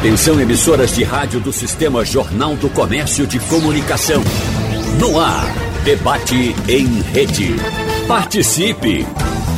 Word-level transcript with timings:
Atenção 0.00 0.40
emissoras 0.40 0.96
de 0.96 1.04
rádio 1.04 1.38
do 1.40 1.52
Sistema 1.52 2.02
Jornal 2.06 2.56
do 2.56 2.70
Comércio 2.70 3.26
de 3.26 3.38
Comunicação. 3.38 4.22
No 4.98 5.20
ar, 5.20 5.44
debate 5.84 6.56
em 6.66 7.02
rede. 7.02 7.54
Participe! 8.08 9.06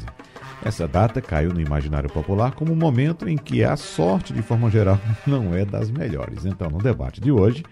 Essa 0.63 0.87
data 0.87 1.21
caiu 1.21 1.53
no 1.53 1.61
imaginário 1.61 2.09
popular 2.09 2.53
como 2.53 2.73
um 2.73 2.75
momento 2.75 3.27
em 3.29 3.37
que 3.37 3.63
a 3.63 3.77
sorte, 3.77 4.33
de 4.33 4.41
forma 4.41 4.69
geral, 4.69 4.99
não 5.25 5.53
é 5.53 5.63
das 5.63 5.89
melhores. 5.89 6.45
Então, 6.45 6.69
no 6.69 6.79
debate 6.79 7.21
de 7.21 7.31
hoje, 7.31 7.63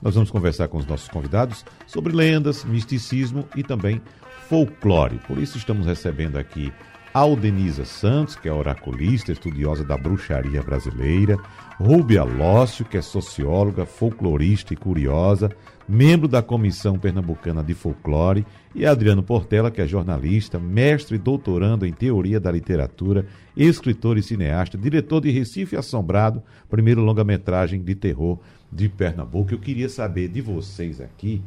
nós 0.00 0.14
vamos 0.14 0.30
conversar 0.30 0.68
com 0.68 0.78
os 0.78 0.86
nossos 0.86 1.08
convidados 1.08 1.64
sobre 1.86 2.14
lendas, 2.14 2.64
misticismo 2.64 3.48
e 3.56 3.62
também 3.62 4.00
folclore. 4.48 5.18
Por 5.26 5.38
isso, 5.38 5.58
estamos 5.58 5.86
recebendo 5.86 6.36
aqui 6.38 6.72
Aldenisa 7.12 7.84
Santos, 7.84 8.36
que 8.36 8.48
é 8.48 8.52
oraculista, 8.52 9.32
estudiosa 9.32 9.82
da 9.82 9.96
bruxaria 9.96 10.62
brasileira, 10.62 11.38
Rúbia 11.78 12.22
Lócio, 12.22 12.84
que 12.84 12.98
é 12.98 13.02
socióloga, 13.02 13.86
folclorista 13.86 14.74
e 14.74 14.76
curiosa, 14.76 15.50
membro 15.88 16.26
da 16.26 16.42
Comissão 16.42 16.98
Pernambucana 16.98 17.62
de 17.62 17.74
Folclore, 17.74 18.44
e 18.74 18.84
Adriano 18.84 19.22
Portela, 19.22 19.70
que 19.70 19.80
é 19.80 19.86
jornalista, 19.86 20.58
mestre 20.58 21.16
e 21.16 21.18
doutorando 21.18 21.86
em 21.86 21.92
Teoria 21.92 22.38
da 22.38 22.50
Literatura, 22.50 23.26
escritor 23.56 24.18
e 24.18 24.22
cineasta, 24.22 24.76
diretor 24.76 25.20
de 25.20 25.30
Recife 25.30 25.76
Assombrado, 25.76 26.42
primeiro 26.68 27.00
longa-metragem 27.00 27.82
de 27.82 27.94
terror 27.94 28.38
de 28.70 28.88
Pernambuco. 28.88 29.54
Eu 29.54 29.58
queria 29.58 29.88
saber 29.88 30.28
de 30.28 30.40
vocês 30.40 31.00
aqui, 31.00 31.42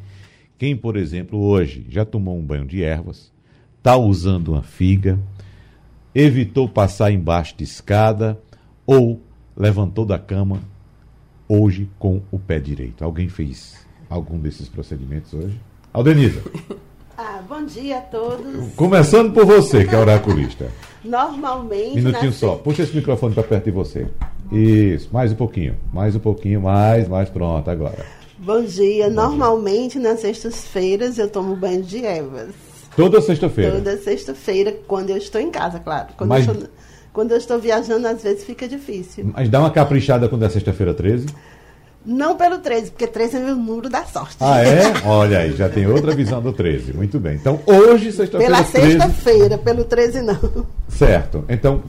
quem, 0.58 0.76
por 0.76 0.98
exemplo, 0.98 1.40
hoje 1.40 1.86
já 1.90 2.04
tomou 2.04 2.38
um 2.38 2.44
banho 2.44 2.66
de 2.66 2.84
ervas, 2.84 3.32
está 3.78 3.96
usando 3.96 4.50
uma 4.50 4.64
figa, 4.64 5.20
evitou 6.14 6.68
passar 6.68 7.12
embaixo 7.12 7.56
de 7.56 7.64
escada 7.64 8.38
ou 8.86 9.22
levantou 9.56 10.06
da 10.06 10.18
cama 10.18 10.60
hoje 11.48 11.90
com 11.98 12.22
o 12.32 12.40
pé 12.40 12.60
direito. 12.60 13.04
Alguém 13.04 13.30
fez 13.30 13.79
algum 14.10 14.38
desses 14.40 14.68
procedimentos 14.68 15.34
hoje? 15.34 15.60
Aldenisa. 15.94 16.42
Ah, 17.22 17.42
bom 17.46 17.66
dia 17.66 17.98
a 17.98 18.02
todos. 18.02 18.74
Começando 18.78 19.34
por 19.34 19.46
você, 19.46 19.84
que 19.84 19.94
é 19.94 19.98
oraculista. 19.98 20.72
Normalmente. 21.04 21.96
Minutinho 21.96 22.32
só. 22.32 22.56
Puxa 22.56 22.84
esse 22.84 22.96
microfone 22.96 23.34
para 23.34 23.44
perto 23.44 23.66
de 23.66 23.72
você. 23.72 24.08
Isso, 24.50 25.10
mais 25.12 25.34
um 25.34 25.36
pouquinho. 25.36 25.76
Mais 25.92 26.16
um 26.16 26.20
pouquinho, 26.20 26.62
mais, 26.62 27.10
mais 27.10 27.30
pronto, 27.30 27.70
agora. 27.70 28.06
Bom 28.38 28.64
dia. 28.64 29.10
Bom 29.10 29.16
Normalmente, 29.16 30.00
dia. 30.00 30.10
nas 30.10 30.22
sextas-feiras, 30.22 31.18
eu 31.18 31.30
tomo 31.30 31.58
banho 31.58 31.84
de 31.84 32.06
ervas. 32.06 32.52
Toda 32.96 33.20
sexta-feira? 33.20 33.74
Toda 33.74 33.98
sexta-feira, 33.98 34.78
quando 34.88 35.10
eu 35.10 35.18
estou 35.18 35.42
em 35.42 35.52
casa, 35.52 35.78
claro. 35.78 36.08
Quando, 36.16 36.30
Mas... 36.30 36.48
eu 36.48 36.54
estou, 36.54 36.70
quando 37.12 37.32
eu 37.32 37.38
estou 37.38 37.60
viajando, 37.60 38.08
às 38.08 38.24
vezes 38.24 38.46
fica 38.46 38.66
difícil. 38.66 39.30
Mas 39.34 39.50
dá 39.50 39.60
uma 39.60 39.72
caprichada 39.72 40.30
quando 40.30 40.46
é 40.46 40.50
sexta-feira 40.50 40.94
13? 40.94 41.28
Não 42.06 42.38
pelo 42.38 42.60
13, 42.60 42.92
porque 42.92 43.08
13 43.08 43.38
é 43.38 43.40
meu 43.40 43.56
número 43.56 43.90
da 43.90 44.06
sorte. 44.06 44.38
Ah, 44.40 44.62
é? 44.62 44.94
Olha 45.06 45.40
aí, 45.40 45.56
já 45.56 45.68
tem 45.68 45.86
outra 45.86 46.16
visão 46.16 46.42
do 46.42 46.54
13. 46.54 46.94
Muito 46.94 47.20
bem. 47.20 47.36
Então, 47.36 47.60
hoje, 47.66 48.12
sexta-feira. 48.12 48.56
Pela 48.56 48.66
sexta-feira, 48.66 49.58
pelo 49.58 49.84
13 49.84 50.22
não. 50.22 50.66
Certo. 50.88 51.44
Então, 51.50 51.84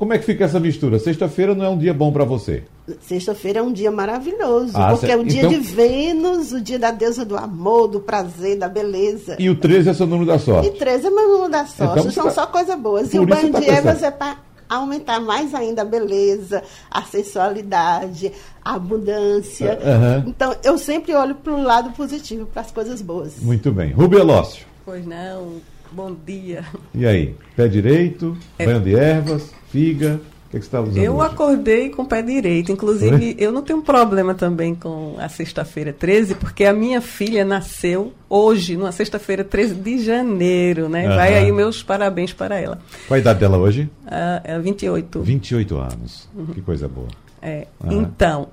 como 0.00 0.14
é 0.14 0.18
que 0.18 0.24
fica 0.24 0.46
essa 0.46 0.58
mistura? 0.58 0.98
Sexta-feira 0.98 1.54
não 1.54 1.62
é 1.62 1.68
um 1.68 1.76
dia 1.76 1.92
bom 1.92 2.10
para 2.10 2.24
você? 2.24 2.62
Sexta-feira 3.02 3.58
é 3.58 3.62
um 3.62 3.70
dia 3.70 3.90
maravilhoso, 3.90 4.72
ah, 4.74 4.92
porque 4.92 5.12
é 5.12 5.16
o 5.16 5.22
dia 5.22 5.40
então... 5.42 5.50
de 5.52 5.58
Vênus, 5.58 6.52
o 6.52 6.60
dia 6.62 6.78
da 6.78 6.90
deusa 6.90 7.22
do 7.22 7.36
amor, 7.36 7.86
do 7.86 8.00
prazer, 8.00 8.56
da 8.56 8.66
beleza. 8.66 9.36
E 9.38 9.50
o 9.50 9.54
13 9.54 9.90
é 9.90 9.94
seu 9.94 10.06
número 10.06 10.26
da 10.26 10.38
sorte? 10.38 10.68
E 10.68 10.70
13 10.70 11.06
é 11.06 11.10
meu 11.10 11.28
número 11.28 11.50
da 11.50 11.66
sorte, 11.66 12.00
então, 12.00 12.10
são 12.10 12.24
tá... 12.24 12.30
só 12.30 12.46
coisas 12.46 12.80
boas. 12.80 13.12
e 13.12 13.18
o 13.18 13.26
banho 13.26 13.52
tá 13.52 13.60
de 13.60 13.68
ervas 13.68 14.02
é 14.02 14.10
para 14.10 14.38
aumentar 14.76 15.20
mais 15.20 15.54
ainda 15.54 15.82
a 15.82 15.84
beleza, 15.84 16.62
a 16.90 17.02
sensualidade, 17.02 18.32
a 18.64 18.74
abundância. 18.74 19.78
Uhum. 19.82 20.28
Então, 20.30 20.54
eu 20.62 20.78
sempre 20.78 21.14
olho 21.14 21.34
para 21.34 21.52
o 21.52 21.62
lado 21.62 21.90
positivo, 21.90 22.46
para 22.46 22.62
as 22.62 22.70
coisas 22.70 23.02
boas. 23.02 23.38
Muito 23.40 23.72
bem. 23.72 23.92
Rubia 23.92 24.22
Lócio. 24.22 24.64
Pois 24.84 25.06
não, 25.06 25.60
bom 25.92 26.14
dia. 26.26 26.64
E 26.94 27.06
aí, 27.06 27.34
pé 27.56 27.68
direito, 27.68 28.36
é. 28.58 28.66
banho 28.66 28.80
de 28.80 28.94
ervas, 28.94 29.52
figa, 29.70 30.20
que, 30.50 30.58
que 30.58 30.64
você 30.64 30.68
está 30.68 30.80
usando? 30.80 30.96
Eu 30.98 31.16
hoje? 31.16 31.26
acordei 31.26 31.90
com 31.90 32.02
o 32.02 32.06
pé 32.06 32.22
direito. 32.22 32.72
Inclusive, 32.72 33.36
eu 33.38 33.52
não 33.52 33.62
tenho 33.62 33.80
problema 33.82 34.34
também 34.34 34.74
com 34.74 35.14
a 35.18 35.28
sexta-feira 35.28 35.92
13, 35.92 36.34
porque 36.34 36.64
a 36.64 36.72
minha 36.72 37.00
filha 37.00 37.44
nasceu 37.44 38.12
hoje, 38.28 38.76
numa 38.76 38.90
sexta-feira 38.90 39.44
13 39.44 39.74
de 39.76 40.04
janeiro, 40.04 40.88
né? 40.88 41.08
Uhum. 41.08 41.14
Vai 41.14 41.34
aí 41.34 41.52
meus 41.52 41.82
parabéns 41.82 42.32
para 42.32 42.58
ela. 42.58 42.80
Qual 43.06 43.16
a 43.16 43.20
idade 43.20 43.38
dela 43.38 43.58
hoje? 43.58 43.88
Uh, 44.04 44.40
é 44.42 44.58
28. 44.58 45.22
28 45.22 45.76
anos. 45.78 46.28
Uhum. 46.34 46.46
Que 46.46 46.60
coisa 46.60 46.88
boa. 46.88 47.08
É. 47.40 47.68
Uhum. 47.84 48.02
Então, 48.02 48.48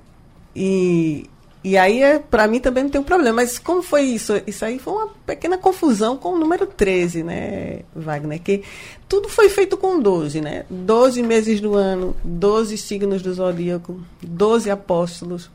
e 0.54 1.28
e 1.62 1.76
aí, 1.76 2.02
é, 2.02 2.18
para 2.18 2.46
mim, 2.46 2.60
também 2.60 2.84
não 2.84 2.90
tem 2.90 3.00
um 3.00 3.04
problema. 3.04 3.36
Mas 3.36 3.58
como 3.58 3.82
foi 3.82 4.02
isso? 4.02 4.40
Isso 4.46 4.64
aí 4.64 4.78
foi 4.78 4.92
uma 4.92 5.08
pequena 5.26 5.58
confusão 5.58 6.16
com 6.16 6.30
o 6.30 6.38
número 6.38 6.66
13, 6.66 7.22
né, 7.22 7.80
Wagner? 7.94 8.40
Que 8.40 8.62
tudo 9.08 9.28
foi 9.28 9.48
feito 9.48 9.76
com 9.76 10.00
12, 10.00 10.40
né? 10.40 10.64
12 10.70 11.22
meses 11.22 11.60
do 11.60 11.74
ano, 11.74 12.14
12 12.22 12.78
signos 12.78 13.22
do 13.22 13.34
zodíaco, 13.34 14.00
12 14.22 14.70
apóstolos, 14.70 15.50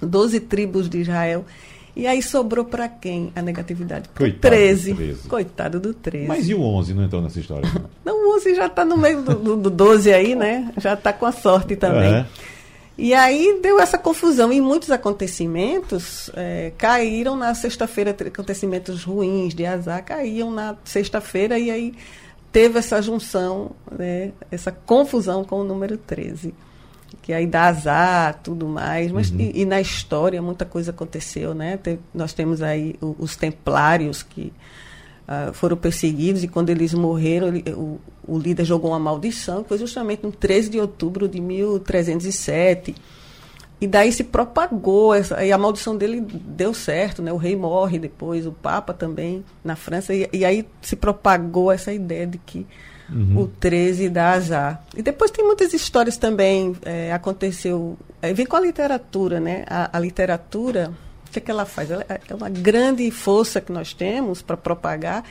12 0.00 0.40
tribos 0.40 0.88
de 0.88 0.98
Israel. 0.98 1.44
E 1.96 2.06
aí 2.06 2.22
sobrou 2.22 2.64
para 2.64 2.88
quem 2.88 3.32
a 3.34 3.42
negatividade? 3.42 4.08
Coitado 4.10 4.40
13. 4.40 4.94
13. 4.94 5.28
Coitado 5.28 5.80
do 5.80 5.92
13. 5.92 6.28
Mas 6.28 6.48
e 6.48 6.54
o 6.54 6.62
11 6.62 6.94
não 6.94 7.02
entrou 7.02 7.20
nessa 7.20 7.40
história? 7.40 7.68
Não, 8.04 8.28
o 8.30 8.36
11 8.36 8.54
já 8.54 8.66
está 8.66 8.84
no 8.84 8.96
meio 8.96 9.22
do, 9.22 9.34
do, 9.34 9.56
do 9.56 9.70
12 9.70 10.12
aí, 10.12 10.34
né? 10.34 10.70
Já 10.76 10.94
está 10.94 11.12
com 11.12 11.26
a 11.26 11.32
sorte 11.32 11.76
também. 11.76 12.14
É. 12.14 12.26
E 13.02 13.14
aí 13.14 13.58
deu 13.62 13.80
essa 13.80 13.96
confusão 13.96 14.52
e 14.52 14.60
muitos 14.60 14.90
acontecimentos 14.90 16.30
é, 16.34 16.70
caíram 16.76 17.34
na 17.34 17.54
sexta-feira, 17.54 18.10
acontecimentos 18.10 19.04
ruins 19.04 19.54
de 19.54 19.64
azar 19.64 20.04
caíam 20.04 20.50
na 20.50 20.76
sexta-feira 20.84 21.58
e 21.58 21.70
aí 21.70 21.94
teve 22.52 22.78
essa 22.78 23.00
junção, 23.00 23.70
né, 23.90 24.32
essa 24.50 24.70
confusão 24.70 25.42
com 25.44 25.60
o 25.60 25.64
número 25.64 25.96
13. 25.96 26.52
Que 27.22 27.32
aí 27.32 27.46
dá 27.46 27.68
azar, 27.68 28.38
tudo 28.42 28.68
mais, 28.68 29.10
mas 29.10 29.30
uhum. 29.30 29.40
e, 29.40 29.62
e, 29.62 29.64
na 29.64 29.80
história 29.80 30.42
muita 30.42 30.66
coisa 30.66 30.90
aconteceu, 30.90 31.54
né? 31.54 31.78
Tem, 31.78 31.98
nós 32.12 32.34
temos 32.34 32.60
aí 32.60 32.96
o, 33.00 33.16
os 33.18 33.34
templários 33.34 34.22
que 34.22 34.52
uh, 35.26 35.54
foram 35.54 35.76
perseguidos 35.76 36.44
e 36.44 36.48
quando 36.48 36.68
eles 36.68 36.92
morreram, 36.92 37.48
ele, 37.48 37.64
o, 37.72 37.98
o 38.30 38.38
líder 38.38 38.64
jogou 38.64 38.92
uma 38.92 38.98
maldição, 38.98 39.64
que 39.64 39.68
foi 39.68 39.78
justamente 39.78 40.22
no 40.22 40.30
13 40.30 40.70
de 40.70 40.78
outubro 40.78 41.28
de 41.28 41.40
1307. 41.40 42.94
E 43.80 43.86
daí 43.88 44.12
se 44.12 44.22
propagou, 44.22 45.12
essa, 45.12 45.44
e 45.44 45.50
a 45.50 45.58
maldição 45.58 45.96
dele 45.96 46.20
deu 46.20 46.72
certo, 46.72 47.22
né? 47.22 47.32
O 47.32 47.36
rei 47.36 47.56
morre 47.56 47.98
depois, 47.98 48.46
o 48.46 48.52
Papa 48.52 48.94
também, 48.94 49.44
na 49.64 49.74
França, 49.74 50.14
e, 50.14 50.28
e 50.32 50.44
aí 50.44 50.64
se 50.80 50.94
propagou 50.94 51.72
essa 51.72 51.92
ideia 51.92 52.26
de 52.26 52.38
que 52.38 52.64
uhum. 53.10 53.40
o 53.40 53.46
13 53.48 54.08
dá 54.08 54.32
azar. 54.32 54.84
E 54.96 55.02
depois 55.02 55.32
tem 55.32 55.44
muitas 55.44 55.74
histórias 55.74 56.16
também, 56.16 56.76
é, 56.84 57.12
aconteceu, 57.12 57.98
é, 58.22 58.32
vem 58.32 58.46
com 58.46 58.54
a 58.54 58.60
literatura, 58.60 59.40
né? 59.40 59.64
A, 59.66 59.96
a 59.96 60.00
literatura 60.00 60.92
o 61.26 61.32
que, 61.32 61.38
é 61.38 61.42
que 61.42 61.50
ela 61.50 61.64
faz? 61.64 61.90
Ela 61.90 62.04
é 62.28 62.34
uma 62.34 62.48
grande 62.48 63.08
força 63.10 63.60
que 63.60 63.70
nós 63.70 63.94
temos 63.94 64.42
para 64.42 64.56
propagar 64.56 65.24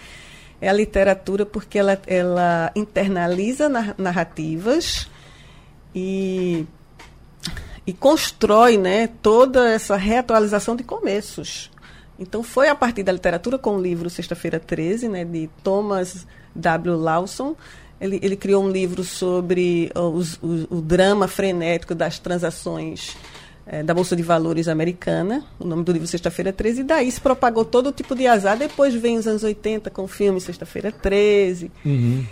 é 0.61 0.69
a 0.69 0.73
literatura 0.73 1.45
porque 1.45 1.79
ela, 1.79 1.99
ela 2.05 2.71
internaliza 2.75 3.69
narrativas 3.97 5.07
e, 5.95 6.65
e 7.85 7.93
constrói 7.93 8.77
né, 8.77 9.07
toda 9.21 9.69
essa 9.69 9.95
reatualização 9.95 10.75
de 10.75 10.83
começos. 10.83 11.71
Então 12.19 12.43
foi 12.43 12.67
a 12.67 12.75
partir 12.75 13.03
da 13.03 13.11
literatura 13.11 13.57
com 13.57 13.77
o 13.77 13.81
livro 13.81 14.09
Sexta-feira 14.09 14.59
13, 14.59 15.07
né, 15.07 15.23
de 15.23 15.49
Thomas 15.63 16.27
W. 16.53 16.97
Lawson. 16.97 17.55
Ele, 17.99 18.19
ele 18.21 18.35
criou 18.35 18.63
um 18.63 18.69
livro 18.69 19.03
sobre 19.03 19.91
os, 19.95 20.35
o, 20.35 20.75
o 20.75 20.81
drama 20.81 21.27
frenético 21.27 21.95
das 21.95 22.19
transações 22.19 23.15
é, 23.71 23.83
da 23.83 23.93
Bolsa 23.93 24.15
de 24.15 24.23
Valores 24.23 24.67
americana, 24.67 25.45
o 25.59 25.65
nome 25.65 25.83
do 25.83 25.91
livro 25.91 26.07
Sexta-feira 26.07 26.51
13, 26.51 26.81
e 26.81 26.83
daí 26.83 27.11
se 27.11 27.21
propagou 27.21 27.63
todo 27.63 27.91
tipo 27.91 28.15
de 28.15 28.25
azar. 28.25 28.57
Depois 28.57 28.95
vem 28.95 29.15
os 29.15 29.27
anos 29.27 29.43
80 29.43 29.91
com 29.91 30.03
o 30.03 30.07
filme 30.07 30.41
Sexta-feira 30.41 30.91
13. 30.91 31.71
Uhum. 31.85 32.25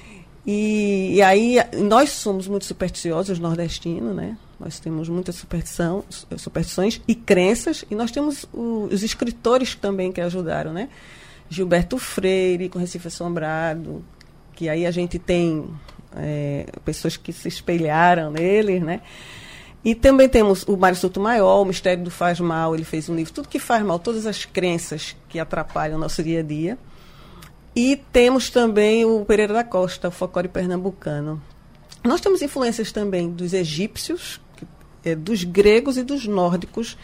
E, 0.43 1.15
e, 1.15 1.21
aí 1.21 1.57
nós 1.83 2.09
somos 2.09 2.47
muito 2.47 2.65
supersticiosos, 2.65 3.37
nordestinos, 3.37 4.15
né? 4.15 4.35
Nós 4.59 4.79
temos 4.79 5.07
muitas 5.09 5.35
superstição, 5.35 6.03
superstições 6.37 6.99
e 7.07 7.13
crenças, 7.13 7.85
e 7.91 7.93
nós 7.93 8.09
temos 8.09 8.45
o, 8.51 8.87
os 8.91 9.03
escritores 9.03 9.75
também 9.75 10.11
que 10.11 10.21
ajudaram, 10.21 10.73
né? 10.73 10.89
Gilberto 11.49 11.99
Freire, 11.99 12.67
com 12.67 12.79
Recife 12.79 13.09
Assombrado, 13.09 14.03
que 14.55 14.67
aí 14.69 14.87
a 14.87 14.91
gente 14.91 15.19
tem 15.19 15.69
é, 16.15 16.65
pessoas 16.83 17.15
que 17.15 17.31
se 17.31 17.47
espelharam 17.47 18.31
neles, 18.31 18.81
né? 18.81 19.01
E 19.87 19.95
também 19.95 20.27
temos 20.27 20.63
o 20.63 20.75
Mário 20.75 20.97
Souto 20.97 21.17
Maior, 21.17 21.61
o 21.61 21.65
Mistério 21.65 22.03
do 22.03 22.11
Faz 22.11 22.41
Mal, 22.41 22.75
ele 22.75 22.83
fez 22.83 23.07
um 23.07 23.15
livro, 23.15 23.31
tudo 23.31 23.47
que 23.47 23.57
faz 23.57 23.81
mal, 23.85 23.97
todas 23.97 24.25
as 24.25 24.43
crenças 24.43 25.15
que 25.29 25.39
atrapalham 25.39 25.95
o 25.95 25.99
nosso 26.01 26.21
dia 26.21 26.41
a 26.41 26.43
dia. 26.43 26.77
E 27.73 27.95
temos 27.95 28.49
também 28.49 29.05
o 29.05 29.23
Pereira 29.23 29.53
da 29.53 29.63
Costa, 29.63 30.09
o 30.09 30.11
folclore 30.11 30.49
pernambucano. 30.49 31.41
Nós 32.03 32.19
temos 32.19 32.41
influências 32.41 32.91
também 32.91 33.31
dos 33.31 33.53
egípcios, 33.53 34.41
é, 35.05 35.15
dos 35.15 35.45
gregos 35.45 35.95
e 35.95 36.03
dos 36.03 36.27
nórdicos, 36.27 36.97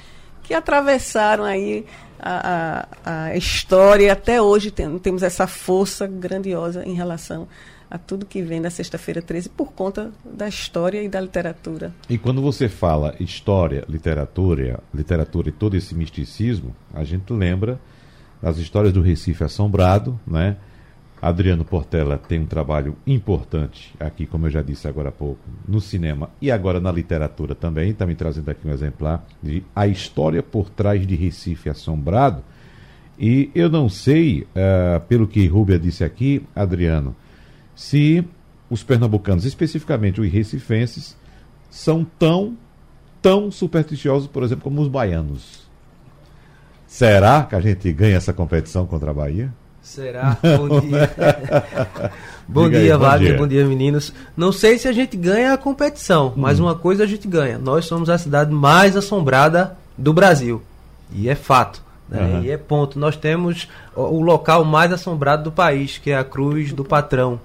que 0.43 0.53
atravessaram 0.53 1.45
aí 1.45 1.85
a, 2.19 2.87
a, 3.05 3.27
a 3.27 3.37
história 3.37 4.07
e 4.07 4.09
até 4.09 4.41
hoje 4.41 4.71
tem, 4.71 4.99
temos 4.99 5.23
essa 5.23 5.47
força 5.47 6.05
grandiosa 6.05 6.83
em 6.85 6.93
relação 6.93 7.47
tudo 7.97 8.25
que 8.25 8.41
vem 8.41 8.61
da 8.61 8.69
Sexta-feira 8.69 9.21
13 9.21 9.49
por 9.49 9.73
conta 9.73 10.11
da 10.23 10.47
história 10.47 11.01
e 11.01 11.09
da 11.09 11.19
literatura. 11.19 11.93
E 12.09 12.17
quando 12.17 12.41
você 12.41 12.67
fala 12.67 13.15
história, 13.19 13.83
literatura, 13.87 14.79
literatura 14.93 15.49
e 15.49 15.51
todo 15.51 15.75
esse 15.75 15.93
misticismo, 15.93 16.75
a 16.93 17.03
gente 17.03 17.31
lembra 17.31 17.79
das 18.41 18.57
histórias 18.57 18.91
do 18.91 19.01
Recife 19.01 19.43
Assombrado, 19.43 20.19
né? 20.27 20.57
Adriano 21.23 21.63
Portela 21.63 22.17
tem 22.17 22.41
um 22.41 22.45
trabalho 22.45 22.97
importante 23.07 23.95
aqui, 23.97 24.25
como 24.25 24.47
eu 24.47 24.51
já 24.51 24.61
disse 24.61 24.89
agora 24.89 25.07
há 25.07 25.11
pouco, 25.11 25.39
no 25.65 25.79
cinema 25.79 26.29
e 26.41 26.51
agora 26.51 26.81
na 26.81 26.91
literatura 26.91 27.55
também. 27.55 27.91
Está 27.91 28.05
me 28.05 28.13
trazendo 28.13 28.51
aqui 28.51 28.67
um 28.67 28.71
exemplar 28.73 29.25
de 29.41 29.63
A 29.73 29.87
História 29.87 30.43
por 30.43 30.69
Trás 30.69 31.07
de 31.07 31.15
Recife 31.15 31.69
Assombrado. 31.69 32.43
E 33.17 33.49
eu 33.55 33.69
não 33.69 33.87
sei, 33.87 34.41
uh, 34.41 34.99
pelo 35.07 35.25
que 35.25 35.47
Rúbia 35.47 35.79
disse 35.79 36.03
aqui, 36.03 36.43
Adriano, 36.53 37.15
se 37.75 38.23
os 38.69 38.83
pernambucanos, 38.83 39.45
especificamente 39.45 40.21
os 40.21 40.31
recifenses, 40.31 41.15
são 41.69 42.05
tão, 42.17 42.57
tão 43.21 43.51
supersticiosos, 43.51 44.27
por 44.27 44.43
exemplo, 44.43 44.63
como 44.63 44.81
os 44.81 44.87
baianos. 44.87 45.63
Será 46.87 47.43
que 47.43 47.55
a 47.55 47.61
gente 47.61 47.91
ganha 47.91 48.17
essa 48.17 48.33
competição 48.33 48.85
contra 48.85 49.11
a 49.11 49.13
Bahia? 49.13 49.51
Será? 49.81 50.37
Bom 50.41 50.79
dia. 50.79 51.11
bom 52.47 52.69
dia, 52.69 52.79
aí, 52.79 52.97
Wagner. 52.97 52.99
Bom 52.99 53.19
dia. 53.19 53.37
bom 53.37 53.47
dia, 53.47 53.65
meninos. 53.65 54.13
Não 54.37 54.51
sei 54.51 54.77
se 54.77 54.87
a 54.87 54.93
gente 54.93 55.17
ganha 55.17 55.53
a 55.53 55.57
competição, 55.57 56.27
hum. 56.27 56.33
mas 56.37 56.59
uma 56.59 56.75
coisa 56.75 57.03
a 57.03 57.07
gente 57.07 57.27
ganha. 57.27 57.57
Nós 57.57 57.85
somos 57.85 58.09
a 58.09 58.17
cidade 58.17 58.51
mais 58.51 58.95
assombrada 58.95 59.75
do 59.97 60.13
Brasil. 60.13 60.61
E 61.11 61.27
é 61.27 61.35
fato. 61.35 61.81
Né? 62.07 62.21
Uhum. 62.21 62.43
E 62.43 62.51
é 62.51 62.57
ponto. 62.57 62.97
Nós 62.97 63.17
temos 63.17 63.67
o 63.95 64.21
local 64.21 64.63
mais 64.63 64.91
assombrado 64.91 65.43
do 65.43 65.51
país, 65.51 65.97
que 65.97 66.11
é 66.11 66.17
a 66.17 66.23
Cruz 66.23 66.71
do 66.71 66.85
Patrão. 66.85 67.39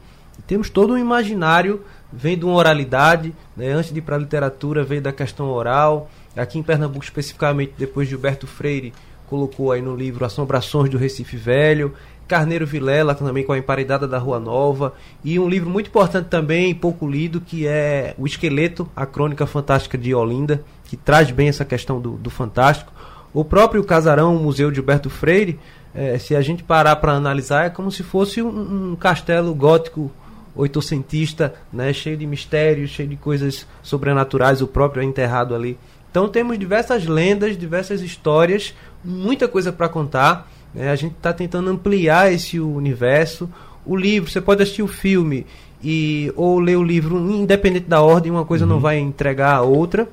Temos 0.46 0.70
todo 0.70 0.94
um 0.94 0.98
imaginário, 0.98 1.82
vem 2.12 2.38
de 2.38 2.44
uma 2.44 2.54
oralidade, 2.54 3.34
né? 3.56 3.72
antes 3.72 3.92
de 3.92 3.98
ir 3.98 4.02
para 4.02 4.16
a 4.16 4.18
literatura, 4.18 4.84
veio 4.84 5.02
da 5.02 5.12
questão 5.12 5.50
oral. 5.50 6.10
Aqui 6.36 6.58
em 6.58 6.62
Pernambuco, 6.62 7.04
especificamente, 7.04 7.74
depois 7.76 8.06
de 8.06 8.10
Gilberto 8.10 8.46
Freire, 8.46 8.94
colocou 9.28 9.72
aí 9.72 9.82
no 9.82 9.94
livro 9.94 10.24
Assombrações 10.24 10.88
do 10.88 10.96
Recife 10.96 11.36
Velho. 11.36 11.94
Carneiro 12.28 12.66
Vilela, 12.66 13.14
também 13.14 13.42
com 13.42 13.52
a 13.52 13.58
Emparedada 13.58 14.06
da 14.06 14.18
Rua 14.18 14.38
Nova. 14.38 14.92
E 15.24 15.38
um 15.38 15.48
livro 15.48 15.70
muito 15.70 15.88
importante 15.88 16.26
também, 16.28 16.74
pouco 16.74 17.08
lido, 17.08 17.40
que 17.40 17.66
é 17.66 18.14
O 18.18 18.26
Esqueleto, 18.26 18.86
a 18.94 19.06
Crônica 19.06 19.46
Fantástica 19.46 19.96
de 19.96 20.14
Olinda, 20.14 20.62
que 20.84 20.96
traz 20.96 21.30
bem 21.30 21.48
essa 21.48 21.64
questão 21.64 21.98
do, 21.98 22.12
do 22.12 22.28
fantástico. 22.28 22.92
O 23.32 23.44
próprio 23.44 23.82
Casarão, 23.82 24.36
o 24.36 24.38
Museu 24.38 24.70
de 24.70 24.76
Gilberto 24.76 25.08
Freire, 25.08 25.58
é, 25.94 26.18
se 26.18 26.36
a 26.36 26.42
gente 26.42 26.62
parar 26.62 26.96
para 26.96 27.12
analisar, 27.12 27.64
é 27.64 27.70
como 27.70 27.90
se 27.90 28.02
fosse 28.02 28.42
um, 28.42 28.92
um 28.92 28.96
castelo 28.96 29.54
gótico 29.54 30.12
oitocentista, 30.58 31.54
né, 31.72 31.92
cheio 31.92 32.16
de 32.16 32.26
mistérios, 32.26 32.90
cheio 32.90 33.08
de 33.08 33.16
coisas 33.16 33.66
sobrenaturais, 33.80 34.60
o 34.60 34.66
próprio 34.66 35.00
é 35.00 35.04
enterrado 35.04 35.54
ali. 35.54 35.78
Então 36.10 36.28
temos 36.28 36.58
diversas 36.58 37.06
lendas, 37.06 37.56
diversas 37.56 38.00
histórias, 38.00 38.74
muita 39.04 39.46
coisa 39.46 39.72
para 39.72 39.88
contar. 39.88 40.50
Né? 40.74 40.90
A 40.90 40.96
gente 40.96 41.12
está 41.12 41.32
tentando 41.32 41.70
ampliar 41.70 42.32
esse 42.32 42.58
universo. 42.58 43.48
O 43.86 43.96
livro, 43.96 44.30
você 44.30 44.40
pode 44.40 44.62
assistir 44.62 44.82
o 44.82 44.88
filme 44.88 45.46
e 45.82 46.32
ou 46.34 46.58
ler 46.58 46.76
o 46.76 46.82
livro 46.82 47.18
independente 47.30 47.86
da 47.86 48.02
ordem, 48.02 48.32
uma 48.32 48.44
coisa 48.44 48.64
uhum. 48.64 48.72
não 48.72 48.80
vai 48.80 48.98
entregar 48.98 49.54
a 49.54 49.62
outra. 49.62 50.08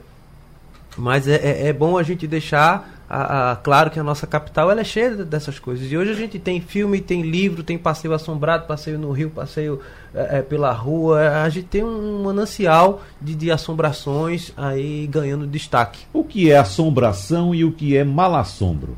Mas 0.96 1.28
é, 1.28 1.36
é, 1.36 1.68
é 1.68 1.74
bom 1.74 1.98
a 1.98 2.04
gente 2.04 2.28
deixar 2.28 2.95
a, 3.16 3.52
a, 3.52 3.56
claro 3.56 3.90
que 3.90 3.98
a 3.98 4.04
nossa 4.04 4.28
capital 4.28 4.70
ela 4.70 4.82
é 4.82 4.84
cheia 4.84 5.16
dessas 5.16 5.58
coisas. 5.58 5.90
E 5.90 5.98
hoje 5.98 6.12
a 6.12 6.16
gente 6.16 6.38
tem 6.38 6.60
filme, 6.60 7.00
tem 7.00 7.22
livro, 7.22 7.64
tem 7.64 7.78
passeio 7.78 8.14
assombrado, 8.14 8.68
passeio 8.68 9.00
no 9.00 9.12
rio, 9.12 9.30
passeio 9.30 9.80
é, 10.14 10.40
é, 10.40 10.42
pela 10.42 10.74
rua. 10.74 11.44
A 11.44 11.50
gente 11.50 11.68
tem 11.68 11.82
um 11.82 12.24
manancial 12.24 13.02
de, 13.22 13.34
de 13.34 13.50
assombrações 13.50 14.52
aí 14.58 15.08
ganhando 15.08 15.48
destaque. 15.48 16.06
O 16.12 16.26
que 16.26 16.52
é 16.52 16.58
assombração 16.58 17.56
e 17.56 17.64
o 17.64 17.72
que 17.72 17.96
é 17.96 18.04
malassombro? 18.04 18.98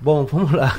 Bom, 0.00 0.24
vamos 0.30 0.52
lá. 0.52 0.74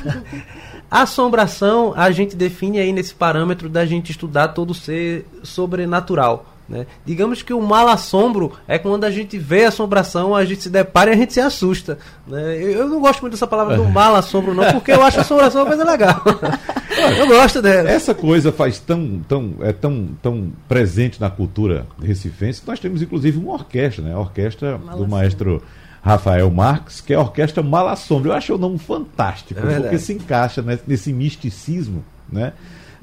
Assombração 0.90 1.94
a 1.96 2.10
gente 2.10 2.36
define 2.36 2.80
aí 2.80 2.92
nesse 2.92 3.14
parâmetro 3.14 3.70
da 3.70 3.86
gente 3.86 4.12
estudar 4.12 4.50
todo 4.50 4.74
ser 4.74 5.28
sobrenatural. 5.44 6.48
Né? 6.72 6.88
Digamos 7.06 7.42
que 7.44 7.54
o 7.54 7.62
mal 7.62 7.90
assombro 7.90 8.54
é 8.66 8.80
quando 8.80 9.04
a 9.04 9.12
gente 9.12 9.38
vê 9.38 9.66
a 9.66 9.68
assombração, 9.68 10.34
a 10.34 10.46
gente 10.46 10.64
se 10.64 10.70
depara 10.70 11.10
e 11.10 11.14
a 11.14 11.18
gente 11.18 11.34
se 11.34 11.42
assusta. 11.42 11.98
Né? 12.26 12.56
Eu, 12.56 12.72
eu, 12.72 12.88
não 12.88 13.02
gosto 13.02 13.20
muito 13.20 13.34
dessa 13.34 13.46
palavra 13.46 13.76
do 13.76 13.84
mal 13.84 14.16
assombro, 14.16 14.54
não, 14.54 14.72
porque 14.72 14.94
eu 14.94 15.04
acho 15.04 15.18
a 15.18 15.22
assombração 15.22 15.64
uma 15.64 15.68
coisa 15.68 15.84
legal. 15.84 16.24
eu 17.20 17.28
gosto 17.28 17.62
dela. 17.62 17.90
Essa 17.90 18.16
coisa 18.16 18.54
faz 18.54 18.80
tão, 18.80 19.20
tão, 19.28 19.56
é 19.60 19.74
tão, 19.74 20.12
tão 20.22 20.54
presente 20.70 21.20
na 21.20 21.30
cultura 21.30 21.86
recifense 22.02 22.62
que 22.62 22.68
nós 22.70 22.80
temos 22.80 23.02
inclusive 23.02 23.38
uma 23.38 23.52
orquestra, 23.52 24.06
né? 24.06 24.14
a 24.14 24.20
orquestra 24.20 24.78
do 24.96 25.06
maestro. 25.06 25.62
Rafael 26.04 26.50
Marques, 26.50 27.00
que 27.00 27.14
é 27.14 27.16
a 27.16 27.20
Orquestra 27.20 27.62
Malassombra. 27.62 28.32
Eu 28.32 28.34
acho 28.34 28.56
o 28.56 28.58
nome 28.58 28.80
fantástico, 28.80 29.60
é 29.60 29.80
porque 29.82 30.00
se 30.00 30.14
encaixa 30.14 30.66
nesse 30.88 31.14
misticismo, 31.14 32.04
né? 32.28 32.54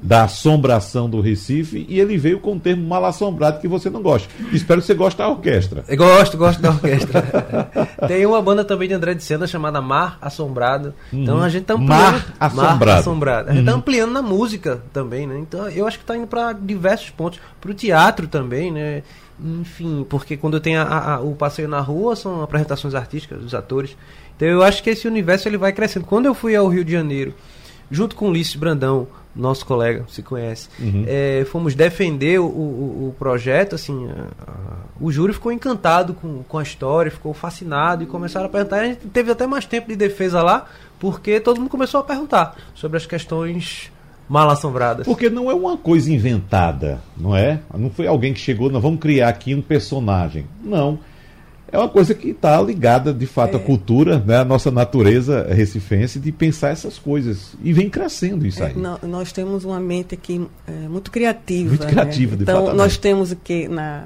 Da 0.01 0.23
assombração 0.23 1.09
do 1.09 1.19
Recife 1.19 1.85
e 1.89 1.99
ele 1.99 2.17
veio 2.17 2.39
com 2.39 2.55
o 2.55 2.59
termo 2.59 2.87
mal 2.87 3.03
assombrado 3.03 3.59
que 3.59 3.67
você 3.67 3.89
não 3.89 4.01
gosta. 4.01 4.29
Espero 4.53 4.79
que 4.79 4.87
você 4.87 4.93
goste 4.93 5.17
da 5.17 5.27
orquestra. 5.27 5.83
Eu 5.87 5.97
gosto, 5.97 6.37
gosto 6.37 6.61
da 6.61 6.69
orquestra. 6.69 7.21
Tem 8.07 8.25
uma 8.25 8.41
banda 8.41 8.63
também 8.63 8.87
de 8.87 8.93
André 8.93 9.13
de 9.13 9.23
Sena 9.23 9.45
chamada 9.45 9.81
Mar 9.81 10.17
Assombrado. 10.21 10.93
Então 11.11 11.37
uhum. 11.37 11.43
a 11.43 11.49
gente 11.49 11.65
tá 11.65 11.73
ampliando. 11.73 12.01
Mar 12.01 12.33
Assombrado. 12.39 12.85
Mar 12.85 12.97
Assombrado. 12.97 13.49
A 13.49 13.53
gente 13.53 13.65
tá 13.65 13.71
uhum. 13.71 13.77
tá 13.77 13.81
ampliando 13.81 14.11
na 14.11 14.21
música 14.21 14.81
também, 14.93 15.27
né? 15.27 15.37
Então 15.39 15.67
eu 15.69 15.85
acho 15.85 15.99
que 15.99 16.05
tá 16.05 16.15
indo 16.15 16.27
para 16.27 16.53
diversos 16.53 17.09
pontos. 17.09 17.39
Para 17.59 17.71
o 17.71 17.73
teatro 17.73 18.27
também, 18.27 18.71
né? 18.71 19.03
Enfim, 19.41 20.05
porque 20.09 20.35
quando 20.37 20.59
tem 20.59 20.77
a, 20.77 20.83
a, 20.83 21.19
o 21.21 21.33
passeio 21.35 21.67
na 21.67 21.79
rua 21.79 22.15
são 22.15 22.41
apresentações 22.41 22.95
artísticas 22.95 23.41
dos 23.41 23.53
atores. 23.53 23.97
Então 24.35 24.47
eu 24.47 24.63
acho 24.63 24.81
que 24.81 24.89
esse 24.89 25.07
universo 25.07 25.47
ele 25.47 25.57
vai 25.57 25.73
crescendo. 25.73 26.05
Quando 26.05 26.25
eu 26.25 26.33
fui 26.33 26.55
ao 26.55 26.67
Rio 26.67 26.85
de 26.85 26.91
Janeiro, 26.93 27.33
junto 27.91 28.15
com 28.15 28.29
Ulisses 28.29 28.55
Brandão, 28.55 29.07
nosso 29.35 29.65
colega, 29.65 30.05
se 30.09 30.21
conhece, 30.21 30.67
uhum. 30.79 31.05
é, 31.07 31.45
fomos 31.49 31.75
defender 31.75 32.39
o, 32.39 32.45
o, 32.45 33.07
o 33.09 33.15
projeto, 33.17 33.75
assim, 33.75 34.07
a, 34.07 34.51
a, 34.51 34.75
o 34.99 35.11
júri 35.11 35.33
ficou 35.33 35.51
encantado 35.51 36.13
com, 36.13 36.43
com 36.43 36.57
a 36.57 36.63
história, 36.63 37.11
ficou 37.11 37.33
fascinado 37.33 38.03
e 38.03 38.05
começaram 38.05 38.47
a 38.47 38.49
perguntar. 38.49 38.77
A 38.77 38.85
gente 38.85 39.07
teve 39.07 39.31
até 39.31 39.45
mais 39.45 39.65
tempo 39.65 39.87
de 39.87 39.95
defesa 39.95 40.41
lá, 40.41 40.65
porque 40.99 41.39
todo 41.39 41.59
mundo 41.59 41.69
começou 41.69 41.99
a 41.99 42.03
perguntar 42.03 42.57
sobre 42.73 42.97
as 42.97 43.05
questões 43.05 43.91
mal 44.27 44.49
assombradas. 44.49 45.05
Porque 45.05 45.29
não 45.29 45.49
é 45.49 45.53
uma 45.53 45.77
coisa 45.77 46.11
inventada, 46.11 46.99
não 47.15 47.35
é? 47.35 47.59
Não 47.75 47.89
foi 47.89 48.07
alguém 48.07 48.33
que 48.33 48.39
chegou, 48.39 48.69
nós 48.69 48.81
vamos 48.81 48.99
criar 48.99 49.29
aqui 49.29 49.55
um 49.55 49.61
personagem. 49.61 50.45
Não 50.63 50.99
é 51.71 51.77
uma 51.77 51.89
coisa 51.89 52.13
que 52.13 52.29
está 52.29 52.59
ligada, 52.61 53.13
de 53.13 53.25
fato, 53.25 53.55
é. 53.55 53.59
à 53.59 53.63
cultura, 53.63 54.19
né, 54.19 54.37
à 54.37 54.45
nossa 54.45 54.71
natureza 54.71 55.47
recifense 55.49 56.19
de 56.19 56.31
pensar 56.31 56.69
essas 56.69 56.97
coisas. 56.97 57.53
E 57.63 57.71
vem 57.71 57.89
crescendo 57.89 58.45
isso 58.45 58.63
é, 58.63 58.67
aí. 58.67 58.75
nós 59.03 59.31
temos 59.31 59.65
uma 59.65 59.79
mente 59.79 60.15
aqui 60.15 60.45
é, 60.67 60.71
muito 60.87 61.11
criativa. 61.11 61.69
Muito 61.69 61.87
criativa, 61.87 62.31
né? 62.31 62.37
de 62.37 62.43
Então, 62.43 62.65
fato, 62.65 62.75
nós 62.75 62.97
temos 62.97 63.31
o 63.31 63.35
que 63.35 63.67
na, 63.67 64.05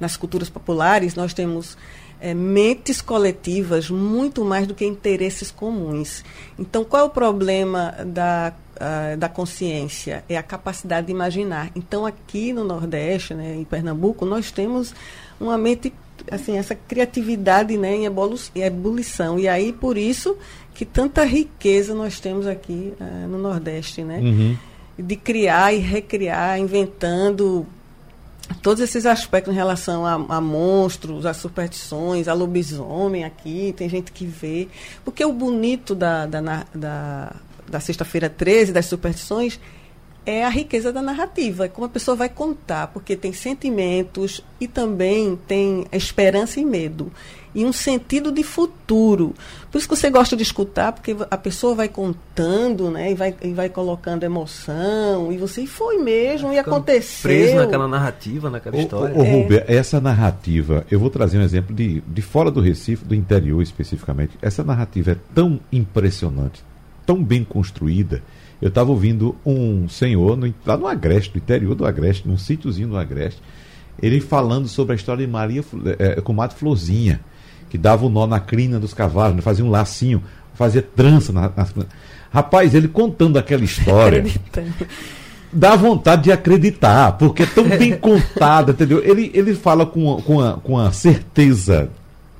nas 0.00 0.16
culturas 0.16 0.48
populares, 0.48 1.14
nós 1.14 1.34
temos 1.34 1.76
é, 2.20 2.32
mentes 2.32 3.02
coletivas 3.02 3.90
muito 3.90 4.44
mais 4.44 4.66
do 4.66 4.74
que 4.74 4.86
interesses 4.86 5.50
comuns. 5.50 6.24
Então, 6.58 6.84
qual 6.84 7.02
é 7.02 7.06
o 7.06 7.10
problema 7.10 7.94
da, 8.06 8.54
da 9.18 9.28
consciência? 9.28 10.24
É 10.26 10.38
a 10.38 10.42
capacidade 10.42 11.08
de 11.08 11.12
imaginar. 11.12 11.70
Então, 11.76 12.06
aqui 12.06 12.52
no 12.52 12.64
Nordeste, 12.64 13.34
né, 13.34 13.56
em 13.56 13.64
Pernambuco, 13.64 14.24
nós 14.24 14.50
temos 14.50 14.94
uma 15.38 15.58
mente 15.58 15.92
assim, 16.30 16.56
essa 16.56 16.74
criatividade 16.74 17.76
né, 17.76 17.96
em 17.96 18.06
ebulição. 18.56 19.38
E 19.38 19.48
aí, 19.48 19.72
por 19.72 19.96
isso, 19.96 20.36
que 20.74 20.84
tanta 20.84 21.24
riqueza 21.24 21.94
nós 21.94 22.18
temos 22.20 22.46
aqui 22.46 22.92
uh, 23.00 23.28
no 23.28 23.38
Nordeste, 23.38 24.02
né? 24.02 24.18
Uhum. 24.18 24.56
De 24.98 25.16
criar 25.16 25.72
e 25.72 25.78
recriar, 25.78 26.58
inventando 26.58 27.66
todos 28.62 28.82
esses 28.82 29.06
aspectos 29.06 29.52
em 29.52 29.56
relação 29.56 30.04
a, 30.04 30.14
a, 30.36 30.40
monstros, 30.40 31.26
a 31.26 31.32
superstições, 31.32 32.28
a 32.28 32.34
lobisomem 32.34 33.24
aqui, 33.24 33.74
tem 33.76 33.88
gente 33.88 34.12
que 34.12 34.26
vê. 34.26 34.68
Porque 35.04 35.24
o 35.24 35.32
bonito 35.32 35.94
da, 35.94 36.26
da, 36.26 36.64
da, 36.74 37.32
da 37.68 37.80
Sexta-feira 37.80 38.28
13, 38.28 38.72
das 38.72 38.86
superstições, 38.86 39.58
é 40.26 40.44
a 40.44 40.48
riqueza 40.48 40.92
da 40.92 41.02
narrativa, 41.02 41.66
é 41.66 41.68
como 41.68 41.86
a 41.86 41.90
pessoa 41.90 42.16
vai 42.16 42.28
contar, 42.28 42.88
porque 42.88 43.16
tem 43.16 43.32
sentimentos 43.32 44.42
e 44.60 44.66
também 44.66 45.38
tem 45.46 45.86
esperança 45.92 46.60
e 46.60 46.64
medo 46.64 47.12
e 47.54 47.64
um 47.64 47.72
sentido 47.72 48.32
de 48.32 48.42
futuro. 48.42 49.34
Por 49.70 49.78
isso 49.78 49.88
que 49.88 49.96
você 49.96 50.10
gosta 50.10 50.36
de 50.36 50.42
escutar, 50.42 50.92
porque 50.92 51.16
a 51.30 51.36
pessoa 51.36 51.74
vai 51.74 51.88
contando, 51.88 52.90
né? 52.90 53.12
E 53.12 53.14
vai, 53.14 53.34
e 53.42 53.52
vai 53.52 53.68
colocando 53.68 54.24
emoção, 54.24 55.32
e 55.32 55.38
você 55.38 55.62
e 55.62 55.66
foi 55.66 55.98
mesmo, 55.98 56.52
e 56.52 56.58
aconteceu. 56.58 57.30
Preso 57.30 57.56
naquela 57.56 57.86
narrativa, 57.86 58.50
naquela 58.50 58.76
história. 58.76 59.16
Ô, 59.16 59.22
é. 59.22 59.30
Rubia, 59.30 59.64
essa 59.68 60.00
narrativa, 60.00 60.84
eu 60.90 60.98
vou 60.98 61.10
trazer 61.10 61.38
um 61.38 61.42
exemplo 61.42 61.74
de, 61.74 62.00
de 62.00 62.22
fora 62.22 62.50
do 62.50 62.60
Recife, 62.60 63.04
do 63.04 63.14
interior 63.14 63.62
especificamente. 63.62 64.36
Essa 64.42 64.64
narrativa 64.64 65.12
é 65.12 65.16
tão 65.32 65.60
impressionante, 65.70 66.64
tão 67.06 67.22
bem 67.22 67.44
construída. 67.44 68.22
Eu 68.64 68.68
estava 68.70 68.90
ouvindo 68.90 69.36
um 69.44 69.86
senhor 69.90 70.38
no, 70.38 70.52
lá 70.64 70.76
no 70.76 70.86
Agreste, 70.86 71.32
no 71.34 71.36
interior 71.36 71.74
do 71.74 71.84
Agreste, 71.84 72.26
num 72.26 72.38
sítiozinho 72.38 72.88
do 72.88 72.96
Agreste, 72.96 73.42
ele 74.02 74.20
falando 74.20 74.66
sobre 74.68 74.94
a 74.94 74.96
história 74.96 75.24
de 75.24 75.30
Maria 75.30 75.62
é, 75.98 76.20
com 76.22 76.32
Mato 76.32 76.54
Florzinha 76.54 77.20
que 77.74 77.78
dava 77.78 78.04
o 78.04 78.08
um 78.08 78.08
nó 78.08 78.24
na 78.24 78.38
crina 78.38 78.78
dos 78.78 78.94
cavalos, 78.94 79.34
né? 79.34 79.42
fazia 79.42 79.64
um 79.64 79.68
lacinho, 79.68 80.22
fazia 80.54 80.80
trança 80.80 81.32
na, 81.32 81.50
na... 81.56 81.66
Rapaz, 82.32 82.72
ele 82.72 82.86
contando 82.86 83.36
aquela 83.36 83.64
história. 83.64 84.24
dá 85.52 85.74
vontade 85.74 86.22
de 86.22 86.30
acreditar, 86.30 87.18
porque 87.18 87.42
é 87.42 87.46
tão 87.46 87.68
bem 87.68 87.94
contada, 87.98 88.70
entendeu? 88.70 89.02
Ele, 89.04 89.28
ele 89.34 89.56
fala 89.56 89.84
com, 89.84 90.22
com, 90.22 90.40
a, 90.40 90.52
com 90.52 90.78
a 90.78 90.92
certeza, 90.92 91.90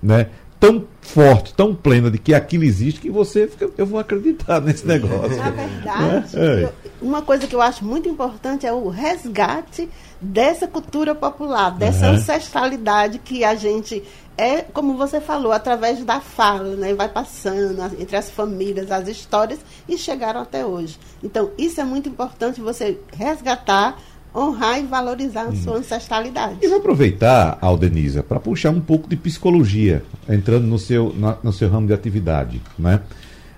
né? 0.01 0.29
Tão 0.65 0.85
forte, 1.03 1.53
tão 1.53 1.75
plena 1.75 2.11
de 2.11 2.19
que 2.19 2.33
aquilo 2.33 2.65
existe 2.65 3.01
que 3.01 3.11
você 3.11 3.47
fica, 3.47 3.69
eu 3.77 3.85
vou 3.85 4.01
acreditar 4.01 4.61
nesse 4.61 4.87
negócio. 4.87 5.37
Na 5.37 5.51
verdade, 5.51 6.37
né? 6.37 6.63
eu, 6.63 6.73
uma 7.03 7.21
coisa 7.21 7.47
que 7.47 7.55
eu 7.55 7.61
acho 7.61 7.85
muito 7.85 8.09
importante 8.09 8.67
é 8.67 8.73
o 8.73 8.89
resgate 8.89 9.89
dessa 10.21 10.67
cultura 10.67 11.15
popular, 11.15 11.71
dessa 11.71 12.07
uhum. 12.07 12.15
ancestralidade 12.15 13.19
que 13.19 13.45
a 13.45 13.55
gente 13.55 14.03
é, 14.37 14.63
como 14.63 14.97
você 14.97 15.21
falou, 15.21 15.53
através 15.53 16.03
da 16.05 16.21
fala, 16.21 16.75
né? 16.77 16.93
vai 16.95 17.09
passando 17.09 17.81
entre 18.01 18.17
as 18.17 18.31
famílias, 18.31 18.91
as 18.91 19.07
histórias 19.07 19.61
e 19.89 19.97
chegaram 19.97 20.41
até 20.41 20.67
hoje. 20.67 20.99
Então, 21.23 21.53
isso 21.57 21.81
é 21.81 21.85
muito 21.85 22.09
importante 22.09 22.61
você 22.61 22.99
resgatar, 23.13 23.97
honrar 24.35 24.81
e 24.81 24.83
valorizar 24.83 25.45
a 25.45 25.49
hum. 25.49 25.57
sua 25.57 25.77
ancestralidade. 25.77 26.59
E 26.61 26.69
vou 26.69 26.79
aproveitar, 26.79 27.57
Aldenisa, 27.61 28.23
para 28.23 28.41
puxar 28.41 28.71
um 28.71 28.81
pouco 28.81 29.09
de 29.09 29.17
psicologia, 29.17 30.03
entrando 30.29 30.67
no 30.67 30.79
seu, 30.79 31.15
na, 31.17 31.37
no 31.43 31.53
seu 31.53 31.69
ramo 31.69 31.87
de 31.87 31.93
atividade. 31.93 32.61
Né? 32.79 33.01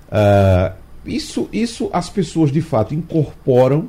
Uh, 0.08 0.72
isso, 1.06 1.48
isso 1.52 1.88
as 1.92 2.10
pessoas 2.10 2.52
de 2.52 2.60
fato 2.60 2.94
incorporam 2.94 3.88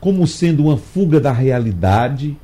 como 0.00 0.26
sendo 0.26 0.64
uma 0.64 0.76
fuga 0.76 1.18
da 1.18 1.32
realidade 1.32 2.36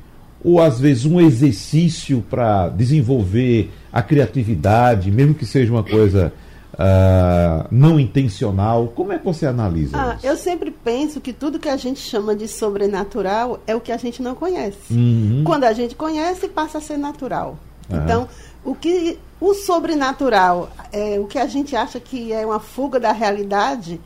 ou 0.43 0.61
às 0.61 0.79
vezes 0.79 1.05
um 1.05 1.21
exercício 1.21 2.23
para 2.29 2.67
desenvolver 2.67 3.71
a 3.91 4.01
criatividade, 4.01 5.09
mesmo 5.09 5.33
que 5.33 5.45
seja 5.45 5.71
uma 5.71 5.83
coisa 5.83 6.33
uh, 6.73 7.67
não 7.71 7.99
intencional? 7.99 8.87
Como 8.95 9.13
é 9.13 9.19
que 9.19 9.25
você 9.25 9.45
analisa 9.45 9.97
ah, 9.97 10.15
isso? 10.15 10.25
Eu 10.25 10.35
sempre 10.35 10.71
penso 10.71 11.21
que 11.21 11.33
tudo 11.33 11.59
que 11.59 11.69
a 11.69 11.77
gente 11.77 11.99
chama 11.99 12.35
de 12.35 12.47
sobrenatural 12.47 13.59
é 13.65 13.75
o 13.75 13.81
que 13.81 13.91
a 13.91 13.97
gente 13.97 14.21
não 14.21 14.35
conhece. 14.35 14.93
Uhum. 14.93 15.43
Quando 15.45 15.63
a 15.65 15.73
gente 15.73 15.95
conhece, 15.95 16.47
passa 16.47 16.77
a 16.77 16.81
ser 16.81 16.97
natural. 16.97 17.57
Uhum. 17.89 17.97
Então, 18.03 18.27
o 18.63 18.75
que 18.75 19.19
o 19.39 19.53
sobrenatural, 19.53 20.71
é, 20.91 21.19
o 21.19 21.25
que 21.25 21.37
a 21.37 21.47
gente 21.47 21.75
acha 21.75 21.99
que 21.99 22.31
é 22.31 22.45
uma 22.45 22.59
fuga 22.59 22.99
da 22.99 23.11
realidade, 23.11 23.99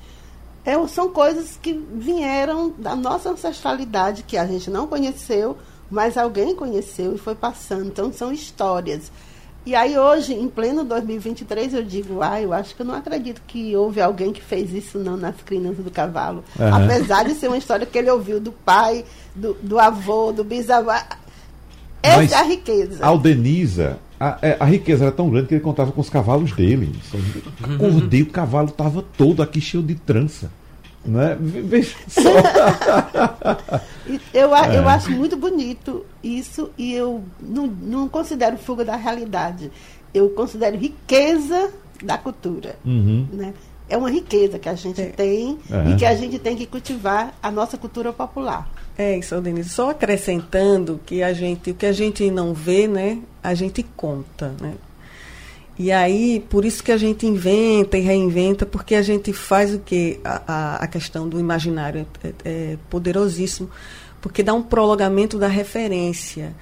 é, 0.66 0.88
são 0.88 1.10
coisas 1.10 1.58
que 1.62 1.74
vieram 1.94 2.74
da 2.78 2.96
nossa 2.96 3.30
ancestralidade, 3.30 4.24
que 4.24 4.36
a 4.38 4.46
gente 4.46 4.70
não 4.70 4.88
conheceu, 4.88 5.56
mas 5.90 6.18
alguém 6.18 6.56
conheceu 6.56 7.16
e 7.16 7.18
foi 7.18 7.36
passando. 7.36 7.88
Então 7.88 8.12
são 8.12 8.34
histórias. 8.34 9.12
E 9.68 9.76
aí 9.76 10.00
hoje, 10.00 10.34
em 10.34 10.48
pleno 10.48 10.86
2023, 10.86 11.74
eu 11.74 11.84
digo, 11.84 12.22
ah, 12.22 12.42
eu 12.42 12.54
acho 12.54 12.74
que 12.74 12.82
eu 12.82 12.86
não 12.86 12.96
acredito 12.96 13.42
que 13.46 13.76
houve 13.76 14.00
alguém 14.00 14.32
que 14.32 14.42
fez 14.42 14.74
isso 14.74 14.98
não 14.98 15.18
nas 15.18 15.36
crinas 15.46 15.76
do 15.76 15.92
cavalo. 15.92 16.42
Uhum. 16.58 16.74
Apesar 16.74 17.26
de 17.26 17.34
ser 17.34 17.50
uma 17.50 17.58
história 17.58 17.86
que 17.86 17.98
ele 17.98 18.10
ouviu 18.10 18.40
do 18.40 18.54
pai, 18.54 19.04
do, 19.36 19.58
do 19.62 19.78
avô, 19.78 20.32
do 20.32 20.42
bisavô. 20.42 20.92
Essa 20.92 22.16
Mas 22.16 22.32
é 22.32 22.36
a 22.36 22.44
riqueza. 22.44 23.06
Aldenisa, 23.06 24.00
a, 24.18 24.38
é, 24.42 24.56
a, 24.58 24.64
riqueza 24.64 25.04
era 25.04 25.12
tão 25.12 25.30
grande 25.30 25.48
que 25.48 25.56
ele 25.56 25.62
contava 25.62 25.92
com 25.92 26.00
os 26.00 26.10
cavalos 26.10 26.54
dele. 26.54 26.96
Acordei, 27.62 28.22
o 28.22 28.28
cavalo 28.28 28.70
estava 28.70 29.04
todo 29.18 29.44
aqui 29.44 29.60
cheio 29.60 29.84
de 29.84 29.96
trança. 29.96 30.50
Né? 31.08 31.38
Veja 31.40 31.96
só. 32.08 32.22
eu, 34.34 34.56
é. 34.56 34.78
eu 34.78 34.90
acho 34.90 35.12
muito 35.12 35.38
bonito 35.38 36.06
isso 36.22 36.70
e 36.78 36.94
eu 36.94 37.24
não, 37.42 37.68
não 37.68 38.10
considero 38.10 38.58
fuga 38.58 38.84
da 38.84 38.96
realidade. 38.96 39.72
Eu 40.14 40.30
considero 40.32 40.78
riqueza 40.78 41.72
da 42.04 42.18
cultura. 42.18 42.76
Uhum. 42.86 43.28
Né? 43.32 43.54
É 43.90 43.98
uma 43.98 44.12
riqueza 44.12 44.60
que 44.60 44.68
a 44.68 44.76
gente 44.76 45.02
é. 45.02 45.06
tem 45.06 45.58
e 45.90 45.96
que 45.96 46.06
a 46.06 46.14
gente 46.14 46.38
tem 46.38 46.58
que 46.58 46.66
cultivar 46.66 47.34
a 47.42 47.50
nossa 47.50 47.78
cultura 47.78 48.12
popular. 48.12 48.70
É 48.98 49.18
isso, 49.18 49.40
Denise. 49.40 49.70
Só 49.70 49.92
acrescentando 49.92 51.00
que 51.06 51.24
a 51.24 51.32
gente, 51.32 51.72
o 51.72 51.76
que 51.76 51.86
a 51.86 51.94
gente 51.94 52.30
não 52.30 52.54
vê, 52.54 52.88
né, 52.88 53.20
a 53.42 53.54
gente 53.54 53.84
conta, 53.96 54.54
né? 54.60 54.74
E 55.80 55.92
aí, 55.92 56.44
por 56.50 56.66
isso 56.66 56.84
que 56.84 56.92
a 56.92 56.98
gente 56.98 57.28
inventa 57.28 57.98
e 57.98 58.02
reinventa, 58.02 58.66
porque 58.66 58.96
a 58.96 59.02
gente 59.04 59.32
faz 59.32 59.74
o 59.74 59.80
que? 59.80 60.20
A, 60.24 60.84
a, 60.84 60.88
questão 60.88 61.30
do 61.30 61.40
imaginário 61.40 62.08
é, 62.24 62.34
é, 62.44 62.78
poderosíssimo, 62.90 63.70
porque 64.20 64.42
dá 64.42 64.54
um 64.54 64.64
prolongamento 64.64 65.38
da 65.38 65.48
referência. 65.48 66.56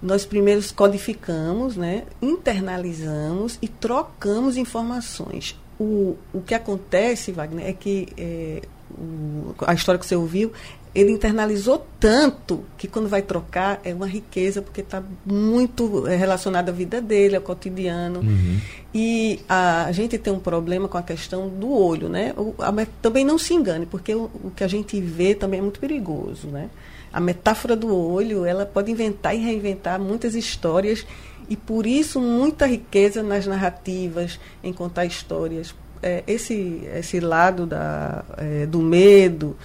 Nós 0.00 0.24
primeiro 0.24 0.62
codificamos, 0.74 1.76
né, 1.76 2.04
internalizamos 2.22 3.58
e 3.60 3.66
trocamos 3.66 4.56
informações. 4.56 5.58
O, 5.78 6.16
o 6.32 6.40
que 6.40 6.54
acontece, 6.54 7.32
Wagner, 7.32 7.66
é 7.66 7.72
que 7.72 8.08
é, 8.16 8.62
o, 8.90 9.52
a 9.66 9.74
história 9.74 9.98
que 9.98 10.06
você 10.06 10.14
ouviu 10.14 10.52
ele 10.94 11.12
internalizou 11.12 11.86
tanto 12.00 12.64
que 12.76 12.88
quando 12.88 13.08
vai 13.08 13.22
trocar 13.22 13.80
é 13.84 13.94
uma 13.94 14.06
riqueza, 14.06 14.60
porque 14.60 14.80
está 14.80 15.02
muito 15.24 16.06
é, 16.08 16.16
relacionado 16.16 16.68
à 16.68 16.72
vida 16.72 17.00
dele, 17.00 17.36
ao 17.36 17.42
cotidiano. 17.42 18.20
Uhum. 18.20 18.60
E 18.92 19.38
a, 19.48 19.84
a, 19.84 19.92
gente 19.92 20.18
tem 20.18 20.32
um 20.32 20.40
problema 20.40 20.88
com 20.88 20.98
a 20.98 21.02
questão 21.02 21.48
do 21.48 21.72
olho, 21.72 22.08
né? 22.08 22.34
O, 22.36 22.54
a, 22.58 22.72
também 23.00 23.24
não 23.24 23.38
se 23.38 23.54
engane, 23.54 23.86
porque 23.86 24.12
o, 24.14 24.30
o, 24.42 24.50
que 24.54 24.64
a 24.64 24.68
gente 24.68 25.00
vê 25.00 25.32
também 25.32 25.60
é 25.60 25.62
muito 25.62 25.78
perigoso, 25.78 26.48
né? 26.48 26.68
A 27.12 27.20
metáfora 27.20 27.76
do 27.76 27.94
olho, 27.94 28.44
ela 28.44 28.66
pode 28.66 28.90
inventar 28.90 29.34
e 29.34 29.38
reinventar 29.38 30.00
muitas 30.00 30.34
histórias 30.34 31.06
e 31.48 31.56
por 31.56 31.86
isso 31.86 32.20
muita 32.20 32.66
riqueza 32.66 33.22
nas 33.22 33.46
narrativas, 33.46 34.40
em 34.62 34.72
contar 34.72 35.04
histórias. 35.04 35.74
É, 36.02 36.24
esse, 36.26 36.82
esse 36.94 37.20
lado 37.20 37.66
da, 37.66 38.24
é, 38.38 38.66
do 38.66 38.80
medo, 38.80 39.56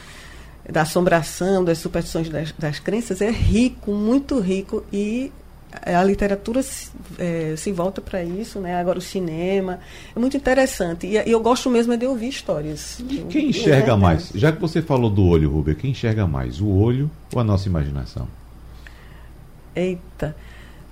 da 0.72 0.81
assombração, 0.81 1.63
das 1.63 1.77
superstições 1.77 2.29
das, 2.29 2.51
das 2.53 2.79
crenças 2.79 3.22
é 3.22 3.29
rico, 3.29 3.91
muito 3.91 4.39
rico 4.39 4.84
e 4.91 5.31
a 5.86 6.03
literatura 6.03 6.62
se, 6.63 6.89
é, 7.17 7.53
se 7.57 7.72
volta 7.72 8.01
para 8.01 8.24
isso, 8.24 8.60
né? 8.60 8.79
Agora 8.79 8.98
o 8.98 9.01
cinema 9.01 9.79
é 10.15 10.19
muito 10.19 10.38
interessante 10.38 11.07
e, 11.07 11.15
eu 11.29 11.39
gosto 11.39 11.69
mesmo 11.69 11.98
de 11.98 12.05
ouvir 12.05 12.29
histórias. 12.29 13.03
Quem 13.29 13.50
enxerga 13.50 13.93
é 13.93 13.95
mais? 13.95 14.31
Já 14.34 14.51
que 14.51 14.62
você 14.62 14.81
falou 14.81 15.10
do 15.10 15.25
olho, 15.25 15.50
Rubia, 15.50 15.75
quem 15.75 15.91
enxerga 15.91 16.25
mais, 16.25 16.62
o 16.62 16.67
olho 16.67 17.10
ou 17.34 17.41
a 17.41 17.43
nossa 17.43 17.67
imaginação? 17.67 18.27
Eita, 19.75 20.36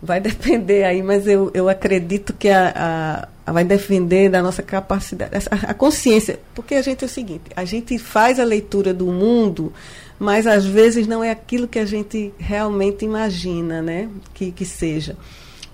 vai 0.04 0.20
depender 0.20 0.84
aí, 0.84 1.02
mas 1.02 1.26
eu, 1.26 1.50
eu 1.54 1.70
acredito 1.70 2.34
que 2.34 2.50
a, 2.50 3.30
a, 3.46 3.52
vai 3.52 3.64
depender 3.64 4.30
da 4.30 4.42
nossa 4.42 4.62
capacidade, 4.62 5.32
a, 5.50 5.72
a, 5.72 5.74
consciência, 5.74 6.40
porque 6.54 6.76
a 6.76 6.82
gente 6.82 7.04
é 7.04 7.08
o 7.08 7.10
seguinte, 7.10 7.44
a 7.56 7.64
gente 7.64 7.98
faz 7.98 8.40
a 8.40 8.44
leitura 8.44 8.94
do 8.94 9.06
mundo, 9.06 9.72
mas 10.20 10.46
às 10.46 10.66
vezes 10.66 11.08
não 11.08 11.24
é 11.24 11.32
aquilo 11.32 11.68
que 11.68 11.80
a 11.80 11.86
gente 11.86 12.34
realmente 12.38 13.06
imagina, 13.06 13.82
né, 13.82 14.10
que, 14.34 14.52
que 14.52 14.66
seja. 14.66 15.16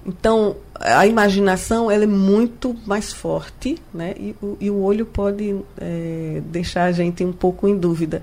Então, 0.05 0.55
a 0.75 1.05
imaginação 1.05 1.91
ela 1.91 2.03
é 2.03 2.07
muito 2.07 2.75
mais 2.85 3.11
forte, 3.11 3.77
né, 3.93 4.13
e, 4.17 4.35
o, 4.41 4.57
e 4.61 4.69
o 4.69 4.79
olho 4.79 5.05
pode 5.05 5.55
é, 5.77 6.41
deixar 6.45 6.85
a 6.85 6.91
gente 6.91 7.23
um 7.23 7.33
pouco 7.33 7.67
em 7.67 7.75
dúvida. 7.75 8.21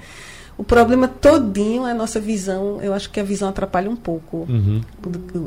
O 0.58 0.64
problema 0.64 1.06
todinho 1.06 1.86
é 1.86 1.90
a 1.90 1.94
nossa 1.94 2.18
visão. 2.18 2.80
Eu 2.82 2.94
acho 2.94 3.10
que 3.10 3.20
a 3.20 3.24
visão 3.24 3.48
atrapalha 3.48 3.90
um 3.90 3.96
pouco. 3.96 4.46
Uhum. 4.48 4.80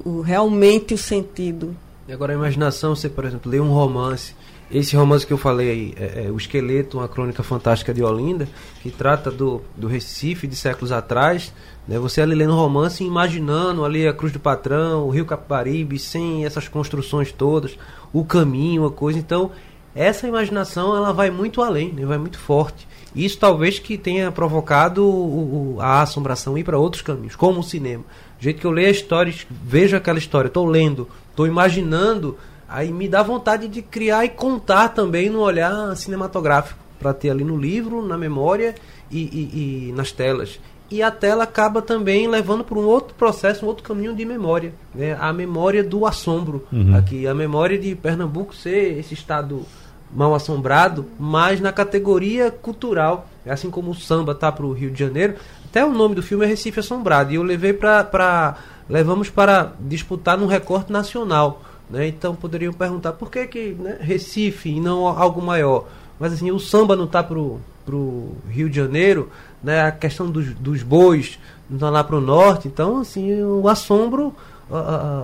O, 0.06 0.10
o, 0.10 0.22
realmente 0.22 0.94
o 0.94 0.98
sentido. 0.98 1.76
E 2.08 2.14
agora 2.14 2.34
a 2.34 2.36
imaginação, 2.36 2.96
você, 2.96 3.10
por 3.10 3.26
exemplo, 3.26 3.52
lê 3.52 3.60
um 3.60 3.72
romance. 3.72 4.36
Esse 4.72 4.96
romance 4.96 5.26
que 5.26 5.34
eu 5.34 5.38
falei 5.38 5.70
aí, 5.72 5.94
é, 5.98 6.26
é 6.26 6.32
O 6.32 6.38
Esqueleto, 6.38 7.00
uma 7.00 7.08
crônica 7.08 7.42
fantástica 7.42 7.92
de 7.92 8.04
Olinda, 8.04 8.48
que 8.84 8.92
trata 8.92 9.32
do, 9.32 9.62
do 9.76 9.88
Recife 9.88 10.46
de 10.46 10.56
séculos 10.56 10.92
atrás. 10.92 11.52
Né? 11.88 11.98
Você 11.98 12.22
ali 12.22 12.36
lendo 12.36 12.54
um 12.54 12.58
romance 12.58 13.04
imaginando 13.04 13.84
ali 13.84 14.08
a 14.08 14.14
Cruz 14.14 14.32
do 14.32 14.40
Patrão, 14.40 15.08
o 15.08 15.10
Rio 15.10 15.26
Capibaribe, 15.26 15.98
sem 15.98 16.46
essas 16.46 16.68
construções 16.68 17.32
todas, 17.32 17.78
o 18.14 18.24
caminho, 18.24 18.86
a 18.86 18.92
coisa. 18.92 19.18
Então, 19.18 19.50
essa 19.96 20.28
imaginação 20.28 20.96
ela 20.96 21.12
vai 21.12 21.32
muito 21.32 21.64
além, 21.64 21.92
né? 21.92 22.06
vai 22.06 22.20
muito 22.20 22.38
forte. 22.38 22.88
Isso 23.16 23.38
talvez 23.38 23.80
que 23.80 23.98
tenha 23.98 24.32
provocado 24.32 25.04
o, 25.04 25.76
o, 25.76 25.82
a 25.82 26.02
assombração 26.02 26.58
ir 26.58 26.64
para 26.64 26.78
outros 26.78 27.02
caminhos, 27.02 27.36
como 27.36 27.60
o 27.60 27.64
cinema. 27.64 28.04
Do 28.38 28.44
jeito 28.44 28.60
que 28.60 28.68
eu 28.68 28.72
leio 28.72 28.88
a 28.88 28.92
história, 28.92 29.34
vejo 29.50 29.98
aquela 29.98 30.20
história, 30.20 30.48
estou 30.48 30.66
lendo, 30.66 31.08
estou 31.30 31.48
imaginando, 31.48 32.38
aí 32.68 32.92
me 32.92 33.08
dá 33.08 33.24
vontade 33.24 33.68
de 33.68 33.82
criar 33.82 34.26
e 34.26 34.30
contar 34.30 34.90
também 34.90 35.30
no 35.30 35.40
olhar 35.40 35.96
cinematográfico, 35.96 36.80
para 37.00 37.14
ter 37.14 37.30
ali 37.30 37.44
no 37.44 37.58
livro, 37.58 38.06
na 38.06 38.18
memória 38.18 38.76
e, 39.10 39.20
e, 39.20 39.90
e 39.90 39.92
nas 39.94 40.12
telas 40.12 40.60
e 40.92 41.04
a 41.04 41.12
tela 41.12 41.44
acaba 41.44 41.82
também 41.82 42.28
levando 42.28 42.64
para 42.64 42.78
um 42.78 42.86
outro 42.86 43.14
processo, 43.16 43.64
um 43.64 43.68
outro 43.68 43.84
caminho 43.84 44.16
de 44.16 44.26
memória. 44.26 44.74
Né? 44.94 45.16
A 45.20 45.32
memória 45.32 45.84
do 45.84 46.06
assombro 46.06 46.66
uhum. 46.72 46.96
aqui, 46.96 47.28
a 47.28 47.34
memória 47.34 47.78
de 47.78 47.96
Pernambuco 47.96 48.56
ser 48.56 48.98
esse 48.98 49.14
estado 49.14 49.66
mal 50.12 50.34
assombrado, 50.34 51.06
mas 51.20 51.60
na 51.60 51.72
categoria 51.72 52.52
cultural, 52.52 53.28
assim 53.46 53.70
como 53.70 53.92
o 53.92 53.96
samba 53.96 54.34
tá 54.34 54.52
para 54.52 54.66
o 54.66 54.74
Rio 54.74 54.92
de 54.92 55.00
Janeiro, 55.00 55.36
até 55.66 55.86
o 55.86 55.94
nome 55.94 56.16
do 56.16 56.24
filme 56.24 56.46
é 56.46 56.48
Recife 56.48 56.80
Assombrado, 56.80 57.32
e 57.32 57.36
eu 57.36 57.44
levei 57.44 57.74
para 57.74 58.58
levamos 58.90 59.30
para 59.30 59.74
disputar 59.80 60.36
num 60.36 60.48
recorte 60.48 60.92
nacional, 60.92 61.62
né? 61.90 62.08
Então 62.08 62.36
poderiam 62.36 62.74
perguntar 62.74 63.14
por 63.14 63.30
que 63.30 63.46
que 63.46 63.76
né, 63.78 63.98
Recife 64.00 64.70
e 64.70 64.80
não 64.80 65.08
algo 65.08 65.42
maior, 65.42 65.86
mas 66.20 66.34
assim 66.34 66.52
o 66.52 66.60
samba 66.60 66.96
não 66.96 67.08
tá 67.08 67.24
pro 67.24 67.60
pro 67.86 68.34
Rio 68.48 68.70
de 68.70 68.76
Janeiro, 68.76 69.30
né? 69.64 69.82
A 69.82 69.92
questão 69.92 70.30
dos, 70.30 70.54
dos 70.56 70.82
bois 70.84 71.40
não 71.70 71.78
tá 71.78 71.90
lá 71.90 72.04
pro 72.04 72.20
norte, 72.20 72.68
então 72.68 72.98
assim 72.98 73.44
o 73.44 73.68
assombro 73.68 74.34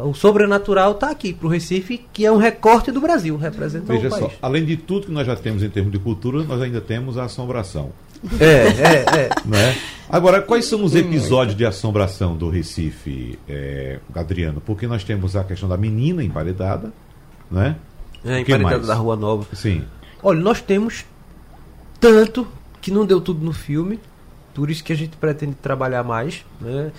o 0.04 0.14
sobrenatural 0.14 0.94
está 0.94 1.12
aqui 1.12 1.34
para 1.34 1.48
o 1.48 1.50
Recife, 1.50 2.06
que 2.12 2.26
é 2.26 2.32
um 2.32 2.38
recorte 2.38 2.92
do 2.92 3.00
Brasil, 3.00 3.38
representa 3.38 3.94
Veja 3.94 4.08
o 4.08 4.12
país. 4.12 4.24
só, 4.24 4.32
além 4.42 4.66
de 4.66 4.76
tudo 4.76 5.08
que 5.08 5.12
nós 5.12 5.28
já 5.28 5.36
temos 5.36 5.62
em 5.62 5.70
termos 5.70 5.92
de 5.92 6.00
cultura, 6.00 6.44
nós 6.44 6.62
ainda 6.62 6.82
temos 6.82 7.18
a 7.18 7.26
assombração. 7.26 7.92
É, 8.40 8.46
é, 8.46 9.26
é. 9.26 9.30
Né? 9.46 9.76
Agora, 10.10 10.42
quais 10.42 10.66
são 10.66 10.84
os 10.84 10.96
episódios 10.96 11.56
de 11.56 11.66
assombração 11.66 12.36
do 12.36 12.50
Recife, 12.50 13.38
é, 13.48 14.00
Adriano? 14.14 14.62
Porque 14.62 14.88
nós 14.88 15.04
temos 15.04 15.36
a 15.36 15.44
questão 15.44 15.70
da 15.70 15.78
menina 15.78 16.24
emparedada, 16.24 16.92
né? 17.50 17.76
É, 18.24 18.40
emparedada 18.40 18.88
da 18.88 18.96
Rua 18.96 19.16
Nova. 19.16 19.46
Sim. 19.54 19.84
Olha, 20.24 20.40
nós 20.40 20.62
temos 20.62 21.06
tanto 22.00 22.48
que 22.82 22.92
não 22.92 23.06
deu 23.06 23.22
tudo 23.22 23.44
no 23.44 23.54
filme, 23.54 24.00
por 24.54 24.70
isso 24.70 24.84
que 24.84 24.94
a 24.94 24.96
gente 24.96 25.18
pretende 25.18 25.56
trabalhar 25.56 26.04
mais, 26.04 26.46
né? 26.62 26.92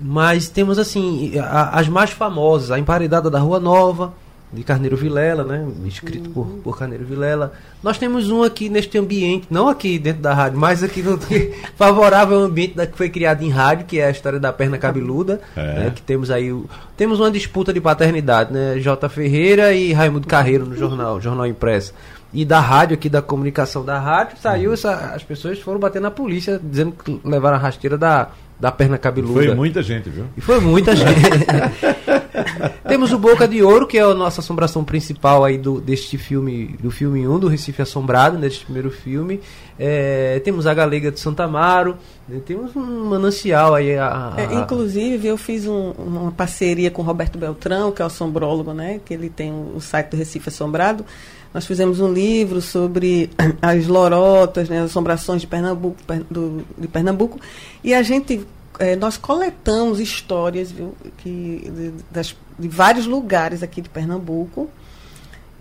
Mas 0.00 0.48
temos 0.48 0.78
assim, 0.78 1.38
a, 1.38 1.78
as 1.78 1.88
mais 1.88 2.10
famosas, 2.10 2.70
a 2.70 2.78
Emparedada 2.78 3.28
da 3.28 3.38
Rua 3.38 3.60
Nova, 3.60 4.14
de 4.52 4.64
Carneiro 4.64 4.96
Vilela, 4.96 5.44
né? 5.44 5.66
Escrito 5.86 6.30
por, 6.30 6.46
uhum. 6.46 6.60
por 6.60 6.76
Carneiro 6.76 7.04
Vilela. 7.04 7.52
Nós 7.82 7.98
temos 7.98 8.30
um 8.30 8.42
aqui 8.42 8.68
neste 8.68 8.98
ambiente, 8.98 9.46
não 9.48 9.68
aqui 9.68 9.98
dentro 9.98 10.22
da 10.22 10.34
rádio, 10.34 10.58
mas 10.58 10.82
aqui 10.82 11.02
no 11.02 11.18
favorável 11.76 12.38
ambiente 12.40 12.74
da, 12.74 12.86
que 12.86 12.96
foi 12.96 13.08
criado 13.08 13.42
em 13.42 13.48
rádio, 13.48 13.86
que 13.86 14.00
é 14.00 14.06
a 14.06 14.10
história 14.10 14.40
da 14.40 14.52
perna 14.52 14.76
cabeluda, 14.76 15.40
é. 15.56 15.60
né? 15.60 15.92
que 15.94 16.02
temos 16.02 16.30
aí 16.30 16.52
o, 16.52 16.68
temos 16.96 17.20
uma 17.20 17.30
disputa 17.30 17.72
de 17.72 17.80
paternidade, 17.80 18.52
né? 18.52 18.78
J. 18.80 19.08
Ferreira 19.08 19.72
e 19.72 19.92
Raimundo 19.92 20.26
Carreiro 20.26 20.66
no 20.66 20.76
jornal, 20.76 21.20
jornal 21.20 21.46
impresso. 21.46 21.94
E 22.32 22.44
da 22.44 22.60
rádio 22.60 22.94
aqui, 22.94 23.08
da 23.08 23.22
comunicação 23.22 23.84
da 23.84 23.98
rádio, 23.98 24.36
saiu 24.40 24.70
uhum. 24.70 24.74
essa, 24.74 24.92
as 25.14 25.22
pessoas 25.22 25.60
foram 25.60 25.78
bater 25.78 26.00
na 26.00 26.10
polícia, 26.10 26.60
dizendo 26.62 26.92
que 26.92 27.20
levaram 27.24 27.56
a 27.56 27.60
rasteira 27.60 27.96
da, 27.96 28.30
da 28.60 28.70
perna 28.70 28.98
cabeluda. 28.98 29.32
Foi 29.32 29.54
muita 29.54 29.82
gente, 29.82 30.10
viu? 30.10 30.26
E 30.36 30.40
foi 30.40 30.60
muita 30.60 30.94
gente. 30.94 31.10
Temos 32.86 33.12
o 33.12 33.18
Boca 33.18 33.48
de 33.48 33.62
Ouro, 33.62 33.86
que 33.86 33.96
é 33.96 34.02
a 34.02 34.14
nossa 34.14 34.40
assombração 34.40 34.84
principal 34.84 35.44
aí 35.44 35.56
do, 35.56 35.80
deste 35.80 36.18
filme, 36.18 36.76
do 36.80 36.90
filme 36.90 37.26
1, 37.26 37.38
do 37.38 37.48
Recife 37.48 37.80
Assombrado, 37.80 38.38
neste 38.38 38.64
primeiro 38.64 38.90
filme. 38.90 39.40
É, 39.78 40.40
temos 40.44 40.66
a 40.66 40.74
Galega 40.74 41.10
de 41.10 41.18
Santa 41.18 41.44
Amaro, 41.44 41.96
né? 42.28 42.40
temos 42.44 42.76
um 42.76 43.04
manancial 43.06 43.74
aí. 43.74 43.96
A, 43.96 44.34
a... 44.36 44.40
É, 44.40 44.54
inclusive, 44.54 45.26
eu 45.26 45.38
fiz 45.38 45.66
um, 45.66 45.92
uma 45.92 46.32
parceria 46.32 46.90
com 46.90 47.00
o 47.00 47.04
Roberto 47.04 47.38
Beltrão, 47.38 47.90
que 47.90 48.02
é 48.02 48.04
o 48.04 48.06
assombrólogo, 48.06 48.74
né? 48.74 49.00
Que 49.04 49.14
ele 49.14 49.30
tem 49.30 49.52
o 49.52 49.80
site 49.80 50.10
do 50.10 50.16
Recife 50.16 50.48
Assombrado. 50.50 51.04
Nós 51.52 51.66
fizemos 51.66 52.00
um 52.00 52.12
livro 52.12 52.60
sobre 52.60 53.30
as 53.60 53.86
lorotas, 53.86 54.68
né, 54.68 54.78
as 54.78 54.90
assombrações 54.90 55.40
de 55.40 55.46
Pernambuco, 55.46 55.96
do, 56.30 56.64
de 56.78 56.88
Pernambuco, 56.88 57.40
e 57.82 57.92
a 57.92 58.02
gente 58.02 58.46
é, 58.78 58.96
nós 58.96 59.16
coletamos 59.16 60.00
histórias 60.00 60.72
viu, 60.72 60.94
que, 61.18 61.70
de, 61.70 61.92
das, 62.10 62.34
de 62.58 62.68
vários 62.68 63.06
lugares 63.06 63.62
aqui 63.62 63.82
de 63.82 63.88
Pernambuco 63.88 64.70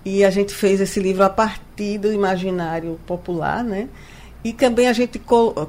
e 0.05 0.23
a 0.23 0.29
gente 0.29 0.53
fez 0.53 0.79
esse 0.79 0.99
livro 0.99 1.23
a 1.23 1.29
partir 1.29 1.97
do 1.97 2.13
imaginário 2.13 2.99
popular, 3.05 3.63
né? 3.63 3.89
E 4.41 4.53
também 4.53 4.87
a 4.87 4.93
gente 4.93 5.21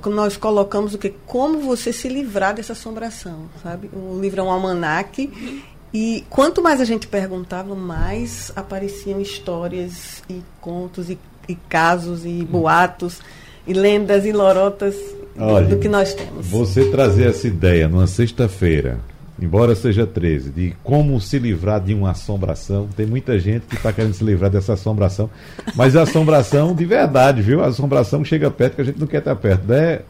nós 0.06 0.36
colocamos 0.36 0.94
o 0.94 0.98
que 0.98 1.12
como 1.26 1.58
você 1.58 1.92
se 1.92 2.08
livrar 2.08 2.54
dessa 2.54 2.72
assombração, 2.72 3.48
sabe? 3.60 3.90
O 3.92 4.20
livro 4.20 4.40
é 4.40 4.44
um 4.44 4.50
almanaque 4.50 5.64
e 5.92 6.24
quanto 6.30 6.62
mais 6.62 6.80
a 6.80 6.84
gente 6.84 7.08
perguntava, 7.08 7.74
mais 7.74 8.52
apareciam 8.54 9.20
histórias 9.20 10.22
e 10.28 10.42
contos 10.60 11.10
e, 11.10 11.18
e 11.48 11.54
casos 11.54 12.24
e 12.24 12.44
boatos 12.44 13.20
e 13.66 13.72
lendas 13.72 14.24
e 14.24 14.32
lorotas 14.32 14.94
Olha, 15.36 15.66
do 15.66 15.78
que 15.78 15.88
nós 15.88 16.14
temos. 16.14 16.46
Você 16.46 16.90
trazer 16.90 17.28
essa 17.28 17.46
ideia 17.46 17.88
numa 17.88 18.06
sexta-feira, 18.06 19.00
embora 19.40 19.74
seja 19.74 20.06
13, 20.06 20.50
de 20.50 20.76
como 20.82 21.20
se 21.20 21.38
livrar 21.38 21.80
de 21.80 21.92
uma 21.92 22.12
assombração. 22.12 22.88
Tem 22.96 23.06
muita 23.06 23.38
gente 23.38 23.66
que 23.66 23.74
está 23.74 23.92
querendo 23.92 24.14
se 24.14 24.22
livrar 24.22 24.50
dessa 24.50 24.74
assombração, 24.74 25.28
mas 25.74 25.96
a 25.96 26.02
assombração 26.02 26.72
de 26.74 26.84
verdade, 26.84 27.42
viu? 27.42 27.64
A 27.64 27.66
assombração 27.66 28.24
chega 28.24 28.50
perto 28.50 28.76
que 28.76 28.82
a 28.82 28.84
gente 28.84 29.00
não 29.00 29.06
quer 29.06 29.18
estar 29.18 29.34
perto, 29.34 29.66
né? 29.66 30.00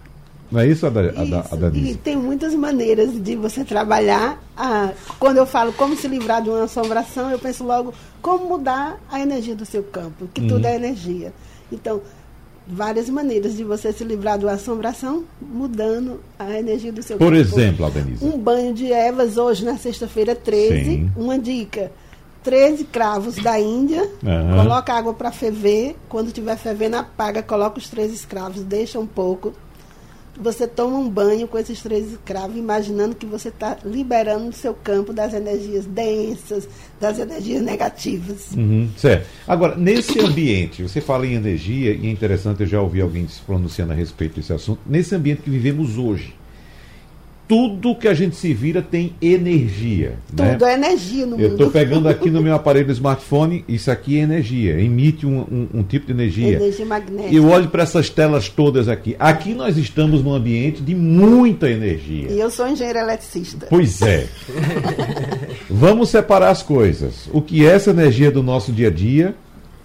Não 0.51 0.61
é 0.61 0.67
isso, 0.67 0.87
Adanise? 0.87 1.93
E 1.93 1.95
tem 1.95 2.17
muitas 2.17 2.55
maneiras 2.55 3.23
de 3.23 3.37
você 3.37 3.65
trabalhar. 3.65 4.43
Ah, 4.57 4.93
quando 5.19 5.37
eu 5.37 5.47
falo 5.47 5.73
como 5.73 5.97
se 5.97 6.09
livrar 6.09 6.43
de 6.43 6.51
uma 6.51 6.65
assombração, 6.65 7.31
eu 7.31 7.39
penso 7.39 7.65
logo 7.65 7.95
como 8.21 8.47
mudar 8.47 9.01
a 9.11 9.21
energia 9.21 9.55
do 9.55 9.65
seu 9.65 9.83
campo, 9.83 10.29
que 10.35 10.41
uhum. 10.41 10.49
tudo 10.49 10.67
é 10.67 10.75
energia. 10.75 11.33
Então, 11.71 12.03
várias 12.67 13.09
maneiras 13.09 13.57
de 13.57 13.63
você 13.63 13.93
se 13.93 14.03
livrar 14.03 14.39
de 14.39 14.45
uma 14.45 14.55
assombração, 14.55 15.25
mudando 15.41 16.21
a 16.39 16.59
energia 16.59 16.93
do 16.93 17.03
seu 17.03 17.17
Por 17.17 17.33
campo. 17.33 17.49
Por 17.49 17.59
exemplo, 17.59 17.87
Adanise? 17.87 18.25
Um 18.25 18.37
banho 18.37 18.75
de 18.75 18.93
ervas 18.93 19.37
hoje, 19.37 19.65
na 19.65 19.77
sexta-feira 19.77 20.35
13. 20.35 20.85
Sim. 20.85 21.13
Uma 21.17 21.39
dica. 21.39 21.93
13 22.43 22.85
cravos 22.85 23.37
da 23.37 23.61
Índia, 23.61 24.03
uhum. 24.23 24.63
coloca 24.63 24.95
água 24.95 25.13
para 25.13 25.31
ferver, 25.31 25.95
quando 26.09 26.33
tiver 26.33 26.57
fervendo 26.57 26.97
apaga, 26.97 27.43
coloca 27.43 27.79
os 27.79 27.87
13 27.89 28.15
escravos, 28.15 28.63
deixa 28.63 28.99
um 28.99 29.07
pouco, 29.07 29.53
você 30.41 30.67
toma 30.67 30.97
um 30.97 31.09
banho 31.09 31.47
com 31.47 31.59
esses 31.59 31.81
três 31.83 32.13
escravos, 32.13 32.57
imaginando 32.57 33.15
que 33.15 33.27
você 33.27 33.49
está 33.49 33.77
liberando 33.85 34.49
o 34.49 34.53
seu 34.53 34.73
campo 34.73 35.13
das 35.13 35.35
energias 35.35 35.85
densas, 35.85 36.69
das 37.01 37.19
energias 37.19 37.63
negativas. 37.63 38.53
Uhum, 38.57 38.89
certo. 38.97 39.27
Agora, 39.47 39.77
nesse 39.77 40.19
ambiente, 40.19 40.83
você 40.83 41.01
fala 41.01 41.27
em 41.27 41.35
energia, 41.35 41.93
e 41.93 42.07
é 42.07 42.11
interessante, 42.11 42.63
eu 42.63 42.67
já 42.67 42.81
ouvi 42.81 43.01
alguém 43.01 43.29
se 43.29 43.41
pronunciando 43.43 43.93
a 43.93 43.97
respeito 43.97 44.37
desse 44.37 44.53
assunto, 44.53 44.81
nesse 44.87 45.15
ambiente 45.15 45.43
que 45.43 45.51
vivemos 45.51 45.99
hoje, 45.99 46.35
tudo 47.51 47.97
que 47.97 48.07
a 48.07 48.15
gente 48.15 48.37
se 48.37 48.55
vira 48.55 48.81
tem 48.81 49.13
energia. 49.21 50.11
Né? 50.33 50.53
Tudo 50.53 50.65
né? 50.65 50.71
é 50.71 50.75
energia 50.77 51.27
no 51.27 51.33
mundo. 51.33 51.43
Eu 51.43 51.51
estou 51.51 51.69
pegando 51.69 52.09
aqui 52.09 52.31
no 52.31 52.41
meu 52.41 52.55
aparelho 52.55 52.93
smartphone, 52.93 53.65
isso 53.67 53.91
aqui 53.91 54.21
é 54.21 54.23
energia, 54.23 54.81
emite 54.81 55.27
um, 55.27 55.41
um, 55.41 55.69
um 55.75 55.83
tipo 55.83 56.07
de 56.07 56.13
energia. 56.13 56.53
Energia 56.53 56.87
magnética. 56.87 57.35
Eu 57.35 57.49
olho 57.49 57.69
para 57.69 57.83
essas 57.83 58.09
telas 58.09 58.49
todas 58.49 58.87
aqui. 58.87 59.17
Aqui 59.19 59.53
nós 59.53 59.77
estamos 59.77 60.23
num 60.23 60.33
ambiente 60.33 60.81
de 60.81 60.95
muita 60.95 61.69
energia. 61.69 62.31
E 62.31 62.39
eu 62.39 62.53
sou 62.53 62.69
engenheiro 62.69 63.01
eletricista. 63.01 63.67
Pois 63.69 64.01
é. 64.01 64.29
Vamos 65.69 66.11
separar 66.11 66.51
as 66.51 66.63
coisas. 66.63 67.29
O 67.33 67.43
que 67.43 67.67
é 67.67 67.73
essa 67.73 67.91
energia 67.91 68.31
do 68.31 68.45
nosso 68.45 68.71
dia 68.71 68.87
a 68.87 68.93
dia 68.93 69.35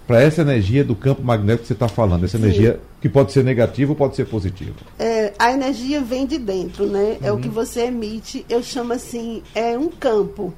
para 0.06 0.20
essa 0.22 0.42
energia 0.42 0.84
do 0.84 0.94
campo 0.94 1.22
magnético 1.22 1.62
que 1.62 1.68
você 1.68 1.72
está 1.72 1.88
falando, 1.88 2.24
essa 2.24 2.38
Sim. 2.38 2.44
energia 2.44 2.80
que 3.00 3.08
pode 3.08 3.32
ser 3.32 3.42
negativa 3.42 3.92
ou 3.92 3.96
pode 3.96 4.14
ser 4.14 4.26
positiva? 4.26 4.76
É, 4.98 5.32
a 5.38 5.52
energia 5.52 6.00
vem 6.00 6.26
de 6.26 6.38
dentro, 6.38 6.86
né? 6.86 7.18
É 7.20 7.32
o 7.32 7.38
que 7.38 7.48
uhum. 7.48 7.54
você 7.54 7.82
emite, 7.82 8.46
eu 8.48 8.62
chamo 8.62 8.92
assim, 8.92 9.42
é 9.54 9.76
um 9.76 9.88
campo. 9.88 10.54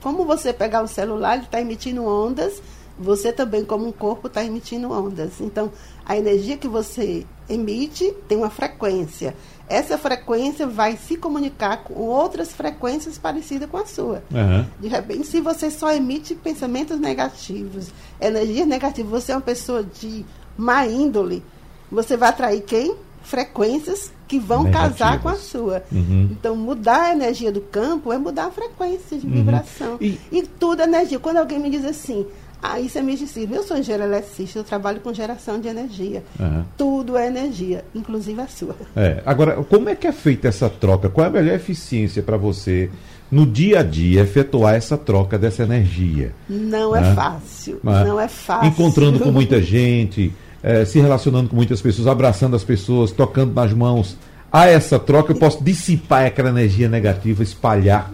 Como 0.00 0.24
você 0.24 0.52
pegar 0.52 0.82
o 0.82 0.88
celular, 0.88 1.34
ele 1.34 1.44
está 1.44 1.60
emitindo 1.60 2.04
ondas, 2.04 2.62
você 2.98 3.32
também, 3.32 3.64
como 3.64 3.86
um 3.86 3.92
corpo, 3.92 4.28
está 4.28 4.44
emitindo 4.44 4.90
ondas. 4.90 5.40
Então, 5.40 5.72
a 6.04 6.16
energia 6.16 6.56
que 6.56 6.68
você 6.68 7.26
emite 7.48 8.12
tem 8.28 8.38
uma 8.38 8.50
frequência 8.50 9.34
essa 9.72 9.96
frequência 9.96 10.66
vai 10.66 10.98
se 10.98 11.16
comunicar 11.16 11.78
com 11.78 11.94
outras 11.94 12.52
frequências 12.52 13.16
parecidas 13.16 13.70
com 13.70 13.78
a 13.78 13.86
sua. 13.86 14.22
Uhum. 14.30 14.66
De 14.78 14.86
repente, 14.86 15.26
se 15.26 15.40
você 15.40 15.70
só 15.70 15.92
emite 15.94 16.34
pensamentos 16.34 17.00
negativos, 17.00 17.88
energia 18.20 18.66
negativa, 18.66 19.08
você 19.08 19.32
é 19.32 19.34
uma 19.34 19.40
pessoa 19.40 19.82
de 19.82 20.26
má 20.58 20.86
índole, 20.86 21.42
você 21.90 22.18
vai 22.18 22.28
atrair 22.28 22.60
quem? 22.62 22.94
Frequências 23.22 24.12
que 24.28 24.38
vão 24.38 24.64
Negativas. 24.64 24.98
casar 24.98 25.22
com 25.22 25.28
a 25.28 25.36
sua. 25.36 25.82
Uhum. 25.90 26.28
Então, 26.30 26.54
mudar 26.54 27.02
a 27.02 27.12
energia 27.12 27.50
do 27.50 27.60
campo 27.60 28.12
é 28.12 28.18
mudar 28.18 28.46
a 28.46 28.50
frequência 28.50 29.16
de 29.16 29.26
uhum. 29.26 29.32
vibração. 29.32 29.96
E... 30.00 30.18
e 30.30 30.42
tudo 30.42 30.82
é 30.82 30.84
energia. 30.84 31.18
Quando 31.18 31.38
alguém 31.38 31.58
me 31.58 31.70
diz 31.70 31.84
assim, 31.84 32.26
Ah, 32.62 32.78
isso 32.78 32.96
é 32.96 33.02
misticismo. 33.02 33.56
Eu 33.56 33.64
sou 33.64 33.76
engenheiro 33.76 34.04
eletricista, 34.04 34.60
eu 34.60 34.64
trabalho 34.64 35.00
com 35.00 35.12
geração 35.12 35.60
de 35.60 35.66
energia. 35.66 36.22
Uhum. 36.38 36.62
Tudo 36.76 37.16
é 37.16 37.26
energia, 37.26 37.84
inclusive 37.92 38.40
a 38.40 38.46
sua. 38.46 38.76
É. 38.94 39.20
Agora, 39.26 39.56
como 39.64 39.88
é 39.88 39.96
que 39.96 40.06
é 40.06 40.12
feita 40.12 40.46
essa 40.46 40.70
troca? 40.70 41.08
Qual 41.08 41.24
é 41.24 41.28
a 41.28 41.32
melhor 41.32 41.56
eficiência 41.56 42.22
para 42.22 42.36
você, 42.36 42.88
no 43.28 43.44
dia 43.44 43.80
a 43.80 43.82
dia, 43.82 44.20
efetuar 44.22 44.76
essa 44.76 44.96
troca 44.96 45.36
dessa 45.36 45.64
energia? 45.64 46.32
Não 46.48 46.92
né? 46.92 47.10
é 47.10 47.14
fácil. 47.14 47.80
Né? 47.82 48.04
Não 48.04 48.20
é 48.20 48.28
fácil. 48.28 48.68
Encontrando 48.68 49.18
com 49.18 49.32
muita 49.32 49.58
gente, 49.62 50.32
é, 50.62 50.84
se 50.84 51.00
relacionando 51.00 51.50
com 51.50 51.56
muitas 51.56 51.82
pessoas, 51.82 52.06
abraçando 52.06 52.54
as 52.54 52.62
pessoas, 52.62 53.10
tocando 53.10 53.52
nas 53.52 53.72
mãos. 53.72 54.16
A 54.52 54.68
essa 54.68 54.98
troca 55.00 55.32
eu 55.32 55.36
posso 55.36 55.64
dissipar 55.64 56.26
aquela 56.26 56.50
energia 56.50 56.88
negativa, 56.88 57.42
espalhar 57.42 58.12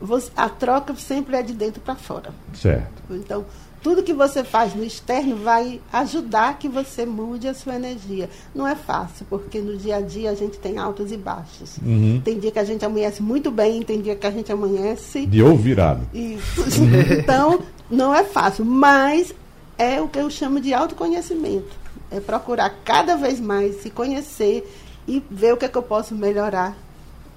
você, 0.00 0.30
a 0.36 0.48
troca 0.48 0.94
sempre 0.96 1.36
é 1.36 1.42
de 1.42 1.52
dentro 1.52 1.80
para 1.80 1.94
fora. 1.94 2.30
Certo. 2.54 3.02
Então, 3.10 3.44
tudo 3.82 4.02
que 4.02 4.12
você 4.12 4.42
faz 4.42 4.74
no 4.74 4.82
externo 4.82 5.36
vai 5.36 5.80
ajudar 5.92 6.58
que 6.58 6.68
você 6.68 7.06
mude 7.06 7.46
a 7.46 7.54
sua 7.54 7.76
energia. 7.76 8.28
Não 8.54 8.66
é 8.66 8.74
fácil, 8.74 9.24
porque 9.30 9.60
no 9.60 9.76
dia 9.76 9.96
a 9.96 10.00
dia 10.00 10.30
a 10.30 10.34
gente 10.34 10.58
tem 10.58 10.76
altos 10.76 11.12
e 11.12 11.16
baixos. 11.16 11.78
Uhum. 11.78 12.20
Tem 12.24 12.38
dia 12.38 12.50
que 12.50 12.58
a 12.58 12.64
gente 12.64 12.84
amanhece 12.84 13.22
muito 13.22 13.50
bem, 13.50 13.82
tem 13.82 14.00
dia 14.00 14.16
que 14.16 14.26
a 14.26 14.30
gente 14.30 14.50
amanhece. 14.50 15.24
De 15.26 15.42
ou 15.42 15.56
virado. 15.56 16.06
Isso. 16.12 16.64
então, 17.16 17.60
não 17.88 18.14
é 18.14 18.24
fácil, 18.24 18.64
mas 18.64 19.32
é 19.78 20.00
o 20.00 20.08
que 20.08 20.18
eu 20.18 20.28
chamo 20.30 20.60
de 20.60 20.74
autoconhecimento. 20.74 21.76
É 22.10 22.18
procurar 22.18 22.70
cada 22.84 23.16
vez 23.16 23.38
mais 23.38 23.82
se 23.82 23.90
conhecer 23.90 24.68
e 25.06 25.22
ver 25.30 25.54
o 25.54 25.56
que, 25.56 25.64
é 25.64 25.68
que 25.68 25.78
eu 25.78 25.82
posso 25.82 26.14
melhorar 26.14 26.76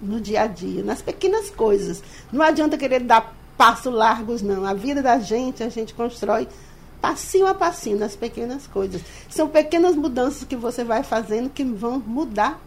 no 0.02 0.20
dia 0.20 0.42
a 0.44 0.48
dia, 0.48 0.84
nas 0.84 1.02
pequenas 1.02 1.50
coisas. 1.50 2.04
Não 2.32 2.42
adianta 2.42 2.78
querer 2.78 3.02
dar 3.02 3.36
passos 3.58 3.94
largos, 3.94 4.42
não. 4.42 4.66
A 4.66 4.74
vida 4.74 5.02
da 5.02 5.20
gente, 5.20 5.64
a 5.64 5.70
gente 5.70 5.94
constrói 5.94 6.48
passinho 7.02 7.48
a 7.48 7.54
passinho 7.54 7.98
nas 7.98 8.16
pequenas 8.16 8.68
coisas. 8.68 9.02
São 9.30 9.48
pequenas 9.48 9.96
mudanças 9.96 10.44
que 10.44 10.56
você 10.56 10.84
vai 10.84 11.04
fazendo 11.04 11.50
que 11.50 11.64
vão 11.64 12.00
mudar 12.00 12.62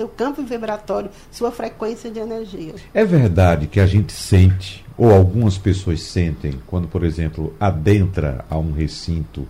seu 0.00 0.08
campo 0.08 0.42
vibratório, 0.42 1.10
sua 1.30 1.50
frequência 1.50 2.10
de 2.10 2.18
energia. 2.18 2.74
É 2.94 3.04
verdade 3.04 3.66
que 3.66 3.78
a 3.78 3.86
gente 3.86 4.12
sente, 4.12 4.84
ou 4.96 5.10
algumas 5.12 5.58
pessoas 5.58 6.02
sentem, 6.02 6.54
quando, 6.66 6.88
por 6.88 7.04
exemplo, 7.04 7.54
adentra 7.60 8.44
a 8.48 8.56
um 8.56 8.72
recinto 8.72 9.46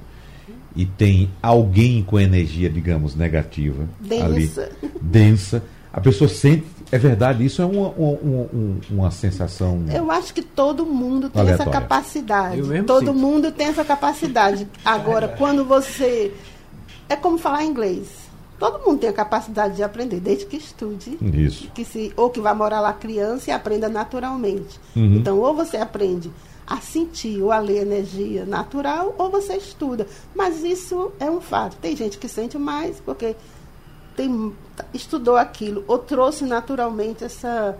e 0.74 0.84
tem 0.84 1.30
alguém 1.42 2.02
com 2.02 2.18
energia, 2.18 2.68
digamos, 2.68 3.14
negativa 3.14 3.88
densa. 4.00 4.24
ali, 4.24 4.50
densa, 5.00 5.62
a 5.92 6.00
pessoa 6.00 6.28
sente 6.28 6.64
é 6.92 6.98
verdade, 6.98 7.44
isso 7.44 7.62
é 7.62 7.64
uma, 7.64 7.88
uma, 7.88 8.48
uma 8.90 9.10
sensação. 9.10 9.84
Eu 9.92 10.10
acho 10.10 10.34
que 10.34 10.42
todo 10.42 10.84
mundo 10.84 11.30
tem 11.30 11.40
aleatória. 11.40 11.70
essa 11.70 11.80
capacidade. 11.80 12.82
Todo 12.84 13.06
sinto. 13.06 13.14
mundo 13.14 13.52
tem 13.52 13.68
essa 13.68 13.84
capacidade. 13.84 14.66
Agora, 14.84 15.28
quando 15.28 15.64
você. 15.64 16.34
É 17.08 17.16
como 17.16 17.38
falar 17.38 17.64
inglês. 17.64 18.08
Todo 18.58 18.84
mundo 18.86 19.00
tem 19.00 19.08
a 19.08 19.12
capacidade 19.12 19.76
de 19.76 19.82
aprender, 19.82 20.20
desde 20.20 20.44
que 20.44 20.56
estude. 20.56 21.16
Isso. 21.22 21.70
Que 21.72 21.82
se, 21.84 22.12
ou 22.14 22.28
que 22.28 22.40
vá 22.40 22.54
morar 22.54 22.80
lá 22.80 22.92
criança 22.92 23.50
e 23.50 23.52
aprenda 23.52 23.88
naturalmente. 23.88 24.78
Uhum. 24.94 25.14
Então, 25.14 25.38
ou 25.38 25.54
você 25.54 25.78
aprende 25.78 26.30
a 26.66 26.76
sentir 26.76 27.42
ou 27.42 27.50
a 27.50 27.58
ler 27.58 27.82
energia 27.82 28.44
natural, 28.44 29.14
ou 29.18 29.30
você 29.30 29.56
estuda. 29.56 30.06
Mas 30.34 30.62
isso 30.62 31.10
é 31.18 31.28
um 31.28 31.40
fato. 31.40 31.76
Tem 31.78 31.96
gente 31.96 32.18
que 32.18 32.28
sente 32.28 32.56
mais, 32.58 33.00
porque 33.00 33.34
tem, 34.20 34.52
estudou 34.92 35.36
aquilo, 35.36 35.82
ou 35.88 35.98
trouxe 35.98 36.44
naturalmente 36.44 37.24
essa, 37.24 37.76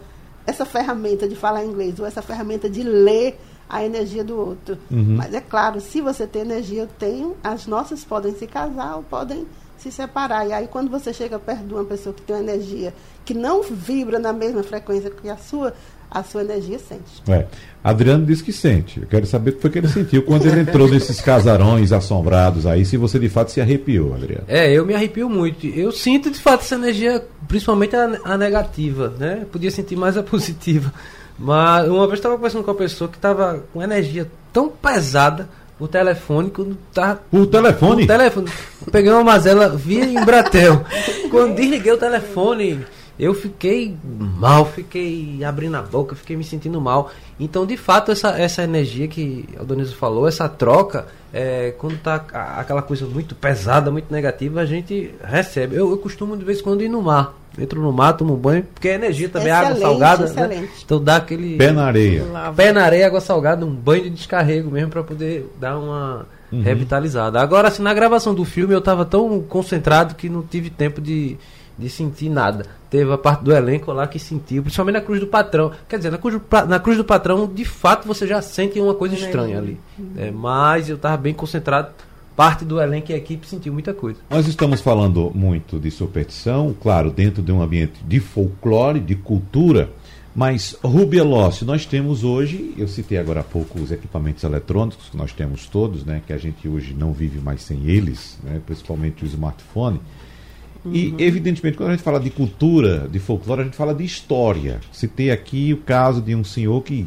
essa 0.46 0.64
ferramenta 0.64 1.28
de 1.28 1.36
falar 1.36 1.64
inglês, 1.64 2.00
ou 2.00 2.06
essa 2.06 2.22
ferramenta 2.22 2.68
de 2.68 2.82
ler 2.82 3.38
a 3.68 3.84
energia 3.84 4.24
do 4.24 4.38
outro. 4.38 4.78
Uhum. 4.90 5.16
Mas 5.16 5.34
é 5.34 5.40
claro, 5.40 5.80
se 5.80 6.00
você 6.00 6.26
tem 6.26 6.42
energia, 6.42 6.82
eu 6.82 6.88
tenho, 6.98 7.36
as 7.44 7.66
nossas 7.66 8.04
podem 8.04 8.34
se 8.34 8.46
casar 8.46 8.96
ou 8.96 9.02
podem 9.02 9.46
se 9.80 9.90
separar. 9.90 10.46
E 10.46 10.52
aí, 10.52 10.68
quando 10.68 10.90
você 10.90 11.12
chega 11.12 11.38
perto 11.38 11.64
de 11.64 11.74
uma 11.74 11.84
pessoa 11.84 12.14
que 12.14 12.22
tem 12.22 12.36
uma 12.36 12.42
energia 12.42 12.92
que 13.24 13.34
não 13.34 13.62
vibra 13.62 14.18
na 14.18 14.32
mesma 14.32 14.62
frequência 14.62 15.10
que 15.10 15.28
a 15.28 15.36
sua, 15.36 15.72
a 16.10 16.22
sua 16.22 16.42
energia 16.42 16.78
sente. 16.78 17.22
É. 17.28 17.46
Adriano 17.82 18.26
disse 18.26 18.42
que 18.42 18.52
sente. 18.52 19.00
Eu 19.00 19.06
quero 19.06 19.26
saber 19.26 19.50
o 19.50 19.52
que 19.54 19.60
foi 19.60 19.70
que 19.70 19.78
ele 19.78 19.88
sentiu 19.88 20.22
quando 20.22 20.46
ele 20.46 20.60
entrou 20.60 20.88
nesses 20.88 21.20
casarões 21.20 21.92
assombrados 21.92 22.66
aí, 22.66 22.84
se 22.84 22.96
você 22.96 23.18
de 23.18 23.28
fato 23.28 23.50
se 23.50 23.60
arrepiou, 23.60 24.14
Adriano. 24.14 24.44
É, 24.48 24.70
eu 24.70 24.84
me 24.84 24.94
arrepio 24.94 25.28
muito. 25.28 25.66
Eu 25.66 25.92
sinto 25.92 26.30
de 26.30 26.38
fato 26.38 26.60
essa 26.62 26.74
energia, 26.74 27.24
principalmente 27.48 27.96
a, 27.96 28.20
a 28.24 28.36
negativa, 28.36 29.14
né? 29.18 29.46
podia 29.50 29.70
sentir 29.70 29.96
mais 29.96 30.16
a 30.16 30.22
positiva. 30.22 30.92
Mas 31.38 31.88
uma 31.88 32.06
vez 32.06 32.18
estava 32.18 32.36
conversando 32.36 32.62
com 32.64 32.70
uma 32.70 32.76
pessoa 32.76 33.08
que 33.08 33.16
estava 33.16 33.64
com 33.72 33.82
energia 33.82 34.30
tão 34.52 34.68
pesada 34.68 35.48
o 35.80 35.88
telefone 35.88 36.50
quando 36.50 36.76
tá. 36.92 37.18
O 37.32 37.46
telefone? 37.46 38.04
O 38.04 38.06
telefone. 38.06 38.50
Peguei 38.92 39.10
uma 39.10 39.24
mazela 39.24 39.70
via 39.70 40.04
Embratel. 40.04 40.84
quando 41.30 41.54
desliguei 41.54 41.92
o 41.92 41.96
telefone, 41.96 42.84
eu 43.18 43.32
fiquei 43.32 43.96
mal, 44.04 44.66
fiquei 44.66 45.42
abrindo 45.42 45.76
a 45.76 45.82
boca, 45.82 46.14
fiquei 46.14 46.36
me 46.36 46.44
sentindo 46.44 46.80
mal. 46.80 47.10
Então, 47.38 47.64
de 47.64 47.78
fato, 47.78 48.12
essa, 48.12 48.38
essa 48.38 48.62
energia 48.62 49.08
que 49.08 49.48
o 49.58 49.64
Donizo 49.64 49.96
falou, 49.96 50.28
essa 50.28 50.48
troca, 50.48 51.06
é, 51.32 51.74
quando 51.78 51.98
tá 51.98 52.24
aquela 52.58 52.82
coisa 52.82 53.06
muito 53.06 53.34
pesada, 53.34 53.90
muito 53.90 54.12
negativa, 54.12 54.60
a 54.60 54.66
gente 54.66 55.14
recebe. 55.24 55.76
Eu, 55.76 55.90
eu 55.90 55.96
costumo 55.96 56.36
de 56.36 56.44
vez 56.44 56.60
em 56.60 56.62
quando 56.62 56.82
ir 56.82 56.88
no 56.88 57.00
mar. 57.00 57.39
Entro 57.60 57.82
no 57.82 57.92
mar, 57.92 58.14
tomo 58.14 58.36
banho, 58.36 58.64
porque 58.74 58.88
a 58.88 58.94
energia 58.94 59.28
também 59.28 59.52
excelente, 59.52 59.82
é 59.82 59.84
água 59.84 59.88
salgada, 59.88 60.48
né? 60.48 60.68
Então 60.84 61.02
dá 61.02 61.16
aquele. 61.16 61.56
Pé 61.56 61.70
na 61.70 61.84
areia. 61.84 62.24
Pé 62.56 62.72
na 62.72 62.82
areia, 62.84 63.06
água 63.06 63.20
salgada, 63.20 63.66
um 63.66 63.74
banho 63.74 64.04
de 64.04 64.10
descarrego 64.10 64.70
mesmo 64.70 64.90
para 64.90 65.02
poder 65.02 65.50
dar 65.60 65.78
uma 65.78 66.26
uhum. 66.50 66.62
revitalizada. 66.62 67.40
Agora, 67.40 67.68
assim, 67.68 67.82
na 67.82 67.92
gravação 67.92 68.34
do 68.34 68.44
filme 68.44 68.74
eu 68.74 68.80
tava 68.80 69.04
tão 69.04 69.40
concentrado 69.42 70.14
que 70.14 70.28
não 70.28 70.42
tive 70.42 70.70
tempo 70.70 71.00
de 71.00 71.36
de 71.80 71.88
sentir 71.88 72.28
nada. 72.28 72.66
Teve 72.90 73.10
a 73.12 73.18
parte 73.18 73.42
do 73.42 73.52
elenco 73.52 73.90
lá 73.92 74.06
que 74.06 74.18
sentiu, 74.18 74.62
principalmente 74.62 74.94
na 74.94 75.00
Cruz 75.00 75.18
do 75.18 75.26
Patrão. 75.26 75.72
Quer 75.88 75.96
dizer, 75.96 76.10
na 76.10 76.18
Cruz 76.18 76.34
do, 76.34 76.66
na 76.66 76.78
cruz 76.78 76.96
do 76.98 77.04
Patrão, 77.04 77.46
de 77.46 77.64
fato, 77.64 78.06
você 78.06 78.26
já 78.26 78.42
sente 78.42 78.78
uma 78.78 78.94
coisa 78.94 79.14
estranha 79.14 79.58
ali. 79.58 79.80
É, 80.16 80.30
mas 80.30 80.90
eu 80.90 80.96
estava 80.96 81.16
bem 81.16 81.32
concentrado. 81.32 81.88
Parte 82.40 82.64
do 82.64 82.80
elenco 82.80 83.12
e 83.12 83.14
a 83.14 83.18
equipe 83.18 83.46
sentiu 83.46 83.70
muita 83.70 83.92
coisa. 83.92 84.18
Nós 84.30 84.48
estamos 84.48 84.80
falando 84.80 85.30
muito 85.34 85.78
de 85.78 85.90
superstição, 85.90 86.74
claro, 86.80 87.10
dentro 87.10 87.42
de 87.42 87.52
um 87.52 87.60
ambiente 87.60 88.02
de 88.02 88.18
folclore, 88.18 88.98
de 88.98 89.14
cultura. 89.14 89.90
Mas, 90.34 90.74
Rubia 90.82 91.22
Lossi, 91.22 91.66
nós 91.66 91.84
temos 91.84 92.24
hoje, 92.24 92.72
eu 92.78 92.88
citei 92.88 93.18
agora 93.18 93.40
há 93.40 93.44
pouco 93.44 93.78
os 93.78 93.92
equipamentos 93.92 94.42
eletrônicos 94.42 95.10
que 95.10 95.18
nós 95.18 95.34
temos 95.34 95.66
todos, 95.66 96.02
né, 96.02 96.22
que 96.26 96.32
a 96.32 96.38
gente 96.38 96.66
hoje 96.66 96.94
não 96.94 97.12
vive 97.12 97.38
mais 97.40 97.60
sem 97.60 97.86
eles, 97.90 98.38
né, 98.42 98.58
principalmente 98.64 99.22
o 99.22 99.26
smartphone. 99.26 100.00
Uhum. 100.82 100.94
E, 100.94 101.14
evidentemente, 101.18 101.76
quando 101.76 101.90
a 101.90 101.92
gente 101.92 102.02
fala 102.02 102.18
de 102.18 102.30
cultura, 102.30 103.06
de 103.06 103.18
folclore, 103.18 103.60
a 103.60 103.64
gente 103.64 103.76
fala 103.76 103.94
de 103.94 104.02
história. 104.02 104.80
Citei 104.90 105.30
aqui 105.30 105.74
o 105.74 105.76
caso 105.76 106.22
de 106.22 106.34
um 106.34 106.42
senhor 106.42 106.82
que, 106.82 107.06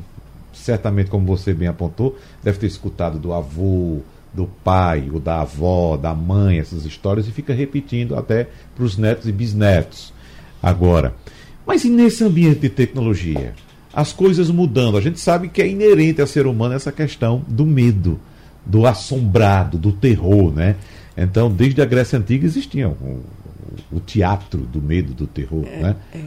certamente, 0.53 1.09
como 1.09 1.25
você 1.25 1.55
bem 1.55 1.67
apontou, 1.67 2.19
deve 2.43 2.59
ter 2.59 2.67
escutado 2.67 3.17
do 3.17 3.33
avô, 3.33 4.01
do 4.33 4.47
pai, 4.63 5.09
ou 5.13 5.19
da 5.19 5.41
avó, 5.41 5.95
da 5.95 6.13
mãe, 6.13 6.59
essas 6.59 6.85
histórias, 6.85 7.27
e 7.27 7.31
fica 7.31 7.53
repetindo 7.53 8.15
até 8.15 8.47
para 8.75 8.83
os 8.83 8.97
netos 8.97 9.27
e 9.27 9.31
bisnetos. 9.31 10.13
Agora, 10.61 11.13
mas 11.65 11.83
e 11.83 11.89
nesse 11.89 12.23
ambiente 12.23 12.61
de 12.61 12.69
tecnologia? 12.69 13.53
As 13.93 14.11
coisas 14.11 14.49
mudando. 14.49 14.97
A 14.97 15.01
gente 15.01 15.19
sabe 15.19 15.49
que 15.49 15.61
é 15.61 15.67
inerente 15.67 16.19
ao 16.19 16.27
ser 16.27 16.47
humano 16.47 16.73
essa 16.73 16.91
questão 16.91 17.43
do 17.47 17.65
medo, 17.65 18.19
do 18.65 18.87
assombrado, 18.87 19.77
do 19.77 19.91
terror, 19.91 20.51
né? 20.51 20.75
Então, 21.15 21.51
desde 21.51 21.81
a 21.81 21.85
Grécia 21.85 22.17
Antiga 22.17 22.45
existiam 22.45 22.97
o 23.91 23.99
teatro 23.99 24.61
do 24.61 24.81
medo, 24.81 25.13
do 25.13 25.27
terror, 25.27 25.65
é, 25.67 25.79
né? 25.79 25.95
É. 26.13 26.19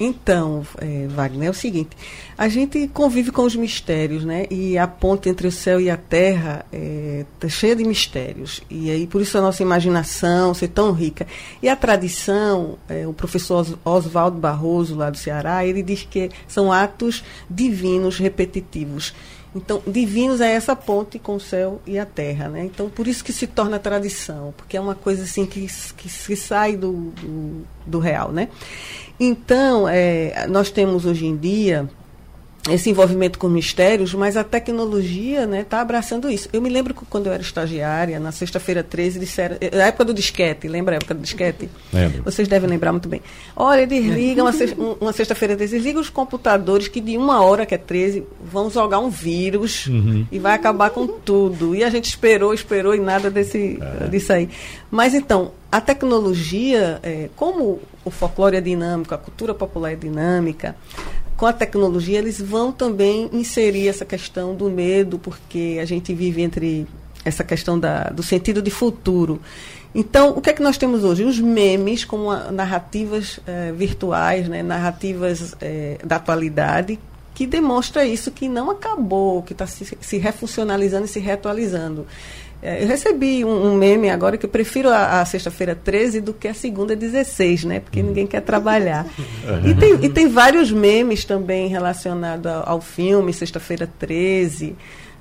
Então, 0.00 0.64
é, 0.78 1.06
Wagner, 1.08 1.48
é 1.48 1.50
o 1.50 1.54
seguinte: 1.54 1.96
a 2.36 2.48
gente 2.48 2.86
convive 2.88 3.32
com 3.32 3.42
os 3.42 3.56
mistérios, 3.56 4.24
né? 4.24 4.46
E 4.50 4.78
a 4.78 4.86
ponte 4.86 5.28
entre 5.28 5.48
o 5.48 5.52
céu 5.52 5.80
e 5.80 5.90
a 5.90 5.96
terra 5.96 6.64
está 6.72 6.76
é, 6.76 7.26
tá 7.40 7.48
cheia 7.48 7.74
de 7.74 7.84
mistérios. 7.84 8.62
E 8.70 8.90
aí, 8.90 9.06
por 9.06 9.20
isso 9.20 9.36
a 9.36 9.40
nossa 9.40 9.62
imaginação 9.62 10.54
ser 10.54 10.68
tão 10.68 10.92
rica. 10.92 11.26
E 11.62 11.68
a 11.68 11.74
tradição, 11.74 12.78
é, 12.88 13.06
o 13.06 13.12
professor 13.12 13.66
Oswaldo 13.84 14.38
Barroso, 14.38 14.94
lá 14.94 15.10
do 15.10 15.18
Ceará, 15.18 15.66
ele 15.66 15.82
diz 15.82 16.06
que 16.08 16.30
são 16.46 16.72
atos 16.72 17.24
divinos 17.50 18.18
repetitivos. 18.18 19.14
Então, 19.54 19.82
divinos 19.86 20.40
é 20.40 20.52
essa 20.52 20.76
ponte 20.76 21.18
com 21.18 21.36
o 21.36 21.40
céu 21.40 21.80
e 21.86 21.98
a 21.98 22.04
terra, 22.04 22.48
né? 22.48 22.64
Então, 22.64 22.90
por 22.90 23.08
isso 23.08 23.24
que 23.24 23.32
se 23.32 23.46
torna 23.46 23.78
tradição, 23.78 24.52
porque 24.56 24.76
é 24.76 24.80
uma 24.80 24.94
coisa 24.94 25.22
assim 25.22 25.46
que, 25.46 25.66
que, 25.96 26.36
sai 26.36 26.76
do, 26.76 26.92
do, 26.92 27.64
do, 27.86 27.98
real, 27.98 28.30
né? 28.30 28.48
Então, 29.18 29.88
é, 29.88 30.46
nós 30.48 30.70
temos 30.70 31.06
hoje 31.06 31.26
em 31.26 31.36
dia 31.36 31.88
esse 32.68 32.90
envolvimento 32.90 33.38
com 33.38 33.48
mistérios, 33.48 34.12
mas 34.14 34.36
a 34.36 34.44
tecnologia 34.44 35.40
está 35.40 35.46
né, 35.46 35.64
tá 35.64 35.80
abraçando 35.80 36.28
isso. 36.28 36.48
Eu 36.52 36.60
me 36.60 36.68
lembro 36.68 36.92
que 36.92 37.04
quando 37.06 37.26
eu 37.26 37.32
era 37.32 37.42
estagiária, 37.42 38.18
na 38.20 38.32
sexta-feira 38.32 38.82
13, 38.82 39.18
disseram, 39.18 39.56
na 39.72 39.86
época 39.86 40.04
do 40.04 40.14
disquete, 40.14 40.68
lembra 40.68 40.94
a 40.94 40.96
época 40.96 41.14
do 41.14 41.20
disquete? 41.20 41.68
Lembro. 41.92 42.22
Vocês 42.24 42.46
devem 42.46 42.68
lembrar 42.68 42.92
muito 42.92 43.08
bem. 43.08 43.22
Olha, 43.56 43.86
desliga 43.86 44.42
uma, 44.42 44.52
uma 45.00 45.12
sexta-feira 45.12 45.56
13, 45.56 45.76
desliga 45.76 46.00
os 46.00 46.10
computadores 46.10 46.88
que 46.88 47.00
de 47.00 47.16
uma 47.16 47.42
hora, 47.42 47.64
que 47.64 47.74
é 47.74 47.78
13, 47.78 48.24
vão 48.44 48.70
jogar 48.70 48.98
um 48.98 49.08
vírus 49.08 49.86
uhum. 49.86 50.26
e 50.30 50.38
vai 50.38 50.54
acabar 50.54 50.90
com 50.90 51.06
tudo. 51.06 51.74
E 51.74 51.82
a 51.82 51.90
gente 51.90 52.06
esperou, 52.06 52.52
esperou 52.52 52.94
e 52.94 53.00
nada 53.00 53.30
desse, 53.30 53.78
é. 53.80 54.08
disso 54.08 54.32
aí. 54.32 54.48
Mas 54.90 55.14
então, 55.14 55.52
a 55.70 55.80
tecnologia, 55.80 56.98
é, 57.02 57.28
como 57.36 57.80
o 58.04 58.10
folclore 58.10 58.56
é 58.56 58.60
dinâmico, 58.60 59.14
a 59.14 59.18
cultura 59.18 59.54
popular 59.54 59.92
é 59.92 59.96
dinâmica, 59.96 60.74
com 61.38 61.46
a 61.46 61.52
tecnologia, 61.52 62.18
eles 62.18 62.40
vão 62.40 62.72
também 62.72 63.30
inserir 63.32 63.86
essa 63.86 64.04
questão 64.04 64.56
do 64.56 64.68
medo, 64.68 65.20
porque 65.20 65.78
a 65.80 65.84
gente 65.84 66.12
vive 66.12 66.42
entre 66.42 66.84
essa 67.24 67.44
questão 67.44 67.78
da, 67.78 68.10
do 68.10 68.24
sentido 68.24 68.60
de 68.60 68.72
futuro. 68.72 69.40
Então, 69.94 70.30
o 70.30 70.40
que 70.40 70.50
é 70.50 70.52
que 70.52 70.60
nós 70.60 70.76
temos 70.76 71.04
hoje? 71.04 71.22
Os 71.22 71.38
memes 71.38 72.04
como 72.04 72.34
narrativas 72.50 73.38
eh, 73.46 73.72
virtuais, 73.72 74.48
né, 74.48 74.64
narrativas 74.64 75.54
eh, 75.60 75.98
da 76.04 76.16
atualidade, 76.16 76.98
que 77.38 77.46
demonstra 77.46 78.04
isso, 78.04 78.32
que 78.32 78.48
não 78.48 78.68
acabou, 78.68 79.44
que 79.44 79.52
está 79.52 79.64
se, 79.64 79.96
se 80.00 80.18
refuncionalizando 80.18 81.04
e 81.04 81.08
se 81.08 81.20
reatualizando. 81.20 82.04
É, 82.60 82.82
eu 82.82 82.88
recebi 82.88 83.44
um, 83.44 83.66
um, 83.68 83.76
meme 83.76 84.10
agora 84.10 84.36
que 84.36 84.44
eu 84.44 84.50
prefiro 84.50 84.88
a, 84.88 85.20
a 85.20 85.24
sexta-feira 85.24 85.72
13 85.72 86.20
do 86.20 86.34
que 86.34 86.48
a 86.48 86.54
segunda 86.54 86.96
16, 86.96 87.62
né? 87.62 87.78
Porque 87.78 88.02
ninguém 88.02 88.26
quer 88.26 88.40
trabalhar. 88.40 89.06
E 89.64 89.72
tem, 89.72 90.04
e 90.04 90.08
tem 90.08 90.26
vários 90.26 90.72
memes 90.72 91.24
também 91.24 91.68
relacionados 91.68 92.44
ao, 92.44 92.68
ao 92.68 92.80
filme 92.80 93.32
Sexta-feira 93.32 93.88
13. 94.00 94.74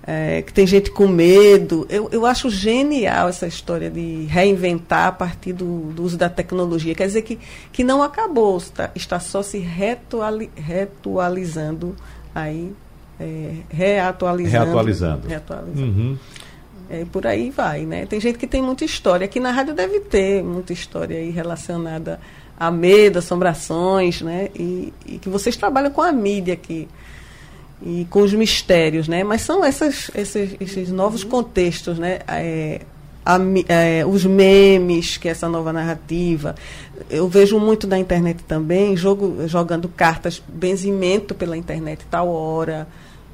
É, 0.10 0.42
que 0.42 0.54
tem 0.54 0.66
gente 0.66 0.90
com 0.90 1.06
medo. 1.06 1.86
Eu, 1.90 2.08
eu 2.14 2.26
acho 2.26 2.50
genial 2.50 3.28
essa 3.28 3.46
história 3.46 3.90
de 3.90 4.24
reinventar 4.30 5.08
a 5.08 5.12
partir 5.12 5.52
do, 5.52 5.92
do 5.92 6.02
uso 6.02 6.18
da 6.18 6.30
tecnologia. 6.30 6.96
Quer 6.96 7.08
dizer 7.08 7.24
que, 7.24 7.38
que 7.74 7.84
não 7.84 8.02
acabou, 8.02 8.58
está, 8.58 8.90
está 8.96 9.20
só 9.20 9.44
se 9.44 9.58
retuali, 9.58 10.50
retualizando 10.56 11.94
aí, 12.34 12.72
é, 13.20 13.56
reatualizando. 13.70 14.66
Reatualizando. 14.66 15.28
reatualizando. 15.28 15.82
Uhum. 15.82 16.18
É, 16.90 17.06
por 17.12 17.28
aí 17.28 17.50
vai, 17.50 17.86
né? 17.86 18.06
Tem 18.06 18.20
gente 18.22 18.38
que 18.38 18.48
tem 18.48 18.62
muita 18.62 18.86
história. 18.86 19.26
Aqui 19.26 19.42
na 19.42 19.52
rádio 19.52 19.74
deve 19.74 20.00
ter 20.00 20.42
muita 20.42 20.72
história 20.72 21.18
aí 21.18 21.32
relacionada 21.32 22.18
a 22.58 22.72
medo, 22.72 23.20
assombrações, 23.20 24.22
né? 24.22 24.50
E, 24.56 24.94
e 25.06 25.18
que 25.18 25.28
vocês 25.28 25.58
trabalham 25.58 25.92
com 25.92 26.02
a 26.02 26.14
mídia 26.14 26.54
aqui 26.54 26.88
e 27.82 28.06
com 28.10 28.22
os 28.22 28.34
mistérios, 28.34 29.08
né? 29.08 29.24
Mas 29.24 29.42
são 29.42 29.64
essas, 29.64 30.10
esses, 30.16 30.56
esses 30.60 30.90
novos 30.90 31.24
contextos, 31.24 32.00
né? 32.00 32.20
É, 32.28 32.82
a, 33.26 33.38
é, 33.68 34.06
os 34.06 34.26
memes, 34.26 35.18
que 35.18 35.28
é 35.28 35.32
essa 35.32 35.50
nova 35.50 35.72
narrativa. 35.74 36.56
Eu 37.10 37.28
vejo 37.28 37.60
muito 37.60 37.86
na 37.86 38.00
internet 38.00 38.44
também, 38.44 38.96
jogo, 38.96 39.48
jogando 39.48 39.90
cartas, 39.90 40.42
benzimento 40.48 41.36
pela 41.36 41.58
internet, 41.58 42.06
tal 42.10 42.30
hora. 42.30 42.88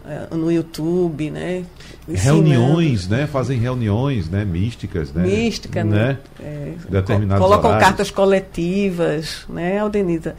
É, 0.06 0.36
no 0.36 0.52
YouTube, 0.52 1.32
né? 1.32 1.64
Reuniões, 2.06 3.08
né? 3.08 3.26
Fazem 3.26 3.58
reuniões, 3.58 4.30
né? 4.30 4.44
Místicas, 4.44 5.14
né? 5.14 5.24
Mística, 5.24 5.82
né? 5.82 6.18
né? 6.42 6.76
É, 6.92 7.38
colocam 7.38 7.70
horários. 7.70 7.88
cartas 7.88 8.12
coletivas, 8.12 9.46
né, 9.48 9.80
Aldenita? 9.80 10.36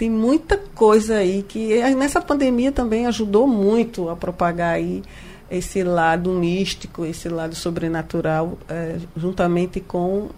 Tem 0.00 0.08
muita 0.08 0.56
coisa 0.56 1.16
aí 1.16 1.42
que 1.42 1.78
nessa 1.94 2.22
pandemia 2.22 2.72
também 2.72 3.04
ajudou 3.04 3.46
muito 3.46 4.08
a 4.08 4.16
propagar 4.16 4.76
aí 4.76 5.02
esse 5.50 5.82
lado 5.82 6.30
místico, 6.30 7.04
esse 7.04 7.28
lado 7.28 7.54
sobrenatural, 7.54 8.56
é, 8.66 8.96
juntamente 9.14 9.78
com 9.78 10.30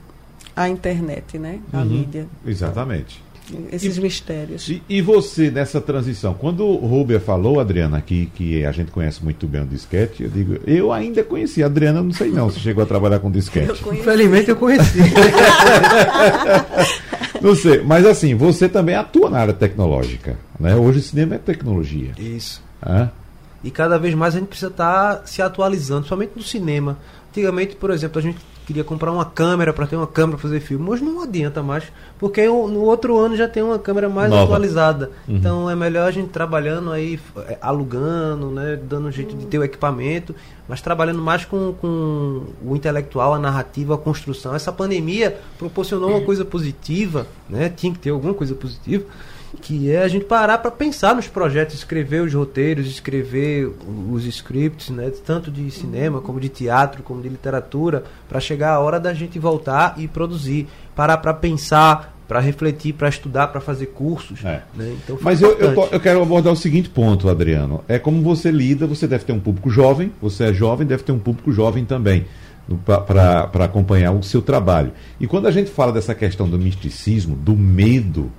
a 0.56 0.68
internet, 0.68 1.38
né? 1.38 1.60
A 1.72 1.78
uhum, 1.78 1.84
mídia. 1.84 2.26
Exatamente 2.44 3.22
esses 3.72 3.96
e, 3.96 4.00
mistérios. 4.00 4.68
E, 4.68 4.82
e, 4.88 5.02
você, 5.02 5.50
nessa 5.50 5.80
transição, 5.80 6.34
quando 6.34 6.64
o 6.64 6.86
Rubia 6.86 7.20
falou, 7.20 7.60
Adriana, 7.60 8.00
que, 8.00 8.26
que 8.26 8.64
a 8.64 8.72
gente 8.72 8.90
conhece 8.90 9.22
muito 9.22 9.46
bem 9.46 9.62
o 9.62 9.66
disquete, 9.66 10.22
eu 10.22 10.28
digo, 10.28 10.58
eu 10.66 10.92
ainda 10.92 11.22
conheci. 11.24 11.62
A 11.62 11.66
Adriana, 11.66 12.02
não 12.02 12.12
sei 12.12 12.30
não, 12.30 12.50
se 12.50 12.60
chegou 12.60 12.82
a 12.82 12.86
trabalhar 12.86 13.18
com 13.18 13.30
disquete. 13.30 13.82
Infelizmente 13.92 14.50
eu 14.50 14.56
conheci. 14.56 14.98
não 17.40 17.54
sei, 17.54 17.82
mas 17.82 18.06
assim, 18.06 18.34
você 18.34 18.68
também 18.68 18.94
atua 18.94 19.30
na 19.30 19.38
área 19.38 19.54
tecnológica. 19.54 20.36
Né? 20.58 20.74
Hoje 20.76 21.00
o 21.00 21.02
cinema 21.02 21.34
é 21.34 21.38
tecnologia. 21.38 22.12
Isso. 22.18 22.62
Hã? 22.84 23.10
E 23.64 23.70
cada 23.70 23.98
vez 23.98 24.14
mais 24.14 24.34
a 24.34 24.38
gente 24.38 24.48
precisa 24.48 24.70
estar 24.70 25.16
tá 25.16 25.26
se 25.26 25.40
atualizando, 25.40 26.06
somente 26.06 26.32
no 26.34 26.42
cinema. 26.42 26.98
Antigamente, 27.30 27.76
por 27.76 27.90
exemplo, 27.90 28.18
a 28.18 28.22
gente 28.22 28.38
queria 28.72 28.84
comprar 28.84 29.12
uma 29.12 29.24
câmera 29.24 29.72
para 29.72 29.86
ter 29.86 29.96
uma 29.96 30.06
câmera 30.06 30.38
para 30.38 30.48
fazer 30.48 30.60
filme. 30.60 30.88
Hoje 30.88 31.04
não 31.04 31.22
adianta 31.22 31.62
mais, 31.62 31.84
porque 32.18 32.46
no 32.46 32.80
outro 32.80 33.18
ano 33.18 33.36
já 33.36 33.46
tem 33.46 33.62
uma 33.62 33.78
câmera 33.78 34.08
mais 34.08 34.30
Nova. 34.30 34.44
atualizada. 34.44 35.10
Uhum. 35.28 35.36
Então 35.36 35.70
é 35.70 35.76
melhor 35.76 36.08
a 36.08 36.10
gente 36.10 36.30
trabalhando 36.30 36.90
aí, 36.90 37.20
é, 37.48 37.58
alugando, 37.60 38.50
né, 38.50 38.78
dando 38.82 39.08
um 39.08 39.12
jeito 39.12 39.36
de 39.36 39.44
ter 39.46 39.58
o 39.58 39.64
equipamento, 39.64 40.34
mas 40.66 40.80
trabalhando 40.80 41.20
mais 41.20 41.44
com, 41.44 41.74
com 41.74 42.44
o 42.64 42.74
intelectual, 42.74 43.34
a 43.34 43.38
narrativa, 43.38 43.94
a 43.94 43.98
construção. 43.98 44.54
Essa 44.54 44.72
pandemia 44.72 45.36
proporcionou 45.58 46.08
uma 46.08 46.22
coisa 46.22 46.44
positiva, 46.44 47.26
né? 47.48 47.68
Tinha 47.68 47.92
que 47.92 47.98
ter 47.98 48.10
alguma 48.10 48.32
coisa 48.32 48.54
positiva 48.54 49.04
que 49.60 49.90
é 49.90 50.02
a 50.02 50.08
gente 50.08 50.24
parar 50.24 50.58
para 50.58 50.70
pensar 50.70 51.14
nos 51.14 51.28
projetos, 51.28 51.74
escrever 51.74 52.22
os 52.22 52.32
roteiros, 52.32 52.86
escrever 52.86 53.70
os 54.10 54.24
scripts, 54.24 54.90
né, 54.90 55.12
tanto 55.24 55.50
de 55.50 55.70
cinema 55.70 56.20
como 56.20 56.40
de 56.40 56.48
teatro, 56.48 57.02
como 57.02 57.20
de 57.20 57.28
literatura, 57.28 58.04
para 58.28 58.40
chegar 58.40 58.72
a 58.72 58.80
hora 58.80 58.98
da 58.98 59.12
gente 59.12 59.38
voltar 59.38 59.94
e 59.98 60.08
produzir, 60.08 60.68
parar 60.94 61.18
para 61.18 61.34
pensar, 61.34 62.16
para 62.26 62.40
refletir, 62.40 62.94
para 62.94 63.10
estudar, 63.10 63.48
para 63.48 63.60
fazer 63.60 63.86
cursos. 63.86 64.42
É. 64.44 64.62
Né? 64.74 64.96
Então, 65.04 65.18
Mas 65.20 65.42
eu, 65.42 65.52
eu, 65.58 65.88
eu, 65.92 66.00
quero 66.00 66.22
abordar 66.22 66.52
o 66.52 66.56
seguinte 66.56 66.88
ponto, 66.88 67.28
Adriano. 67.28 67.84
É 67.86 67.98
como 67.98 68.22
você 68.22 68.50
lida, 68.50 68.86
você 68.86 69.06
deve 69.06 69.24
ter 69.24 69.32
um 69.32 69.40
público 69.40 69.68
jovem, 69.68 70.10
você 70.20 70.44
é 70.44 70.52
jovem, 70.52 70.86
deve 70.86 71.02
ter 71.02 71.12
um 71.12 71.18
público 71.18 71.52
jovem 71.52 71.84
também 71.84 72.24
para 72.86 73.64
acompanhar 73.64 74.12
o 74.12 74.22
seu 74.22 74.40
trabalho. 74.40 74.92
E 75.20 75.26
quando 75.26 75.46
a 75.46 75.50
gente 75.50 75.70
fala 75.70 75.92
dessa 75.92 76.14
questão 76.14 76.48
do 76.48 76.58
misticismo, 76.58 77.36
do 77.36 77.54
medo, 77.54 78.30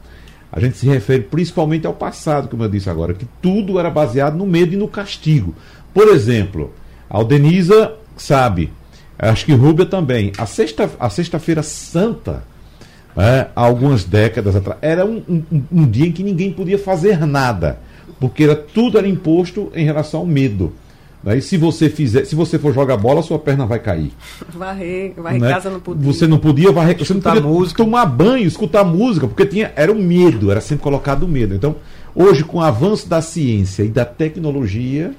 a 0.56 0.60
gente 0.60 0.78
se 0.78 0.86
refere 0.86 1.24
principalmente 1.24 1.88
ao 1.88 1.96
passado, 1.96 2.48
como 2.48 2.64
eu 2.64 2.70
disse 2.70 2.88
agora, 2.88 3.16
que 3.16 3.26
tudo 3.42 3.80
era 3.80 3.90
baseado 3.90 4.38
no 4.38 4.46
medo 4.46 4.72
e 4.74 4.78
no 4.78 4.88
castigo. 4.88 5.56
Por 5.92 6.08
exemplo, 6.10 6.72
a 7.10 7.18
Aldenisa 7.18 7.96
sabe, 8.16 8.72
acho 9.18 9.48
que 9.48 9.54
Rúbia 9.54 9.88
também, 9.88 10.32
a 10.38 10.46
sexta-feira 10.46 11.00
a 11.00 11.10
sexta 11.10 11.64
santa, 11.64 12.44
é, 13.18 13.48
há 13.56 13.62
algumas 13.66 14.04
décadas 14.04 14.56
atrás, 14.56 14.78
era 14.80 15.04
um, 15.04 15.24
um, 15.28 15.64
um 15.72 15.90
dia 15.90 16.06
em 16.06 16.12
que 16.12 16.22
ninguém 16.22 16.54
podia 16.54 16.78
fazer 16.78 17.26
nada, 17.26 17.80
porque 18.20 18.44
era, 18.44 18.56
tudo 18.56 19.00
era 19.00 19.08
imposto 19.08 19.72
em 19.74 19.86
relação 19.86 20.20
ao 20.20 20.26
medo. 20.28 20.72
E 21.26 21.42
se 21.42 21.58
você 21.58 21.90
fizer, 21.90 22.26
se 22.26 22.36
você 22.36 22.60
for 22.60 22.74
jogar 22.74 22.98
bola, 22.98 23.22
sua 23.22 23.40
perna 23.40 23.66
vai 23.66 23.80
cair. 23.80 24.12
Varrer, 24.54 25.14
varrer 25.16 25.40
né? 25.40 25.50
casa 25.50 25.70
não 25.70 25.80
podia. 25.80 26.12
Você 26.12 26.28
não 26.28 26.38
podia 26.38 26.72
varrer, 26.72 26.98
você 26.98 27.14
não 27.14 27.22
podia 27.22 27.42
música. 27.42 27.84
tomar 27.84 28.06
banho, 28.06 28.46
escutar 28.46 28.84
música, 28.84 29.28
porque 29.28 29.46
tinha, 29.46 29.72
era 29.76 29.92
um 29.92 30.02
medo, 30.02 30.52
era 30.52 30.60
sempre 30.60 30.84
colocado 30.84 31.28
medo. 31.28 31.56
Então, 31.56 31.78
hoje, 32.14 32.44
com 32.44 32.58
o 32.58 32.62
avanço 32.62 33.08
da 33.08 33.22
ciência 33.22 33.84
e 33.84 33.90
da 33.90 34.04
tecnologia, 34.04 35.14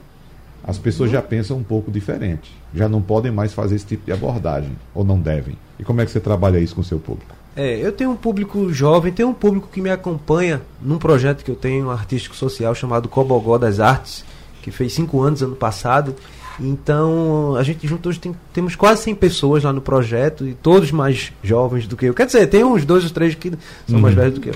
as 0.62 0.78
pessoas 0.78 1.10
já 1.10 1.22
pensam 1.22 1.56
um 1.56 1.62
pouco 1.62 1.90
diferente. 1.90 2.50
Já 2.74 2.88
não 2.88 3.00
podem 3.00 3.30
mais 3.32 3.52
fazer 3.52 3.76
esse 3.76 3.86
tipo 3.86 4.04
de 4.04 4.12
abordagem, 4.12 4.72
ou 4.94 5.04
não 5.04 5.18
devem. 5.18 5.56
E 5.78 5.84
como 5.84 6.00
é 6.00 6.04
que 6.04 6.10
você 6.10 6.20
trabalha 6.20 6.58
isso 6.58 6.74
com 6.74 6.80
o 6.80 6.84
seu 6.84 6.98
público? 6.98 7.34
É, 7.56 7.76
eu 7.76 7.92
tenho 7.92 8.10
um 8.10 8.16
público 8.16 8.72
jovem, 8.72 9.12
tenho 9.12 9.28
um 9.28 9.34
público 9.34 9.68
que 9.72 9.80
me 9.80 9.90
acompanha 9.90 10.60
num 10.82 10.98
projeto 10.98 11.44
que 11.44 11.50
eu 11.50 11.54
tenho, 11.54 11.86
um 11.86 11.90
artístico 11.90 12.34
social 12.34 12.74
chamado 12.74 13.08
Cobogó 13.08 13.58
das 13.58 13.78
Artes, 13.78 14.24
que 14.64 14.70
fez 14.70 14.94
cinco 14.94 15.20
anos 15.20 15.42
ano 15.42 15.54
passado. 15.54 16.16
Então, 16.58 17.54
a 17.56 17.62
gente 17.62 17.86
junto 17.86 18.08
hoje 18.08 18.18
tem, 18.18 18.34
temos 18.52 18.74
quase 18.74 19.02
100 19.02 19.14
pessoas 19.16 19.64
lá 19.64 19.72
no 19.72 19.80
projeto 19.80 20.46
e 20.46 20.54
todos 20.54 20.90
mais 20.90 21.32
jovens 21.42 21.86
do 21.86 21.96
que 21.96 22.06
eu. 22.06 22.14
Quer 22.14 22.26
dizer, 22.26 22.46
tem 22.46 22.64
uns 22.64 22.84
dois 22.84 23.04
ou 23.04 23.10
três 23.10 23.34
que 23.34 23.50
são 23.50 23.58
uhum. 23.96 24.00
mais 24.00 24.14
velhos 24.14 24.34
do 24.34 24.40
que 24.40 24.48
eu. 24.50 24.54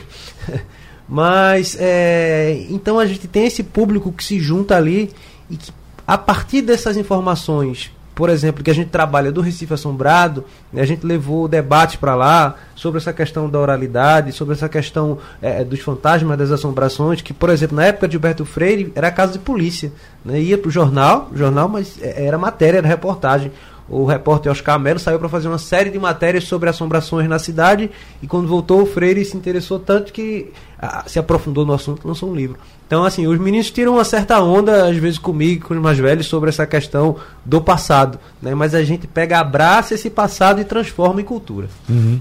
Mas, 1.09 1.77
é, 1.79 2.67
então 2.71 2.99
a 2.99 3.07
gente 3.07 3.27
tem 3.27 3.47
esse 3.47 3.63
público 3.63 4.13
que 4.13 4.23
se 4.23 4.39
junta 4.39 4.77
ali 4.77 5.11
e 5.51 5.57
que, 5.57 5.73
a 6.07 6.17
partir 6.17 6.63
dessas 6.63 6.97
informações 6.97 7.91
por 8.19 8.31
exemplo, 8.31 8.65
que 8.65 8.71
a 8.73 8.75
gente 8.75 8.89
trabalha 8.89 9.31
do 9.31 9.41
Recife 9.41 9.73
Assombrado, 9.73 10.45
né, 10.73 10.83
a 10.83 10.85
gente 10.85 11.07
levou 11.07 11.47
debates 11.47 11.95
para 11.95 12.17
lá 12.17 12.57
sobre 12.75 12.99
essa 12.99 13.13
questão 13.13 13.49
da 13.49 13.61
oralidade, 13.61 14.33
sobre 14.33 14.55
essa 14.55 14.69
questão 14.69 15.19
é, 15.41 15.63
dos 15.63 15.79
fantasmas 15.79 16.37
das 16.37 16.51
assombrações, 16.51 17.23
que, 17.23 17.33
por 17.33 17.49
exemplo, 17.49 17.77
na 17.77 17.85
época 17.85 18.09
de 18.09 18.15
Gilberto 18.15 18.45
Freire, 18.45 18.93
era 18.97 19.13
caso 19.13 19.35
de 19.35 19.39
polícia. 19.39 19.93
Né, 20.25 20.41
ia 20.41 20.59
para 20.59 20.67
o 20.67 20.71
jornal, 20.71 21.31
jornal, 21.33 21.69
mas 21.69 21.97
é, 22.03 22.27
era 22.27 22.37
matéria, 22.37 22.79
era 22.79 22.89
reportagem. 22.89 23.53
O 23.89 24.05
repórter 24.05 24.53
Oscar 24.53 24.79
Melo 24.79 24.99
saiu 24.99 25.19
para 25.19 25.29
fazer 25.29 25.49
uma 25.49 25.59
série 25.59 25.91
de 25.91 25.99
matérias 25.99 26.45
sobre 26.45 26.69
assombrações 26.69 27.29
na 27.29 27.39
cidade 27.39 27.91
e 28.23 28.27
quando 28.27 28.47
voltou 28.47 28.83
o 28.83 28.87
Freire 28.87 29.25
se 29.25 29.37
interessou 29.37 29.79
tanto 29.79 30.13
que 30.13 30.53
ah, 30.79 31.05
se 31.07 31.19
aprofundou 31.19 31.65
no 31.65 31.73
assunto, 31.73 32.07
lançou 32.07 32.31
um 32.31 32.35
livro. 32.35 32.59
Então, 32.87 33.05
assim, 33.05 33.27
os 33.27 33.39
meninos 33.39 33.71
tiram 33.71 33.95
uma 33.95 34.05
certa 34.05 34.41
onda, 34.41 34.89
às 34.89 34.97
vezes 34.97 35.19
comigo, 35.19 35.69
com 35.69 35.75
os 35.75 35.81
mais 35.81 35.99
velhos, 35.99 36.27
sobre 36.27 36.49
essa 36.49 36.67
questão 36.67 37.17
do 37.45 37.61
passado, 37.61 38.19
né? 38.41 38.55
Mas 38.55 38.75
a 38.75 38.83
gente 38.83 39.07
pega, 39.07 39.39
abraça 39.39 39.95
esse 39.95 40.09
passado 40.09 40.61
e 40.61 40.65
transforma 40.65 41.21
em 41.21 41.25
cultura. 41.25 41.69
Uhum. 41.89 42.19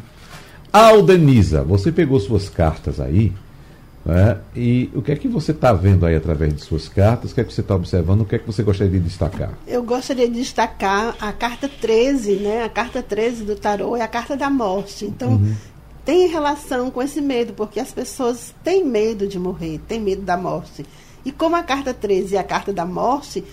Aldenisa, 0.71 1.63
você 1.63 1.91
pegou 1.91 2.19
suas 2.19 2.49
cartas 2.49 2.99
aí, 2.99 3.31
né? 4.07 4.37
E 4.55 4.89
o 4.95 5.01
que 5.01 5.11
é 5.11 5.15
que 5.17 5.27
você 5.27 5.51
está 5.51 5.73
vendo 5.73 6.05
aí 6.05 6.15
através 6.15 6.55
de 6.55 6.61
suas 6.61 6.87
cartas? 6.87 7.31
O 7.31 7.35
que 7.35 7.41
é 7.41 7.43
que 7.43 7.53
você 7.53 7.59
está 7.59 7.75
observando? 7.75 8.21
O 8.21 8.25
que 8.25 8.35
é 8.35 8.39
que 8.39 8.47
você 8.47 8.63
gostaria 8.63 8.93
de 8.93 9.01
destacar? 9.01 9.51
Eu 9.67 9.83
gostaria 9.83 10.29
de 10.29 10.35
destacar 10.35 11.13
a 11.19 11.33
carta 11.33 11.67
13, 11.67 12.35
né? 12.37 12.63
A 12.63 12.69
carta 12.69 13.03
13 13.03 13.43
do 13.43 13.57
tarô 13.57 13.97
é 13.97 14.01
a 14.01 14.07
carta 14.07 14.37
da 14.37 14.49
morte. 14.49 15.03
Então, 15.03 15.31
uhum. 15.31 15.53
tem 16.05 16.25
relação 16.29 16.89
com 16.89 17.03
esse 17.03 17.19
medo, 17.19 17.51
porque 17.51 17.81
as 17.81 17.91
pessoas 17.91 18.55
têm 18.63 18.85
medo 18.85 19.27
de 19.27 19.37
morrer, 19.37 19.81
têm 19.89 19.99
medo 19.99 20.21
da 20.21 20.37
morte. 20.37 20.85
E 21.25 21.31
como 21.31 21.57
a 21.57 21.63
carta 21.63 21.93
13 21.93 22.37
é 22.37 22.39
a 22.39 22.45
carta 22.45 22.71
da 22.71 22.85
morte, 22.85 23.43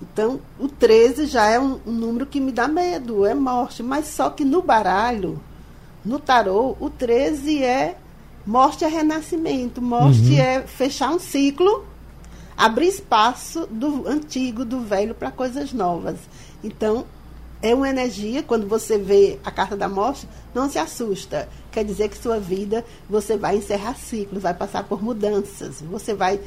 então 0.00 0.38
o 0.60 0.68
13 0.68 1.26
já 1.26 1.50
é 1.50 1.58
um, 1.58 1.80
um 1.84 1.92
número 1.92 2.24
que 2.24 2.38
me 2.38 2.52
dá 2.52 2.68
medo, 2.68 3.26
é 3.26 3.34
morte. 3.34 3.82
Mas 3.82 4.06
só 4.06 4.30
que 4.30 4.44
no 4.44 4.62
baralho, 4.62 5.40
no 6.04 6.20
tarô, 6.20 6.76
o 6.78 6.88
13 6.88 7.64
é 7.64 7.96
Morte 8.46 8.84
é 8.84 8.88
renascimento, 8.88 9.80
morte 9.80 10.32
uhum. 10.32 10.38
é 10.38 10.62
fechar 10.62 11.10
um 11.10 11.18
ciclo, 11.18 11.84
abrir 12.56 12.88
espaço 12.88 13.66
do 13.70 14.06
antigo, 14.06 14.64
do 14.64 14.80
velho 14.80 15.14
para 15.14 15.30
coisas 15.30 15.72
novas. 15.72 16.16
Então, 16.62 17.06
é 17.62 17.74
uma 17.74 17.88
energia, 17.88 18.42
quando 18.42 18.68
você 18.68 18.98
vê 18.98 19.38
a 19.42 19.50
carta 19.50 19.74
da 19.74 19.88
morte, 19.88 20.28
não 20.54 20.68
se 20.68 20.78
assusta. 20.78 21.48
Quer 21.72 21.82
dizer 21.84 22.10
que 22.10 22.18
sua 22.18 22.38
vida, 22.38 22.84
você 23.08 23.38
vai 23.38 23.56
encerrar 23.56 23.94
ciclos, 23.94 24.42
vai 24.42 24.52
passar 24.52 24.84
por 24.84 25.02
mudanças, 25.02 25.80
você 25.80 26.12
vai 26.12 26.38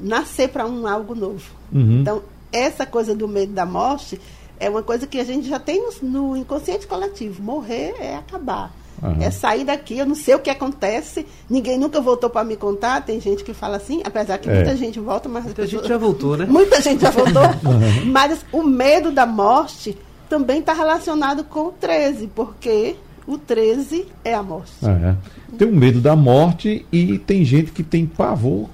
nascer 0.00 0.48
para 0.48 0.64
um 0.66 0.86
algo 0.86 1.14
novo. 1.16 1.50
Uhum. 1.72 2.00
Então, 2.00 2.22
essa 2.52 2.86
coisa 2.86 3.14
do 3.14 3.26
medo 3.26 3.52
da 3.52 3.66
morte 3.66 4.20
é 4.60 4.70
uma 4.70 4.82
coisa 4.82 5.06
que 5.06 5.18
a 5.18 5.24
gente 5.24 5.48
já 5.48 5.58
tem 5.58 5.82
no, 5.82 6.08
no 6.08 6.36
inconsciente 6.36 6.86
coletivo. 6.86 7.42
Morrer 7.42 7.96
é 7.98 8.14
acabar. 8.14 8.72
Uhum. 9.02 9.16
É 9.22 9.30
sair 9.30 9.64
daqui, 9.64 9.96
eu 9.96 10.06
não 10.06 10.14
sei 10.14 10.34
o 10.34 10.38
que 10.38 10.50
acontece, 10.50 11.26
ninguém 11.48 11.78
nunca 11.78 12.00
voltou 12.00 12.28
para 12.28 12.44
me 12.44 12.54
contar. 12.56 13.02
Tem 13.02 13.18
gente 13.20 13.42
que 13.42 13.54
fala 13.54 13.76
assim, 13.76 14.02
apesar 14.04 14.38
que 14.38 14.48
é. 14.48 14.54
muita 14.54 14.76
gente 14.76 15.00
volta, 15.00 15.28
mas. 15.28 15.44
Muita 15.44 15.62
pessoas... 15.62 15.82
gente 15.82 15.88
já 15.88 15.98
voltou, 15.98 16.36
né? 16.36 16.44
Muita 16.50 16.80
gente 16.82 17.00
já 17.00 17.10
voltou. 17.10 17.42
uhum. 17.64 18.06
Mas 18.06 18.44
o 18.52 18.62
medo 18.62 19.10
da 19.10 19.24
morte 19.24 19.96
também 20.28 20.60
está 20.60 20.72
relacionado 20.72 21.44
com 21.44 21.68
o 21.68 21.72
13, 21.72 22.26
porque 22.28 22.96
o 23.26 23.38
13 23.38 24.06
é 24.24 24.34
a 24.34 24.42
morte. 24.42 24.72
É. 24.84 25.14
Tem 25.56 25.66
um 25.66 25.74
medo 25.74 26.00
da 26.00 26.14
morte 26.14 26.84
e 26.92 27.18
tem 27.18 27.44
gente 27.44 27.72
que 27.72 27.82
tem 27.82 28.06
pavor 28.06 28.68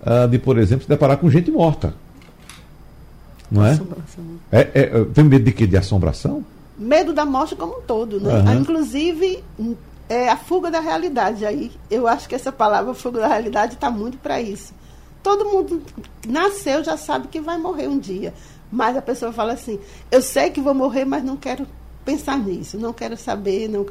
uh, 0.00 0.28
de, 0.28 0.38
por 0.38 0.58
exemplo, 0.58 0.84
se 0.84 0.88
deparar 0.88 1.18
com 1.18 1.28
gente 1.30 1.50
morta. 1.50 1.94
Não 3.50 3.66
é? 3.66 3.72
Assombração. 3.72 4.24
É, 4.50 4.60
é, 4.74 5.04
tem 5.12 5.24
medo 5.24 5.44
de 5.44 5.52
quê? 5.52 5.66
De 5.66 5.76
assombração? 5.76 6.44
Medo 6.82 7.12
da 7.12 7.24
morte 7.24 7.54
como 7.54 7.78
um 7.78 7.82
todo, 7.82 8.20
né? 8.20 8.34
Uhum. 8.40 8.60
Inclusive 8.60 9.42
é 10.08 10.28
a 10.28 10.36
fuga 10.36 10.70
da 10.70 10.80
realidade 10.80 11.46
aí. 11.46 11.72
Eu 11.90 12.06
acho 12.06 12.28
que 12.28 12.34
essa 12.34 12.52
palavra 12.52 12.92
fuga 12.94 13.20
da 13.20 13.28
realidade 13.28 13.74
está 13.74 13.90
muito 13.90 14.18
para 14.18 14.40
isso. 14.40 14.74
Todo 15.22 15.44
mundo 15.44 15.82
nasceu 16.26 16.82
já 16.82 16.96
sabe 16.96 17.28
que 17.28 17.40
vai 17.40 17.56
morrer 17.56 17.88
um 17.88 17.98
dia, 17.98 18.34
mas 18.70 18.96
a 18.96 19.02
pessoa 19.02 19.32
fala 19.32 19.52
assim: 19.52 19.78
eu 20.10 20.20
sei 20.20 20.50
que 20.50 20.60
vou 20.60 20.74
morrer, 20.74 21.04
mas 21.04 21.22
não 21.22 21.36
quero 21.36 21.66
pensar 22.04 22.38
nisso, 22.38 22.78
não 22.78 22.92
quero 22.92 23.16
saber, 23.16 23.68
não. 23.68 23.86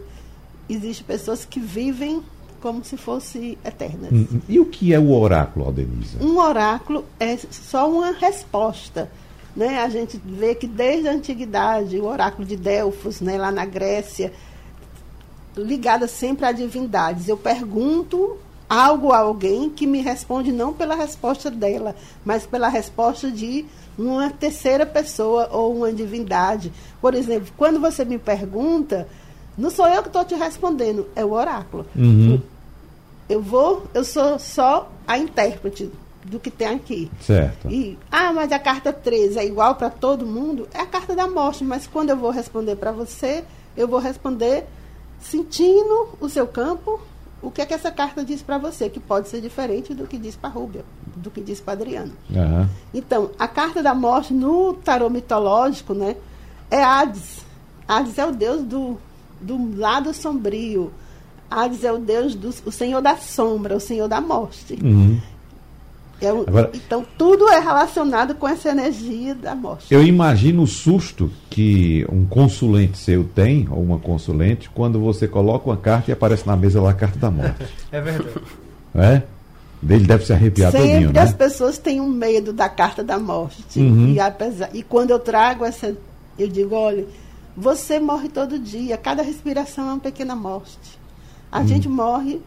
Existem 0.69 1.05
pessoas 1.05 1.43
que 1.43 1.59
vivem 1.59 2.21
como 2.61 2.83
se 2.83 2.95
fossem 2.95 3.57
eternas. 3.65 4.11
Hum, 4.11 4.27
hum. 4.31 4.41
E 4.47 4.59
o 4.59 4.65
que 4.65 4.93
é 4.93 4.99
o 4.99 5.11
oráculo, 5.11 5.65
Aldenisa? 5.65 6.23
Um 6.23 6.37
oráculo 6.37 7.03
é 7.19 7.35
só 7.37 7.89
uma 7.89 8.11
resposta 8.11 9.09
né? 9.55 9.79
A 9.79 9.89
gente 9.89 10.19
vê 10.23 10.55
que 10.55 10.67
desde 10.67 11.07
a 11.07 11.11
antiguidade, 11.11 11.99
o 11.99 12.05
oráculo 12.05 12.45
de 12.45 12.55
Delfos, 12.55 13.21
né, 13.21 13.37
lá 13.37 13.51
na 13.51 13.65
Grécia, 13.65 14.31
ligada 15.55 16.07
sempre 16.07 16.45
a 16.45 16.51
divindades. 16.51 17.27
Eu 17.27 17.37
pergunto 17.37 18.37
algo 18.69 19.11
a 19.11 19.19
alguém 19.19 19.69
que 19.69 19.85
me 19.85 20.01
responde 20.01 20.51
não 20.51 20.73
pela 20.73 20.95
resposta 20.95 21.51
dela, 21.51 21.95
mas 22.23 22.45
pela 22.45 22.69
resposta 22.69 23.29
de 23.29 23.65
uma 23.97 24.29
terceira 24.29 24.85
pessoa 24.85 25.49
ou 25.51 25.75
uma 25.75 25.91
divindade. 25.91 26.71
Por 27.01 27.13
exemplo, 27.13 27.51
quando 27.57 27.79
você 27.79 28.05
me 28.05 28.17
pergunta, 28.17 29.07
não 29.57 29.69
sou 29.69 29.87
eu 29.87 30.01
que 30.01 30.07
estou 30.07 30.23
te 30.23 30.35
respondendo, 30.35 31.07
é 31.15 31.25
o 31.25 31.33
oráculo. 31.33 31.85
Uhum. 31.95 32.41
Eu 33.27 33.41
vou, 33.41 33.83
eu 33.93 34.03
sou 34.03 34.39
só 34.39 34.89
a 35.05 35.17
intérprete 35.17 35.91
do 36.25 36.39
que 36.39 36.51
tem 36.51 36.67
aqui. 36.67 37.11
Certo. 37.21 37.69
E, 37.69 37.97
ah, 38.11 38.31
mas 38.33 38.51
a 38.51 38.59
carta 38.59 38.93
13 38.93 39.39
é 39.39 39.45
igual 39.45 39.75
para 39.75 39.89
todo 39.89 40.25
mundo? 40.25 40.67
É 40.73 40.81
a 40.81 40.85
carta 40.85 41.15
da 41.15 41.27
morte, 41.27 41.63
mas 41.63 41.87
quando 41.87 42.09
eu 42.09 42.17
vou 42.17 42.31
responder 42.31 42.75
para 42.75 42.91
você, 42.91 43.43
eu 43.75 43.87
vou 43.87 43.99
responder 43.99 44.65
sentindo 45.19 46.09
o 46.19 46.27
seu 46.27 46.47
campo, 46.47 46.99
o 47.41 47.49
que 47.49 47.61
é 47.61 47.65
que 47.65 47.73
essa 47.73 47.91
carta 47.91 48.23
diz 48.23 48.41
para 48.41 48.57
você, 48.57 48.89
que 48.89 48.99
pode 48.99 49.27
ser 49.27 49.41
diferente 49.41 49.93
do 49.93 50.05
que 50.05 50.17
diz 50.17 50.35
para 50.35 50.49
Rubia, 50.49 50.85
do 51.15 51.31
que 51.31 51.41
diz 51.41 51.59
para 51.59 51.73
Adriano. 51.73 52.13
Uhum. 52.29 52.67
Então, 52.93 53.31
a 53.37 53.47
carta 53.47 53.81
da 53.81 53.95
morte 53.95 54.33
no 54.33 54.73
tarô 54.73 55.09
mitológico, 55.09 55.93
né, 55.93 56.15
é 56.69 56.83
Hades. 56.83 57.41
Hades 57.87 58.17
é 58.17 58.25
o 58.25 58.31
deus 58.31 58.63
do, 58.63 58.97
do 59.39 59.77
lado 59.77 60.13
sombrio. 60.13 60.91
Hades 61.49 61.83
é 61.83 61.91
o 61.91 61.97
deus 61.97 62.35
do 62.35 62.49
o 62.65 62.71
senhor 62.71 63.01
da 63.01 63.17
sombra, 63.17 63.75
o 63.75 63.79
senhor 63.79 64.07
da 64.07 64.21
morte. 64.21 64.79
Uhum. 64.81 65.19
É 66.21 66.29
Agora, 66.29 66.69
então, 66.73 67.03
tudo 67.17 67.49
é 67.49 67.59
relacionado 67.59 68.35
com 68.35 68.47
essa 68.47 68.69
energia 68.69 69.33
da 69.33 69.55
morte. 69.55 69.91
Eu 69.91 70.03
imagino 70.03 70.61
o 70.61 70.67
susto 70.67 71.31
que 71.49 72.05
um 72.11 72.25
consulente 72.25 72.97
seu 72.97 73.23
tem, 73.23 73.67
ou 73.71 73.81
uma 73.81 73.97
consulente, 73.97 74.69
quando 74.69 74.99
você 74.99 75.27
coloca 75.27 75.69
uma 75.69 75.77
carta 75.77 76.11
e 76.11 76.13
aparece 76.13 76.45
na 76.45 76.55
mesa 76.55 76.79
lá 76.79 76.91
a 76.91 76.93
carta 76.93 77.17
da 77.17 77.31
morte. 77.31 77.65
é 77.91 78.01
verdade. 78.01 78.39
É? 78.93 79.23
Ele 79.89 80.05
deve 80.05 80.25
se 80.25 80.31
arrepiar 80.31 80.71
Sempre 80.71 80.89
todinho, 80.89 81.11
né? 81.11 81.21
as 81.21 81.33
pessoas 81.33 81.79
têm 81.79 81.99
um 81.99 82.07
medo 82.07 82.53
da 82.53 82.69
carta 82.69 83.03
da 83.03 83.17
morte. 83.17 83.79
Uhum. 83.79 84.13
E, 84.13 84.19
apesar, 84.19 84.69
e 84.73 84.83
quando 84.83 85.09
eu 85.09 85.17
trago 85.17 85.65
essa, 85.65 85.97
eu 86.37 86.47
digo, 86.47 86.75
olha, 86.75 87.07
você 87.57 87.99
morre 87.99 88.29
todo 88.29 88.59
dia, 88.59 88.95
cada 88.95 89.23
respiração 89.23 89.89
é 89.89 89.93
uma 89.93 89.99
pequena 89.99 90.35
morte. 90.35 90.77
A 91.51 91.61
uhum. 91.61 91.67
gente 91.67 91.89
morre 91.89 92.39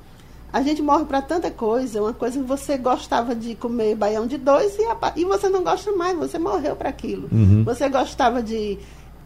a 0.55 0.63
gente 0.63 0.81
morre 0.81 1.05
para 1.05 1.21
tanta 1.21 1.51
coisa, 1.51 2.01
uma 2.01 2.13
coisa 2.13 2.39
que 2.39 2.47
você 2.47 2.79
gostava 2.79 3.35
de 3.35 3.57
comer 3.57 3.97
baião 3.97 4.25
de 4.25 4.39
dois 4.39 4.79
e, 4.79 4.85
a, 4.85 5.13
e 5.17 5.25
você 5.25 5.49
não 5.49 5.65
gosta 5.65 5.91
mais, 5.91 6.17
você 6.17 6.39
morreu 6.39 6.77
para 6.77 6.89
aquilo. 6.89 7.29
Uhum. 7.33 7.65
Você 7.65 7.89
gostava 7.89 8.41
de 8.41 8.79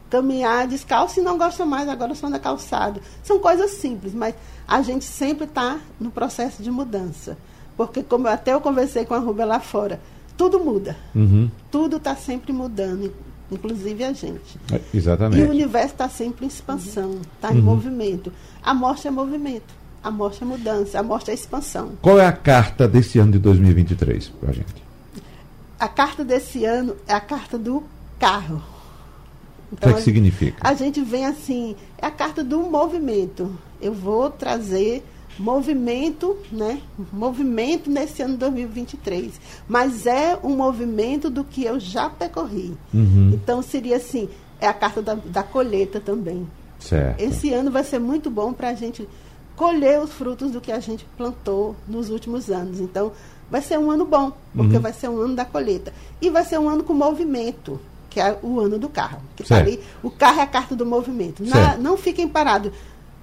caminhar 0.09 0.67
descalço 0.67 1.21
e 1.21 1.23
não 1.23 1.37
gosta 1.37 1.67
mais, 1.67 1.87
agora 1.87 2.15
só 2.15 2.29
anda 2.29 2.39
calçado. 2.39 3.03
São 3.23 3.39
coisas 3.41 3.73
simples, 3.73 4.15
mas 4.15 4.35
a 4.67 4.81
gente 4.81 5.05
sempre 5.05 5.45
está 5.45 5.79
no 6.01 6.11
processo 6.11 6.63
de 6.63 6.71
mudança. 6.71 7.37
Porque 7.77 8.03
como 8.03 8.27
até 8.27 8.55
eu 8.55 8.61
conversei 8.63 9.05
com 9.05 9.13
a 9.13 9.19
Rubia 9.19 9.45
lá 9.45 9.61
fora, 9.61 10.01
tudo 10.35 10.59
muda. 10.59 10.97
Uhum. 11.15 11.51
Tudo 11.71 11.99
está 11.99 12.17
sempre 12.17 12.55
mudando, 12.55 13.13
inclusive 13.53 14.03
a 14.03 14.15
gente. 14.15 14.59
É, 14.73 14.81
exatamente. 14.95 15.43
E 15.43 15.45
o 15.45 15.51
universo 15.51 15.93
está 15.93 16.09
sempre 16.09 16.47
em 16.47 16.49
expansão, 16.49 17.21
está 17.35 17.53
em 17.53 17.59
uhum. 17.59 17.65
movimento. 17.65 18.33
A 18.63 18.73
morte 18.73 19.07
é 19.07 19.11
movimento. 19.11 19.77
A 20.09 20.11
morte 20.11 20.43
é 20.43 20.47
mudança, 20.47 20.99
a 20.99 21.03
morte 21.03 21.31
é 21.31 21.35
expansão. 21.35 21.91
Qual 22.01 22.19
é 22.19 22.25
a 22.25 22.33
carta 22.33 22.89
desse 22.89 23.19
ano 23.19 23.33
de 23.33 23.39
2023 23.41 24.29
para 24.41 24.49
a 24.49 24.53
gente? 24.55 24.83
A 25.79 25.87
carta 25.87 26.25
desse 26.25 26.65
ano 26.65 26.97
é 27.07 27.13
a 27.13 27.21
carta 27.21 27.59
do 27.59 27.85
carro. 28.19 28.63
Então, 29.71 29.91
o 29.91 29.93
que, 29.93 29.99
é 29.99 29.99
que 29.99 30.03
significa? 30.03 30.57
A 30.67 30.73
gente 30.73 31.03
vem 31.03 31.27
assim, 31.27 31.77
é 31.99 32.07
a 32.07 32.11
carta 32.11 32.43
do 32.43 32.59
movimento. 32.63 33.55
Eu 33.83 33.93
vou 33.93 34.31
trazer 34.31 35.05
movimento, 35.39 36.39
né? 36.51 36.81
Movimento 37.13 37.91
nesse 37.91 38.23
ano 38.23 38.39
2023. 38.39 39.39
Mas 39.69 40.07
é 40.07 40.39
um 40.43 40.57
movimento 40.57 41.29
do 41.29 41.45
que 41.45 41.65
eu 41.65 41.79
já 41.79 42.09
percorri. 42.09 42.75
Uhum. 42.95 43.33
Então 43.35 43.61
seria 43.61 43.99
assim, 43.99 44.27
é 44.59 44.67
a 44.67 44.73
carta 44.73 45.03
da, 45.03 45.17
da 45.17 45.43
colheita 45.43 46.01
também. 46.01 46.49
Certo. 46.79 47.21
Esse 47.21 47.53
ano 47.53 47.71
vai 47.71 47.85
ser 47.85 47.99
muito 47.99 48.31
bom 48.31 48.55
para 48.55 48.71
a 48.71 48.75
gente 48.75 49.07
colher 49.59 50.01
os 50.01 50.13
frutos 50.13 50.53
do 50.53 50.61
que 50.61 50.71
a 50.71 50.79
gente 50.79 51.05
plantou 51.17 51.75
nos 51.87 52.09
últimos 52.09 52.49
anos. 52.49 52.79
Então, 52.79 53.11
vai 53.51 53.61
ser 53.61 53.77
um 53.77 53.91
ano 53.91 54.05
bom, 54.05 54.33
porque 54.55 54.77
uhum. 54.77 54.81
vai 54.81 54.93
ser 54.93 55.09
um 55.09 55.19
ano 55.19 55.35
da 55.35 55.45
colheita. 55.45 55.93
E 56.23 56.31
vai 56.31 56.45
ser 56.45 56.59
um 56.59 56.69
ano 56.69 56.85
com 56.85 56.95
movimento, 56.95 57.81
que 58.09 58.21
é 58.21 58.39
o 58.41 58.61
ano 58.61 58.79
do 58.79 58.89
carro. 58.89 59.21
Que 59.35 59.43
tá 59.43 59.57
ali, 59.57 59.81
o 60.01 60.11
carro 60.11 60.39
é 60.39 60.43
a 60.45 60.47
carta 60.47 60.77
do 60.77 60.87
movimento. 60.87 61.45
Na, 61.45 61.77
não 61.77 61.97
fiquem 61.97 62.29
parados. 62.29 62.71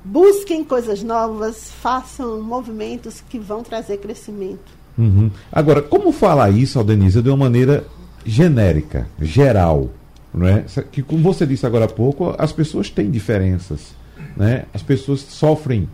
Busquem 0.04 0.64
coisas 0.64 1.02
novas, 1.02 1.72
façam 1.82 2.42
movimentos 2.42 3.24
que 3.28 3.40
vão 3.40 3.64
trazer 3.64 3.98
crescimento. 3.98 4.76
Uhum. 4.98 5.32
Agora, 5.52 5.82
como 5.82 6.12
falar 6.12 6.52
isso, 6.52 6.78
Aldenise, 6.78 7.22
de 7.22 7.30
uma 7.30 7.38
maneira 7.38 7.88
genérica, 8.26 9.08
geral? 9.20 9.90
não 10.34 10.48
é? 10.48 10.66
Que 10.92 11.02
como 11.02 11.24
você 11.24 11.46
disse 11.46 11.66
agora 11.66 11.86
há 11.86 11.88
pouco, 11.88 12.36
as 12.38 12.52
pessoas 12.52 12.90
têm 12.90 13.10
diferenças, 13.10 13.96
né? 14.36 14.66
As 14.74 14.84
pessoas 14.84 15.22
sofrem 15.22 15.88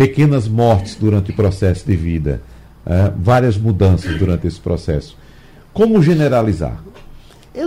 pequenas 0.00 0.48
mortes 0.48 0.94
durante 0.94 1.30
o 1.30 1.34
processo 1.34 1.84
de 1.84 1.94
vida, 1.94 2.40
uh, 2.86 3.12
várias 3.18 3.58
mudanças 3.58 4.18
durante 4.18 4.46
esse 4.46 4.58
processo. 4.58 5.14
Como 5.74 6.02
generalizar? 6.02 6.82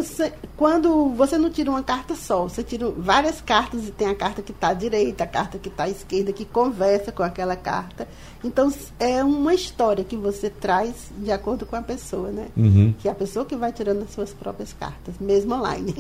Sei, 0.04 0.32
quando 0.58 1.10
você 1.10 1.38
não 1.38 1.52
tira 1.52 1.70
uma 1.70 1.84
carta 1.84 2.16
só, 2.16 2.44
você 2.44 2.64
tira 2.64 2.90
várias 2.90 3.40
cartas 3.40 3.88
e 3.88 3.92
tem 3.92 4.08
a 4.08 4.16
carta 4.16 4.42
que 4.42 4.52
está 4.52 4.70
à 4.70 4.74
direita, 4.74 5.26
a 5.26 5.28
carta 5.28 5.60
que 5.60 5.70
está 5.70 5.84
à 5.84 5.90
esquerda, 5.90 6.34
que 6.34 6.44
conversa 6.44 7.12
com 7.12 7.22
aquela 7.22 7.56
carta. 7.56 8.08
Então 8.44 8.74
é 9.00 9.24
uma 9.24 9.54
história 9.54 10.04
que 10.04 10.18
você 10.18 10.50
traz 10.50 11.12
de 11.16 11.32
acordo 11.32 11.68
com 11.68 11.76
a 11.76 11.84
pessoa, 11.84 12.32
né? 12.32 12.48
Uhum. 12.58 12.96
Que 12.98 13.10
é 13.10 13.12
a 13.12 13.16
pessoa 13.16 13.46
que 13.46 13.56
vai 13.56 13.72
tirando 13.72 14.02
as 14.02 14.12
suas 14.12 14.32
próprias 14.32 14.74
cartas, 14.74 15.14
mesmo 15.20 15.54
online. 15.54 15.94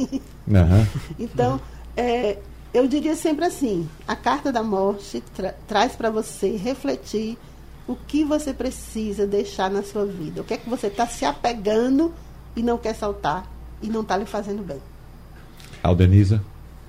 Uhum. 0.48 0.88
então, 1.20 1.62
é, 1.96 2.38
eu 2.74 2.88
diria 2.88 3.15
sempre 3.15 3.45
assim: 3.45 3.88
a 4.07 4.15
carta 4.15 4.51
da 4.51 4.63
morte 4.63 5.21
tra 5.36 5.53
traz 5.67 5.95
para 5.95 6.09
você 6.09 6.55
refletir 6.57 7.38
o 7.88 7.95
que 7.95 8.24
você 8.24 8.53
precisa 8.53 9.28
deixar 9.28 9.69
na 9.69 9.84
sua 9.84 10.05
vida, 10.05 10.41
o 10.41 10.43
que 10.43 10.53
é 10.53 10.57
que 10.57 10.69
você 10.69 10.88
está 10.88 11.05
se 11.05 11.26
apegando 11.26 12.13
e 12.55 12.63
não 12.63 12.78
quer 12.78 12.95
soltar 12.95 13.45
e 13.82 13.88
não 13.88 14.01
está 14.01 14.17
lhe 14.17 14.26
fazendo 14.26 14.63
bem. 14.63 14.82
Aldenisa? 15.82 16.41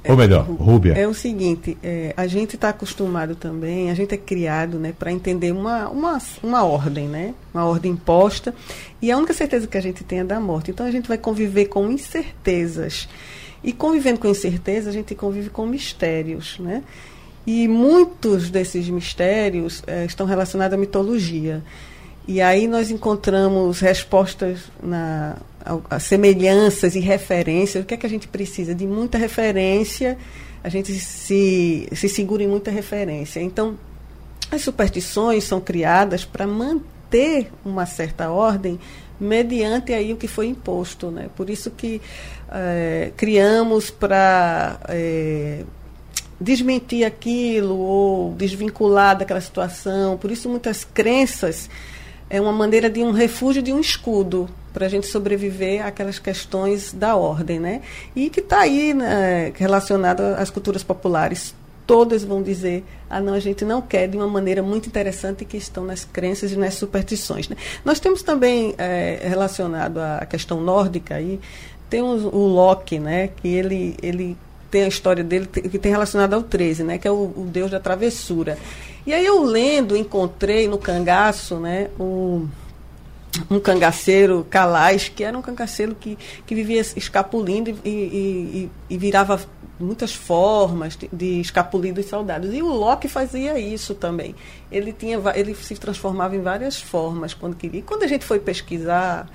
É, 0.05 0.11
Ou 0.13 0.19
melhor, 0.19 0.45
Rúbia. 0.45 0.93
É 0.93 1.09
o 1.09 1.15
seguinte, 1.15 1.79
é, 1.83 2.13
a 2.15 2.27
gente 2.27 2.57
está 2.57 2.69
acostumado 2.69 3.35
também, 3.35 3.91
a 3.91 3.95
gente 3.95 4.15
é 4.15 4.19
criado 4.19 4.79
né, 4.79 4.93
para 4.97 5.11
entender 5.11 5.51
uma, 5.51 5.89
uma, 5.89 6.19
uma 6.43 6.63
ordem, 6.63 7.09
né? 7.09 7.35
Uma 7.55 7.65
ordem 7.65 7.93
imposta. 7.93 8.55
E 9.01 9.11
a 9.11 9.17
única 9.17 9.33
certeza 9.33 9.67
que 9.67 9.79
a 9.79 9.81
gente 9.81 10.05
tem 10.05 10.21
é 10.21 10.25
da 10.25 10.39
morte. 10.39 10.71
Então 10.71 10.85
a 10.85 10.91
gente 10.91 11.09
vai 11.09 11.17
conviver 11.17 11.67
com 11.67 11.91
incertezas. 11.91 13.09
E 13.65 13.73
convivendo 13.73 14.21
com 14.21 14.29
incertezas, 14.29 14.89
a 14.89 14.93
gente 14.93 15.15
convive 15.15 15.49
com 15.49 15.67
mistérios, 15.67 16.59
né? 16.59 16.83
E 17.47 17.67
muitos 17.67 18.51
desses 18.51 18.89
mistérios 18.89 19.83
é, 19.87 20.05
estão 20.05 20.27
relacionados 20.27 20.75
à 20.75 20.79
mitologia. 20.79 21.63
E 22.29 22.41
aí 22.41 22.67
nós 22.67 22.91
encontramos 22.91 23.81
respostas 23.81 24.61
na 24.83 25.37
a, 25.65 25.97
a 25.97 25.99
semelhanças 25.99 26.95
e 26.95 27.01
referências. 27.01 27.83
O 27.83 27.87
que 27.87 27.95
é 27.95 27.97
que 27.97 28.07
a 28.07 28.09
gente 28.09 28.29
precisa? 28.29 28.75
De 28.75 28.87
muita 28.87 29.17
referência, 29.17 30.19
a 30.63 30.69
gente 30.69 30.93
se, 30.93 31.89
se 31.93 32.09
segura 32.09 32.43
em 32.43 32.49
muita 32.49 32.71
referência. 32.71 33.41
Então, 33.41 33.79
as 34.51 34.63
superstições 34.63 35.45
são 35.45 35.61
criadas 35.61 36.25
para 36.25 36.47
manter 36.47 37.51
uma 37.65 37.87
certa 37.87 38.31
ordem 38.31 38.79
mediante 39.21 39.93
aí 39.93 40.13
o 40.13 40.17
que 40.17 40.29
foi 40.29 40.47
imposto. 40.47 41.11
Né? 41.11 41.29
Por 41.37 41.49
isso 41.51 41.71
que 41.71 42.01
é, 42.51 43.13
criamos 43.17 43.91
para 43.91 44.79
é, 44.89 45.63
desmentir 46.41 47.07
aquilo 47.07 47.79
ou 47.79 48.33
desvincular 48.33 49.17
daquela 49.17 49.41
situação. 49.41 50.17
Por 50.17 50.31
isso 50.31 50.49
muitas 50.49 50.85
crenças 50.85 51.69
é 52.29 52.41
uma 52.41 52.53
maneira 52.53 52.91
de 52.91 53.03
um 53.03 53.13
refúgio, 53.13 53.63
de 53.63 53.73
um 53.73 53.81
escudo 53.81 54.49
para 54.73 54.87
a 54.87 54.89
gente 54.89 55.07
sobreviver 55.07 55.87
àquelas 55.87 56.19
questões 56.19 56.93
da 56.93 57.15
ordem, 57.15 57.61
né? 57.61 57.81
E 58.15 58.29
que 58.29 58.41
está 58.41 58.61
aí 58.61 58.93
né, 58.93 59.53
relacionado 59.55 60.21
às 60.21 60.51
culturas 60.51 60.83
populares. 60.83 61.55
Todas 61.87 62.25
vão 62.25 62.43
dizer, 62.43 62.85
ah, 63.11 63.21
não, 63.21 63.35
a 63.35 63.41
gente 63.41 63.65
não 63.65 63.83
quer 63.83 64.09
de 64.09 64.17
uma 64.17 64.27
maneira 64.27 64.63
muito 64.63 64.87
interessante 64.89 65.45
que 65.45 65.57
estão 65.57 65.85
nas 65.85 66.05
crenças 66.05 66.53
e 66.53 66.57
nas 66.57 66.75
superstições. 66.75 67.49
Né? 67.49 67.57
Nós 67.85 68.01
temos 68.01 68.23
também 68.23 68.75
é, 68.79 69.21
relacionado 69.23 69.99
à 69.99 70.25
questão 70.25 70.61
nórdica 70.61 71.17
aí, 71.17 71.39
temos 71.91 72.25
o 72.25 72.47
Loki, 72.47 72.99
né? 72.99 73.29
Que 73.29 73.49
ele, 73.49 73.97
ele 74.03 74.37
tem 74.71 74.83
a 74.83 74.89
história 74.89 75.23
dele 75.23 75.47
que 75.47 75.79
tem 75.79 75.93
relacionado 75.93 76.35
ao 76.35 76.43
13, 76.43 76.83
né? 76.83 76.99
Que 76.99 77.07
é 77.07 77.11
o, 77.11 77.33
o 77.37 77.49
deus 77.49 77.71
da 77.71 77.79
travessura. 77.79 78.59
E 79.07 79.13
aí 79.13 79.25
eu 79.25 79.43
lendo, 79.43 79.97
encontrei 79.97 80.67
no 80.67 80.79
cangaço, 80.79 81.57
né? 81.57 81.91
O 81.99 82.49
um 83.51 83.59
cangaceiro 83.59 84.47
calais, 84.49 85.09
que 85.09 85.25
era 85.25 85.37
um 85.37 85.43
cangaceiro 85.43 85.95
que, 85.95 86.17
que 86.47 86.55
vivia 86.55 86.81
escapulindo 86.81 87.71
e, 87.71 87.75
e, 87.85 87.91
e, 87.91 88.71
e 88.91 88.99
virava 88.99 89.41
muitas 89.79 90.15
formas 90.15 90.99
de, 91.13 91.41
escapulir 91.41 91.93
dos 91.93 92.07
soldados. 92.07 92.53
E 92.55 92.63
o 92.63 92.69
Locke 92.69 93.09
fazia 93.09 93.59
isso 93.59 93.95
também. 93.95 94.35
Ele, 94.71 94.93
tinha, 94.93 95.21
ele 95.35 95.55
se 95.55 95.75
transformava 95.75 96.37
em 96.37 96.41
várias 96.41 96.81
formas 96.81 97.35
quando 97.35 97.57
queria. 97.57 97.81
E 97.81 97.83
quando 97.83 98.03
a 98.05 98.07
gente 98.07 98.25
foi 98.25 98.39
pesquisar, 98.39 99.29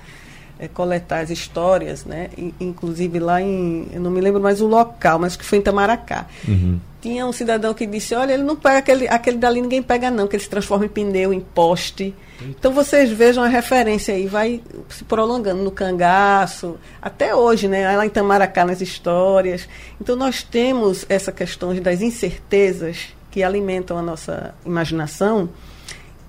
é, 0.60 0.68
coletar 0.68 1.20
as 1.20 1.30
histórias, 1.30 2.04
né, 2.04 2.28
inclusive 2.60 3.18
lá 3.18 3.40
em, 3.40 3.88
eu 3.92 4.00
não 4.00 4.10
me 4.10 4.20
lembro 4.20 4.40
mais 4.40 4.60
o 4.60 4.66
local, 4.66 5.18
mas 5.18 5.34
que 5.34 5.44
foi 5.44 5.58
em 5.58 5.62
Tamaracá. 5.62 6.26
Uhum 6.46 6.78
tinha 7.00 7.26
um 7.26 7.32
cidadão 7.32 7.72
que 7.72 7.86
disse, 7.86 8.14
olha, 8.14 8.34
ele 8.34 8.42
não 8.42 8.54
pega 8.54 8.78
aquele, 8.78 9.08
aquele 9.08 9.38
dali, 9.38 9.62
ninguém 9.62 9.82
pega 9.82 10.10
não, 10.10 10.28
que 10.28 10.36
ele 10.36 10.42
se 10.42 10.50
transforma 10.50 10.84
em 10.84 10.88
pneu, 10.88 11.32
em 11.32 11.40
poste. 11.40 12.14
Então 12.42 12.72
vocês 12.72 13.10
vejam 13.10 13.42
a 13.42 13.48
referência 13.48 14.14
aí, 14.14 14.26
vai 14.26 14.62
se 14.88 15.04
prolongando 15.04 15.62
no 15.62 15.70
cangaço, 15.70 16.78
até 17.00 17.34
hoje, 17.34 17.68
né? 17.68 17.96
Lá 17.96 18.06
em 18.06 18.10
Tamaracá, 18.10 18.64
nas 18.64 18.80
histórias. 18.80 19.68
Então 20.00 20.16
nós 20.16 20.42
temos 20.42 21.04
essa 21.08 21.32
questão 21.32 21.74
das 21.80 22.00
incertezas 22.00 23.08
que 23.30 23.42
alimentam 23.42 23.98
a 23.98 24.02
nossa 24.02 24.54
imaginação 24.64 25.50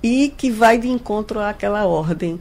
e 0.04 0.34
que 0.36 0.52
vai 0.52 0.78
de 0.78 0.90
encontro 0.90 1.40
àquela 1.40 1.86
ordem. 1.86 2.40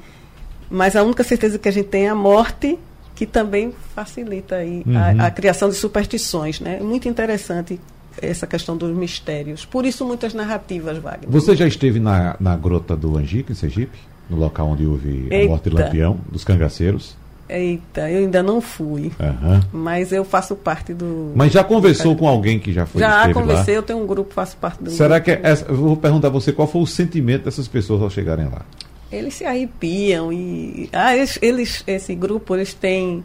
Mas 0.70 0.94
a 0.94 1.02
única 1.02 1.24
certeza 1.24 1.58
que 1.58 1.68
a 1.68 1.72
gente 1.72 1.88
tem 1.88 2.06
é 2.06 2.10
a 2.10 2.14
morte, 2.14 2.78
que 3.14 3.26
também 3.26 3.74
facilita 3.94 4.56
aí 4.56 4.82
uhum. 4.86 4.96
a, 4.96 5.26
a 5.26 5.30
criação 5.30 5.68
de 5.68 5.74
superstições, 5.74 6.60
né? 6.60 6.78
Muito 6.80 7.08
interessante 7.08 7.80
essa 8.22 8.46
questão 8.46 8.76
dos 8.76 8.94
mistérios. 8.96 9.64
Por 9.64 9.84
isso, 9.84 10.04
muitas 10.04 10.34
narrativas, 10.34 10.98
Wagner. 10.98 11.28
Você 11.28 11.56
já 11.56 11.66
esteve 11.66 11.98
na, 11.98 12.36
na 12.38 12.56
Grota 12.56 12.96
do 12.96 13.16
Angico, 13.16 13.52
em 13.52 13.54
Sergipe? 13.54 13.98
No 14.28 14.36
local 14.36 14.68
onde 14.68 14.86
houve 14.86 15.26
Eita. 15.30 15.44
a 15.44 15.48
morte 15.48 15.70
de 15.70 15.76
Lampião, 15.76 16.18
dos 16.30 16.44
cangaceiros? 16.44 17.16
Eita, 17.48 18.08
eu 18.08 18.20
ainda 18.20 18.44
não 18.44 18.60
fui. 18.60 19.10
Uhum. 19.18 19.60
Mas 19.72 20.12
eu 20.12 20.24
faço 20.24 20.54
parte 20.54 20.94
do. 20.94 21.32
Mas 21.34 21.52
já 21.52 21.64
conversou 21.64 22.14
com 22.14 22.28
alguém 22.28 22.60
que 22.60 22.72
já 22.72 22.86
foi 22.86 23.00
Já 23.00 23.32
conversei, 23.32 23.74
lá? 23.74 23.80
eu 23.80 23.82
tenho 23.82 24.00
um 24.00 24.06
grupo, 24.06 24.32
faço 24.32 24.56
parte 24.56 24.84
do. 24.84 24.90
Será 24.90 25.18
grupo. 25.18 25.40
que. 25.40 25.46
Essa, 25.46 25.66
eu 25.66 25.74
vou 25.74 25.96
perguntar 25.96 26.28
a 26.28 26.30
você 26.30 26.52
qual 26.52 26.68
foi 26.68 26.80
o 26.80 26.86
sentimento 26.86 27.44
dessas 27.44 27.66
pessoas 27.66 28.02
ao 28.02 28.08
chegarem 28.08 28.46
lá? 28.46 28.62
Eles 29.10 29.34
se 29.34 29.44
arrepiam 29.44 30.32
e. 30.32 30.88
Ah, 30.92 31.16
eles, 31.16 31.38
eles 31.42 31.84
esse 31.86 32.14
grupo, 32.14 32.54
eles 32.54 32.72
têm 32.72 33.24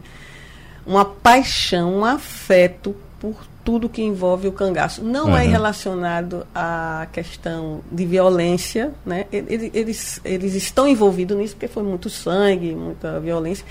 uma 0.84 1.04
paixão, 1.04 1.98
um 1.98 2.04
afeto 2.04 2.94
por 3.20 3.46
tudo 3.64 3.88
que 3.88 4.02
envolve 4.02 4.46
o 4.46 4.52
cangaço. 4.52 5.02
Não 5.02 5.26
uhum. 5.26 5.36
é 5.36 5.44
relacionado 5.44 6.46
à 6.54 7.08
questão 7.12 7.80
de 7.90 8.06
violência, 8.06 8.92
né? 9.04 9.26
Eles, 9.32 9.70
eles, 9.74 10.20
eles 10.24 10.54
estão 10.54 10.86
envolvidos 10.86 11.36
nisso 11.36 11.54
porque 11.54 11.66
foi 11.66 11.82
muito 11.82 12.08
sangue, 12.08 12.74
muita 12.74 13.18
violência, 13.18 13.66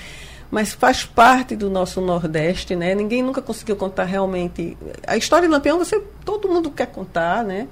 mas 0.52 0.74
faz 0.74 1.06
parte 1.06 1.56
do 1.56 1.70
nosso 1.70 2.02
Nordeste, 2.02 2.76
né? 2.76 2.94
Ninguém 2.94 3.24
nunca 3.24 3.42
conseguiu 3.42 3.78
contar 3.78 4.04
realmente. 4.04 4.78
A 5.08 5.16
história 5.16 5.48
de 5.48 5.54
Lampião, 5.54 5.78
você, 5.78 6.02
todo 6.26 6.50
mundo 6.50 6.70
quer 6.70 6.88
contar, 6.88 7.44
né? 7.46 7.68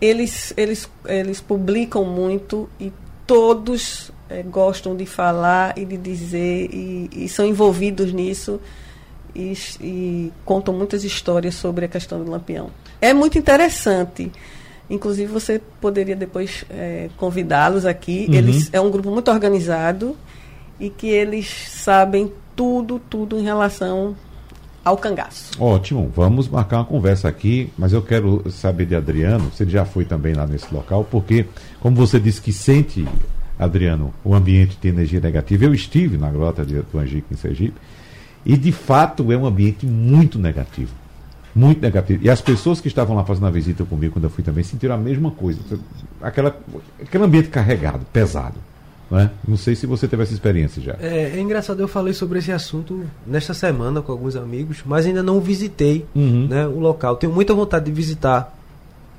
Eles, 0.00 0.52
eles, 0.56 0.88
eles 1.06 1.40
publicam 1.40 2.04
muito 2.04 2.68
e 2.80 2.92
todos 3.28 4.10
é, 4.30 4.42
gostam 4.42 4.96
de 4.96 5.04
falar 5.04 5.76
e 5.76 5.84
de 5.84 5.98
dizer 5.98 6.70
e, 6.72 7.10
e 7.12 7.28
são 7.28 7.46
envolvidos 7.46 8.10
nisso 8.10 8.58
e, 9.36 9.52
e 9.80 10.32
contam 10.46 10.72
muitas 10.72 11.04
histórias 11.04 11.54
sobre 11.54 11.84
a 11.84 11.88
questão 11.88 12.24
do 12.24 12.30
lampião. 12.30 12.70
É 13.02 13.12
muito 13.12 13.38
interessante. 13.38 14.32
Inclusive, 14.88 15.30
você 15.30 15.60
poderia 15.78 16.16
depois 16.16 16.64
é, 16.70 17.10
convidá-los 17.18 17.84
aqui. 17.84 18.26
Uhum. 18.28 18.34
Eles 18.34 18.70
é 18.72 18.80
um 18.80 18.90
grupo 18.90 19.10
muito 19.10 19.30
organizado 19.30 20.16
e 20.80 20.88
que 20.88 21.08
eles 21.08 21.46
sabem 21.68 22.32
tudo, 22.56 22.98
tudo 23.10 23.38
em 23.38 23.42
relação 23.42 24.16
ao 24.88 24.96
cangaço. 24.96 25.52
Ótimo, 25.62 26.10
vamos 26.14 26.48
marcar 26.48 26.78
uma 26.78 26.84
conversa 26.84 27.28
aqui, 27.28 27.70
mas 27.76 27.92
eu 27.92 28.00
quero 28.00 28.50
saber 28.50 28.86
de 28.86 28.94
Adriano, 28.94 29.50
se 29.52 29.62
ele 29.62 29.70
já 29.70 29.84
foi 29.84 30.04
também 30.04 30.34
lá 30.34 30.46
nesse 30.46 30.72
local, 30.74 31.04
porque, 31.04 31.46
como 31.80 31.94
você 31.94 32.18
disse 32.18 32.40
que 32.40 32.52
sente, 32.52 33.06
Adriano, 33.58 34.14
o 34.24 34.34
ambiente 34.34 34.76
tem 34.78 34.90
energia 34.90 35.20
negativa, 35.20 35.64
eu 35.64 35.74
estive 35.74 36.16
na 36.16 36.30
grota 36.30 36.64
de, 36.64 36.80
do 36.80 37.02
em 37.02 37.36
Sergipe, 37.36 37.74
e 38.46 38.56
de 38.56 38.72
fato 38.72 39.30
é 39.30 39.36
um 39.36 39.44
ambiente 39.44 39.84
muito 39.84 40.38
negativo. 40.38 40.92
Muito 41.54 41.82
negativo. 41.82 42.24
E 42.24 42.30
as 42.30 42.40
pessoas 42.40 42.80
que 42.80 42.88
estavam 42.88 43.16
lá 43.16 43.24
fazendo 43.24 43.46
a 43.46 43.50
visita 43.50 43.84
comigo 43.84 44.14
quando 44.14 44.24
eu 44.24 44.30
fui 44.30 44.44
também 44.44 44.62
sentiram 44.62 44.94
a 44.94 44.98
mesma 44.98 45.30
coisa. 45.30 45.60
Aquela, 46.22 46.56
aquele 47.02 47.24
ambiente 47.24 47.48
carregado, 47.48 48.06
pesado. 48.12 48.54
Não, 49.10 49.18
é? 49.18 49.30
não 49.46 49.56
sei 49.56 49.74
se 49.74 49.86
você 49.86 50.06
teve 50.06 50.22
essa 50.22 50.32
experiência 50.32 50.82
já. 50.82 50.96
É, 51.00 51.32
é, 51.36 51.40
engraçado, 51.40 51.80
eu 51.80 51.88
falei 51.88 52.12
sobre 52.12 52.38
esse 52.38 52.52
assunto 52.52 53.04
nesta 53.26 53.54
semana 53.54 54.02
com 54.02 54.12
alguns 54.12 54.36
amigos, 54.36 54.82
mas 54.84 55.06
ainda 55.06 55.22
não 55.22 55.40
visitei 55.40 56.04
uhum. 56.14 56.46
né, 56.48 56.66
o 56.66 56.78
local. 56.78 57.16
Tenho 57.16 57.32
muita 57.32 57.54
vontade 57.54 57.86
de 57.86 57.92
visitar 57.92 58.54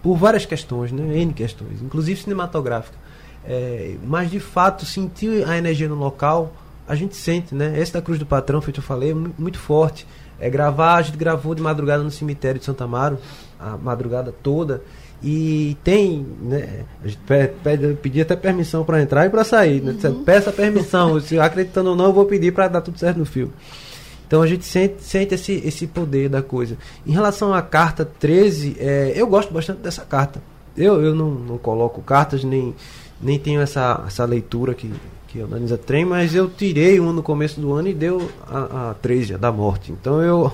por 0.02 0.16
várias 0.16 0.46
questões, 0.46 0.92
né, 0.92 1.18
N 1.18 1.34
questões, 1.34 1.82
inclusive 1.82 2.22
cinematográfica. 2.22 2.98
É, 3.46 3.96
mas 4.06 4.30
de 4.30 4.40
fato, 4.40 4.86
sentir 4.86 5.48
a 5.48 5.58
energia 5.58 5.90
no 5.90 5.96
local 5.96 6.54
a 6.90 6.96
gente 6.96 7.16
sente, 7.16 7.54
né? 7.54 7.80
Esse 7.80 7.94
da 7.94 8.02
Cruz 8.02 8.18
do 8.18 8.26
Patrão, 8.26 8.60
feito 8.64 8.80
eu 8.80 8.84
falei, 8.84 9.12
é 9.12 9.14
muito 9.14 9.60
forte. 9.60 10.08
é 10.40 10.50
gravar. 10.50 10.96
A 10.96 11.02
gente 11.04 11.20
gravou 11.20 11.54
de 11.54 11.62
madrugada 11.62 12.02
no 12.02 12.10
cemitério 12.10 12.60
de 12.60 12.66
Santa 12.66 12.86
Amaro, 12.86 13.20
a 13.60 13.78
madrugada 13.78 14.34
toda. 14.42 14.82
E 15.22 15.76
tem, 15.84 16.26
né? 16.42 16.86
A 17.04 17.08
gente 17.08 17.20
pede, 17.62 17.94
pedir 17.96 18.22
até 18.22 18.36
permissão 18.36 18.86
para 18.86 19.02
entrar 19.02 19.26
e 19.26 19.30
para 19.30 19.44
sair. 19.44 19.82
Né? 19.82 19.96
Uhum. 20.04 20.24
Peça 20.24 20.52
permissão, 20.52 21.20
se 21.20 21.38
acreditando 21.38 21.90
ou 21.90 21.96
não, 21.96 22.06
eu 22.06 22.14
vou 22.14 22.26
pedir 22.26 22.54
para 22.54 22.68
dar 22.68 22.82
tudo 22.82 22.98
certo 22.98 23.18
no 23.18 23.26
filme. 23.26 23.52
Então 24.26 24.42
a 24.42 24.48
gente 24.48 24.64
sente, 24.64 25.04
sente 25.04 25.34
esse, 25.34 25.54
esse 25.66 25.88
poder 25.88 26.30
da 26.30 26.42
coisa. 26.42 26.78
Em 27.06 27.12
relação 27.12 27.54
à 27.54 27.62
carta 27.62 28.06
13, 28.06 28.78
é, 28.80 29.14
eu 29.16 29.28
gosto 29.28 29.52
bastante 29.52 29.80
dessa 29.80 30.04
carta. 30.04 30.42
Eu, 30.78 31.02
eu 31.04 31.16
não, 31.16 31.32
não 31.32 31.58
coloco 31.58 32.02
cartas, 32.02 32.44
nem, 32.44 32.76
nem 33.20 33.40
tenho 33.40 33.60
essa, 33.60 34.04
essa 34.08 34.24
leitura 34.26 34.74
que, 34.74 34.94
que 35.28 35.42
analisa 35.42 35.78
trem, 35.78 36.06
mas 36.06 36.36
eu 36.36 36.48
tirei 36.48 37.00
um 37.00 37.12
no 37.12 37.24
começo 37.24 37.60
do 37.60 37.74
ano 37.74 37.90
e 37.90 37.94
deu 37.94 38.30
a, 38.48 38.92
a 38.92 38.94
13, 38.94 39.34
a 39.34 39.38
da 39.38 39.52
morte. 39.52 39.92
Então 39.92 40.22
eu 40.22 40.54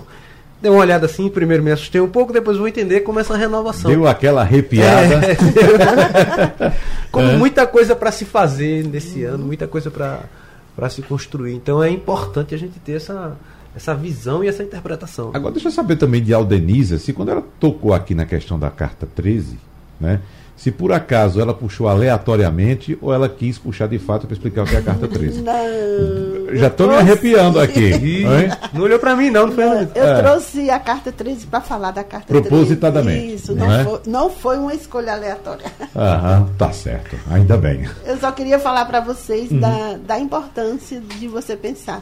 dei 0.62 0.72
uma 0.72 0.80
olhada 0.80 1.06
assim, 1.06 1.30
primeiro 1.30 1.64
me 1.64 1.72
assustei 1.72 2.02
um 2.02 2.08
pouco, 2.08 2.34
depois 2.34 2.58
vou 2.58 2.68
entender 2.68 3.02
como 3.02 3.20
essa 3.20 3.36
renovação. 3.36 3.90
Deu 3.90 4.08
aquela 4.08 4.42
arrepiada. 4.42 5.16
É, 5.26 6.74
como 7.12 7.30
é. 7.30 7.38
muita 7.38 7.68
coisa 7.68 7.96
para 7.96 8.12
se 8.12 8.26
fazer 8.26 8.84
nesse 8.86 9.24
ano, 9.24 9.46
muita 9.46 9.68
coisa 9.68 9.92
para 9.92 10.90
se 10.90 11.02
construir. 11.02 11.54
Então 11.54 11.84
é 11.84 11.90
importante 11.90 12.56
a 12.56 12.58
gente 12.58 12.80
ter 12.80 12.94
essa, 12.94 13.38
essa 13.76 13.94
visão 13.94 14.44
e 14.44 14.48
essa 14.48 14.64
interpretação. 14.64 15.32
Agora 15.34 15.54
deixa 15.54 15.68
eu 15.68 15.72
saber 15.72 15.98
também 15.98 16.24
de 16.24 16.34
Aldenise, 16.34 16.96
assim, 16.96 17.14
quando 17.14 17.30
ela 17.30 17.44
tocou 17.60 17.94
aqui 17.94 18.16
na 18.16 18.26
questão 18.26 18.58
da 18.58 18.70
carta 18.70 19.08
13, 19.16 19.58
né? 20.00 20.22
Se 20.56 20.72
por 20.72 20.94
acaso 20.94 21.42
ela 21.42 21.54
puxou 21.54 21.88
aleatoriamente 21.88 22.98
ou 23.02 23.14
ela 23.14 23.28
quis 23.28 23.58
puxar 23.58 23.88
de 23.88 24.00
fato 24.00 24.26
para 24.26 24.34
explicar 24.34 24.64
o 24.64 24.66
que 24.66 24.76
é 24.76 24.80
a 24.80 24.82
carta 24.82 25.08
13. 25.08 25.42
Não. 25.42 26.56
Já 26.56 26.68
estou 26.68 26.88
me 26.88 26.96
arrepiando 26.96 27.60
aqui. 27.60 28.24
não 28.74 28.84
olhou 28.84 28.98
para 28.98 29.16
mim, 29.16 29.30
não. 29.30 29.48
não, 29.48 29.54
foi 29.54 29.66
não 29.66 29.82
eu 29.94 30.08
é. 30.08 30.22
trouxe 30.22 30.70
a 30.70 30.80
carta 30.80 31.12
13 31.12 31.48
para 31.48 31.60
falar 31.60 31.92
da 31.92 32.04
carta 32.04 32.28
Propositadamente. 32.28 33.20
13. 33.20 33.36
Isso, 33.36 33.56
não, 33.56 33.68
não, 33.68 33.74
é? 33.74 33.84
foi, 33.84 34.00
não 34.08 34.30
foi 34.30 34.58
uma 34.58 34.74
escolha 34.74 35.14
aleatória. 35.14 35.66
Aham, 35.96 36.50
tá 36.58 36.72
certo. 36.72 37.18
Ainda 37.30 37.58
bem. 37.58 37.88
Eu 38.06 38.18
só 38.18 38.32
queria 38.32 38.58
falar 38.58 38.86
para 38.86 39.02
vocês 39.02 39.52
uhum. 39.52 39.60
da, 39.60 39.98
da 39.98 40.20
importância 40.20 41.02
de 41.02 41.28
você 41.28 41.58
pensar 41.58 42.02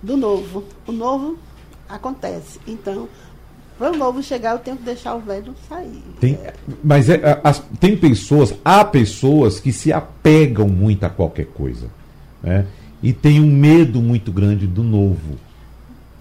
do 0.00 0.16
novo. 0.16 0.64
O 0.86 0.92
novo 0.92 1.36
acontece. 1.88 2.60
Então, 2.66 3.08
o 3.90 3.96
novo 3.96 4.22
chegar, 4.22 4.52
eu 4.52 4.58
tenho 4.58 4.76
que 4.76 4.82
deixar 4.82 5.14
o 5.14 5.20
velho 5.20 5.54
sair. 5.68 6.02
Tem, 6.20 6.38
mas 6.82 7.08
é, 7.08 7.40
as, 7.42 7.62
tem 7.80 7.96
pessoas, 7.96 8.54
há 8.64 8.84
pessoas 8.84 9.58
que 9.58 9.72
se 9.72 9.92
apegam 9.92 10.68
muito 10.68 11.04
a 11.04 11.10
qualquer 11.10 11.46
coisa. 11.46 11.88
Né? 12.42 12.66
E 13.02 13.12
tem 13.12 13.40
um 13.40 13.50
medo 13.50 14.00
muito 14.00 14.30
grande 14.30 14.66
do 14.66 14.82
novo. 14.82 15.38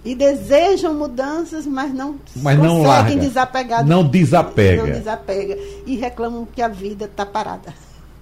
E 0.04 0.16
desejam 0.16 0.96
mudanças, 0.96 1.68
mas 1.68 1.94
não 1.94 2.16
mas 2.38 2.58
conseguem 2.58 2.64
não 2.64 2.82
larga. 2.82 3.16
desapegar. 3.16 3.86
Não 3.86 4.04
desapega. 4.08 4.84
Não 4.84 4.92
desapega. 4.92 5.58
E 5.86 5.96
reclamam 5.96 6.48
que 6.52 6.62
a 6.62 6.68
vida 6.68 7.06
está 7.06 7.26
parada. 7.26 7.74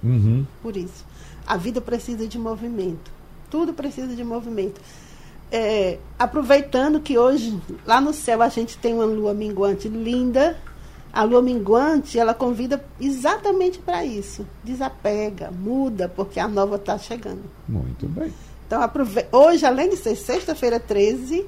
Uhum. 0.02 0.44
Por 0.62 0.76
isso. 0.76 1.06
A 1.46 1.56
vida 1.56 1.80
precisa 1.80 2.26
de 2.26 2.38
movimento. 2.38 3.10
Tudo 3.50 3.72
precisa 3.72 4.14
de 4.14 4.22
movimento 4.22 4.80
é, 5.50 5.98
aproveitando 6.18 7.00
que 7.00 7.18
hoje 7.18 7.60
lá 7.86 8.00
no 8.00 8.12
céu 8.12 8.42
a 8.42 8.48
gente 8.48 8.78
tem 8.78 8.94
uma 8.94 9.04
lua 9.04 9.34
minguante 9.34 9.88
linda, 9.88 10.56
a 11.12 11.24
lua 11.24 11.42
minguante 11.42 12.18
ela 12.18 12.32
convida 12.32 12.84
exatamente 13.00 13.78
para 13.78 14.04
isso. 14.04 14.46
Desapega, 14.62 15.50
muda, 15.50 16.08
porque 16.08 16.38
a 16.38 16.46
nova 16.46 16.76
está 16.76 16.96
chegando. 16.98 17.42
Muito 17.68 18.06
bem. 18.06 18.32
Então, 18.66 18.80
hoje, 19.32 19.66
além 19.66 19.90
de 19.90 19.96
ser 19.96 20.14
sexta-feira 20.14 20.78
13, 20.78 21.44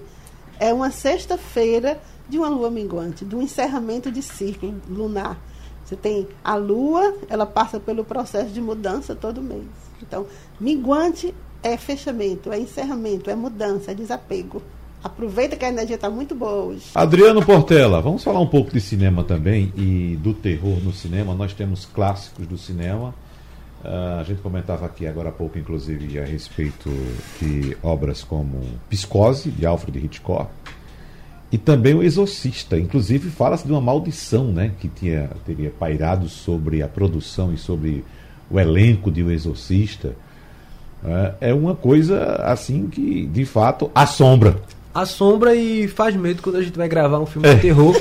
é 0.59 0.75
uma 0.75 0.91
sexta-feira 0.91 2.01
de 2.29 2.39
uma 2.39 2.49
lua 2.49 2.71
minguante, 2.71 3.25
do 3.25 3.41
encerramento 3.41 4.11
de 4.11 4.23
ciclo 4.23 4.75
lunar. 4.89 5.39
Você 5.85 5.95
tem 5.95 6.27
a 6.43 6.57
lua, 6.57 7.15
ela 7.29 7.47
passa 7.47 7.79
pelo 7.79 8.05
processo 8.05 8.51
de 8.51 8.61
mudança 8.61 9.15
todo 9.15 9.41
mês. 9.41 9.67
Então, 10.03 10.27
minguante 10.59 11.33
é 11.63 11.77
fechamento, 11.77 12.53
é 12.53 12.59
encerramento, 12.59 13.31
é 13.31 13.35
mudança, 13.35 13.93
é 13.93 13.95
desapego. 13.95 14.63
Aproveita 15.03 15.57
que 15.57 15.65
a 15.65 15.69
energia 15.69 15.97
está 15.97 16.09
muito 16.09 16.35
boa 16.35 16.65
hoje. 16.65 16.87
Adriano 16.95 17.45
Portela, 17.45 18.01
vamos 18.01 18.23
falar 18.23 18.41
um 18.41 18.47
pouco 18.47 18.71
de 18.71 18.81
cinema 18.81 19.25
também 19.25 19.73
e 19.77 20.17
do 20.23 20.33
terror 20.33 20.79
no 20.83 20.93
cinema. 20.93 21.35
Nós 21.35 21.53
temos 21.53 21.85
clássicos 21.85 22.47
do 22.47 22.57
cinema. 22.57 23.13
Uh, 23.85 24.21
a 24.21 24.23
gente 24.23 24.41
comentava 24.41 24.87
aqui 24.87 25.05
agora 25.09 25.31
há 25.31 25.33
pouco, 25.33 25.59
inclusive, 25.59 26.21
a 26.21 26.25
respeito 26.25 26.89
de 27.41 27.77
obras 27.83 28.23
como 28.23 28.61
Psicose, 28.89 29.51
de 29.51 29.67
Alfred 29.67 29.99
Hitchcock, 29.99 30.49
e 31.51 31.59
também 31.59 31.95
O 31.95 32.03
Exorcista. 32.03 32.79
Inclusive, 32.79 33.29
fala-se 33.29 33.67
de 33.67 33.73
uma 33.73 33.81
maldição 33.81 34.53
né, 34.53 34.71
que 34.79 34.87
tinha, 34.87 35.31
teria 35.45 35.71
pairado 35.71 36.29
sobre 36.29 36.81
a 36.81 36.87
produção 36.87 37.53
e 37.53 37.59
sobre 37.59 38.05
o 38.49 38.61
elenco 38.61 39.11
de 39.11 39.21
O 39.21 39.33
Exorcista. 39.33 40.15
É, 41.05 41.51
é 41.51 41.55
uma 41.55 41.75
coisa 41.75 42.37
assim 42.45 42.89
que 42.89 43.27
de 43.27 43.45
fato 43.45 43.91
assombra. 43.95 44.57
Assombra 44.95 45.55
e 45.55 45.89
faz 45.89 46.15
medo 46.15 46.43
quando 46.43 46.57
a 46.57 46.63
gente 46.63 46.77
vai 46.77 46.87
gravar 46.87 47.19
um 47.19 47.25
filme 47.25 47.49
de 47.49 47.55
é. 47.55 47.59
terror. 47.59 47.95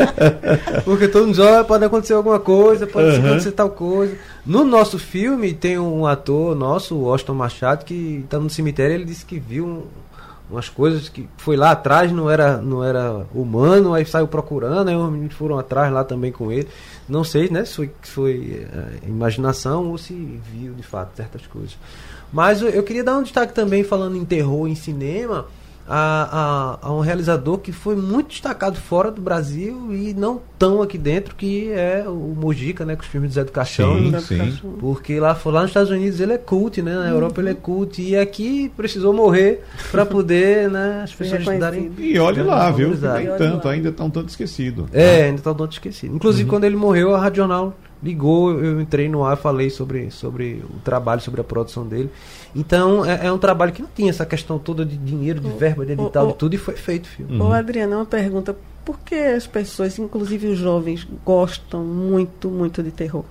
Porque 0.84 1.08
todos 1.08 1.38
olha, 1.38 1.64
pode 1.64 1.84
acontecer 1.86 2.12
alguma 2.12 2.38
coisa, 2.38 2.86
pode 2.86 3.16
uhum. 3.16 3.26
acontecer 3.26 3.52
tal 3.52 3.70
coisa. 3.70 4.14
No 4.44 4.62
nosso 4.62 4.98
filme 4.98 5.54
tem 5.54 5.78
um 5.78 6.06
ator 6.06 6.54
nosso, 6.54 6.94
o 6.94 7.10
Austin 7.10 7.32
Machado, 7.32 7.84
que 7.86 8.22
está 8.24 8.38
no 8.38 8.50
cemitério, 8.50 8.94
ele 8.94 9.06
disse 9.06 9.24
que 9.24 9.38
viu 9.38 9.64
um, 9.64 9.82
umas 10.50 10.68
coisas 10.68 11.08
que 11.08 11.28
foi 11.36 11.56
lá 11.56 11.72
atrás, 11.72 12.12
não 12.12 12.30
era, 12.30 12.58
não 12.58 12.82
era 12.82 13.26
humano, 13.34 13.94
aí 13.94 14.06
saiu 14.06 14.28
procurando, 14.28 14.88
aí 14.88 14.96
os 14.96 15.10
meninos 15.10 15.34
foram 15.34 15.58
atrás 15.58 15.92
lá 15.92 16.04
também 16.04 16.30
com 16.30 16.52
ele. 16.52 16.68
Não 17.08 17.24
sei 17.24 17.48
né, 17.50 17.64
se 17.64 17.74
foi, 17.74 17.90
foi 18.02 18.68
é, 18.72 19.08
imaginação 19.08 19.90
ou 19.90 19.98
se 19.98 20.14
viu 20.52 20.72
de 20.72 20.82
fato 20.82 21.16
certas 21.16 21.46
coisas. 21.46 21.76
Mas 22.32 22.62
eu, 22.62 22.68
eu 22.68 22.82
queria 22.82 23.04
dar 23.04 23.16
um 23.16 23.22
destaque 23.22 23.52
também, 23.52 23.82
falando 23.82 24.16
em 24.16 24.24
terror 24.24 24.68
em 24.68 24.74
cinema, 24.74 25.46
a, 25.88 26.78
a, 26.82 26.88
a, 26.88 26.92
um 26.92 27.00
realizador 27.00 27.58
que 27.58 27.72
foi 27.72 27.94
muito 27.94 28.28
destacado 28.28 28.76
fora 28.76 29.10
do 29.10 29.20
Brasil 29.20 29.94
e 29.94 30.12
não 30.14 30.40
tão 30.58 30.82
aqui 30.82 30.98
dentro, 30.98 31.34
que 31.34 31.70
é 31.70 32.04
o 32.06 32.34
Mojica, 32.36 32.84
né? 32.84 32.96
Com 32.96 33.02
os 33.02 33.08
filmes 33.08 33.30
do 33.30 33.34
Zé 33.34 33.44
do 33.44 33.52
Caixão. 33.52 33.96
Sim, 34.20 34.20
sim. 34.20 34.58
Porque 34.80 35.20
lá, 35.20 35.38
lá 35.44 35.62
nos 35.62 35.70
Estados 35.70 35.90
Unidos 35.90 36.20
ele 36.20 36.32
é 36.32 36.38
cult, 36.38 36.82
né? 36.82 36.94
Na 36.94 37.00
uhum. 37.02 37.08
Europa 37.08 37.40
ele 37.40 37.50
é 37.50 37.54
cult. 37.54 38.02
E 38.02 38.16
aqui 38.16 38.70
precisou 38.76 39.12
morrer 39.12 39.62
para 39.90 40.04
poder, 40.04 40.70
né? 40.70 41.02
As 41.04 41.14
pessoas 41.14 41.44
darem. 41.58 41.92
E 41.98 42.18
olhe 42.18 42.42
lá, 42.42 42.70
viu? 42.70 42.88
Nem 42.88 43.26
tanto, 43.38 43.68
ainda 43.68 43.90
estão 43.90 44.10
tanto 44.10 44.28
esquecido. 44.28 44.88
É, 44.92 45.24
ainda 45.24 45.38
estão 45.38 45.54
tanto 45.54 45.72
esquecido. 45.72 46.14
Inclusive, 46.14 46.44
uhum. 46.44 46.50
quando 46.50 46.64
ele 46.64 46.76
morreu, 46.76 47.14
a 47.14 47.18
Radional 47.18 47.74
ligou, 48.02 48.52
eu 48.62 48.80
entrei 48.80 49.08
no 49.08 49.24
ar, 49.24 49.36
falei 49.36 49.70
sobre, 49.70 50.10
sobre 50.10 50.62
o 50.68 50.78
trabalho, 50.84 51.20
sobre 51.20 51.40
a 51.40 51.44
produção 51.44 51.86
dele. 51.86 52.10
Então 52.56 53.04
é, 53.04 53.26
é 53.26 53.32
um 53.32 53.36
trabalho 53.36 53.70
que 53.70 53.82
não 53.82 53.88
tinha 53.94 54.08
essa 54.08 54.24
questão 54.24 54.58
toda 54.58 54.84
de 54.84 54.96
dinheiro, 54.96 55.40
de 55.40 55.50
verba, 55.50 55.84
de 55.84 55.92
edital, 55.92 56.28
de 56.28 56.34
tudo, 56.34 56.54
e 56.54 56.58
foi 56.58 56.74
feito 56.74 57.06
filme. 57.06 57.38
Uhum. 57.38 57.48
Ô, 57.48 57.52
Adriana, 57.52 57.96
uma 57.96 58.06
pergunta. 58.06 58.56
Por 58.82 58.98
que 59.00 59.14
as 59.14 59.46
pessoas, 59.46 59.98
inclusive 59.98 60.46
os 60.48 60.58
jovens, 60.58 61.06
gostam 61.24 61.84
muito, 61.84 62.48
muito 62.48 62.82
de 62.82 62.90
terror? 62.90 63.24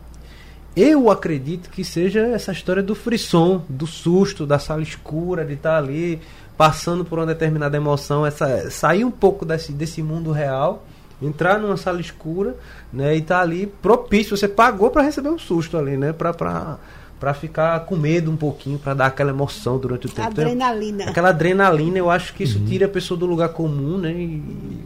Eu 0.75 1.09
acredito 1.09 1.69
que 1.69 1.83
seja 1.83 2.19
essa 2.19 2.51
história 2.51 2.83
do 2.83 2.93
frisson, 2.93 3.63
do 3.67 3.87
susto, 3.87 4.45
da 4.45 4.59
sala 4.59 4.83
escura, 4.83 5.43
de 5.43 5.53
estar 5.53 5.77
ali 5.77 6.21
passando 6.57 7.03
por 7.03 7.17
uma 7.17 7.25
determinada 7.25 7.75
emoção, 7.75 8.25
essa 8.25 8.69
sair 8.69 9.03
um 9.03 9.11
pouco 9.11 9.45
desse, 9.45 9.71
desse 9.71 10.03
mundo 10.03 10.31
real 10.31 10.85
entrar 11.21 11.59
numa 11.59 11.77
sala 11.77 12.01
escura, 12.01 12.55
né, 12.91 13.15
e 13.15 13.21
tá 13.21 13.39
ali 13.39 13.67
propício, 13.81 14.35
você 14.35 14.47
pagou 14.47 14.89
para 14.91 15.01
receber 15.01 15.29
um 15.29 15.39
susto 15.39 15.77
ali, 15.77 15.97
né, 15.97 16.13
para 16.13 16.77
para 17.19 17.33
ficar 17.33 17.79
com 17.81 17.95
medo 17.95 18.29
um 18.29 18.35
pouquinho, 18.35 18.77
para 18.77 18.93
dar 18.93 19.05
aquela 19.07 19.31
emoção 19.31 19.77
durante 19.77 20.07
o 20.07 20.09
tempo. 20.09 20.27
Adrenalina. 20.27 21.05
Aquela 21.05 21.29
adrenalina, 21.29 21.97
eu 21.97 22.09
acho 22.09 22.33
que 22.33 22.43
isso 22.43 22.59
uhum. 22.59 22.65
tira 22.65 22.85
a 22.85 22.89
pessoa 22.89 23.17
do 23.17 23.25
lugar 23.25 23.49
comum, 23.49 23.97
né? 23.97 24.11
E 24.11 24.43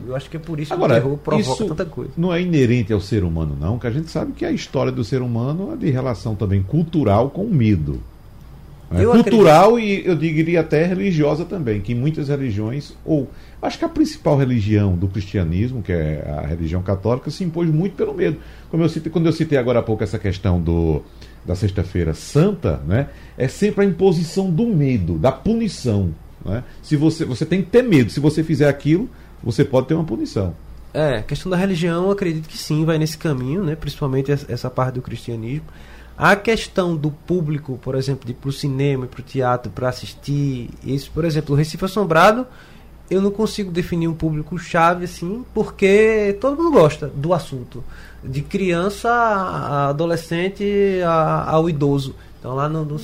eu 0.07 0.15
acho 0.15 0.29
que 0.29 0.37
é 0.37 0.39
por 0.39 0.59
isso 0.59 0.73
Agora, 0.73 0.93
que 0.93 0.99
o 0.99 1.03
terror 1.03 1.17
provoca 1.17 1.51
isso 1.51 1.65
tanta 1.67 1.85
coisa. 1.85 2.11
Não 2.15 2.33
é 2.33 2.41
inerente 2.41 2.93
ao 2.93 3.01
ser 3.01 3.23
humano, 3.23 3.57
não, 3.59 3.79
que 3.79 3.87
a 3.87 3.91
gente 3.91 4.09
sabe 4.09 4.33
que 4.33 4.45
a 4.45 4.51
história 4.51 4.91
do 4.91 5.03
ser 5.03 5.21
humano 5.21 5.73
é 5.73 5.75
de 5.75 5.89
relação 5.89 6.35
também 6.35 6.61
cultural 6.61 7.29
com 7.29 7.43
o 7.43 7.53
medo. 7.53 8.01
É 8.91 9.05
cultural 9.05 9.75
acredito. 9.75 10.07
e 10.07 10.09
eu 10.09 10.15
diria 10.15 10.61
até 10.61 10.83
religiosa 10.83 11.45
também, 11.45 11.79
que 11.79 11.93
muitas 11.93 12.27
religiões, 12.27 12.93
ou 13.05 13.29
acho 13.61 13.77
que 13.77 13.85
a 13.85 13.89
principal 13.89 14.35
religião 14.35 14.95
do 14.95 15.07
cristianismo, 15.07 15.83
que 15.83 15.91
é 15.91 16.25
a 16.27 16.47
religião 16.47 16.81
católica, 16.81 17.29
se 17.29 17.43
impôs 17.43 17.69
muito 17.69 17.95
pelo 17.95 18.13
medo. 18.13 18.37
Como 18.71 18.81
eu 18.81 18.89
citei, 18.89 19.11
quando 19.11 19.27
eu 19.27 19.33
citei 19.33 19.59
agora 19.59 19.79
há 19.79 19.83
pouco 19.83 20.03
essa 20.03 20.17
questão 20.17 20.59
do, 20.59 21.03
da 21.45 21.55
Sexta-feira 21.55 22.15
Santa, 22.15 22.81
né, 22.87 23.09
é 23.37 23.47
sempre 23.47 23.85
a 23.85 23.87
imposição 23.87 24.49
do 24.49 24.65
medo, 24.65 25.19
da 25.19 25.31
punição. 25.31 26.13
Né? 26.43 26.63
Se 26.81 26.95
você, 26.95 27.25
você 27.25 27.45
tem 27.45 27.61
que 27.61 27.69
ter 27.69 27.83
medo, 27.83 28.11
se 28.11 28.19
você 28.19 28.43
fizer 28.43 28.67
aquilo, 28.67 29.07
você 29.43 29.63
pode 29.63 29.87
ter 29.87 29.93
uma 29.93 30.03
punição. 30.03 30.55
É, 30.91 31.17
a 31.17 31.23
questão 31.23 31.51
da 31.51 31.57
religião, 31.57 32.05
eu 32.05 32.11
acredito 32.11 32.49
que 32.49 32.57
sim, 32.57 32.83
vai 32.85 32.97
nesse 32.97 33.17
caminho, 33.17 33.63
né? 33.63 33.75
principalmente 33.75 34.31
essa 34.31 34.69
parte 34.69 34.95
do 34.95 35.01
cristianismo. 35.01 35.65
A 36.19 36.35
questão 36.35 36.97
do 36.97 37.11
público, 37.11 37.79
por 37.81 37.95
exemplo, 37.95 38.25
de 38.25 38.33
ir 38.33 38.35
para 38.35 38.49
o 38.49 38.51
cinema, 38.51 39.07
para 39.07 39.21
o 39.21 39.23
teatro, 39.23 39.71
para 39.71 39.87
assistir, 39.87 40.69
isso, 40.83 41.09
por 41.13 41.23
exemplo, 41.23 41.55
o 41.55 41.57
Recife 41.57 41.85
Assombrado, 41.85 42.45
eu 43.09 43.21
não 43.21 43.31
consigo 43.31 43.71
definir 43.71 44.09
um 44.09 44.13
público-chave 44.13 45.05
assim, 45.05 45.45
porque 45.53 46.37
todo 46.41 46.61
mundo 46.61 46.73
gosta 46.73 47.07
do 47.07 47.33
assunto. 47.33 47.81
De 48.21 48.41
criança 48.41 49.09
a 49.09 49.87
adolescente 49.87 51.01
a, 51.05 51.51
ao 51.51 51.69
idoso. 51.69 52.13
Então 52.37 52.53
lá 52.53 52.67
no, 52.67 52.83
no, 52.83 52.99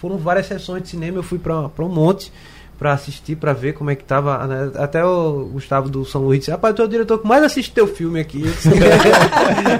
foram 0.00 0.18
várias 0.18 0.46
sessões 0.46 0.82
de 0.82 0.88
cinema, 0.88 1.18
eu 1.18 1.22
fui 1.22 1.38
para 1.38 1.70
um 1.78 1.88
monte 1.88 2.32
para 2.78 2.92
assistir, 2.92 3.36
para 3.36 3.52
ver 3.52 3.72
como 3.72 3.90
é 3.90 3.94
que 3.94 4.04
tava. 4.04 4.46
Né? 4.46 4.70
Até 4.76 5.04
o 5.04 5.46
Gustavo 5.52 5.88
do 5.88 6.04
São 6.04 6.22
Luís 6.22 6.40
disse: 6.40 6.50
Rapaz, 6.50 6.74
tu 6.74 6.82
é 6.82 6.84
o 6.84 6.88
diretor 6.88 7.18
que 7.18 7.26
mais 7.26 7.42
assiste 7.42 7.72
teu 7.72 7.86
filme 7.86 8.20
aqui. 8.20 8.42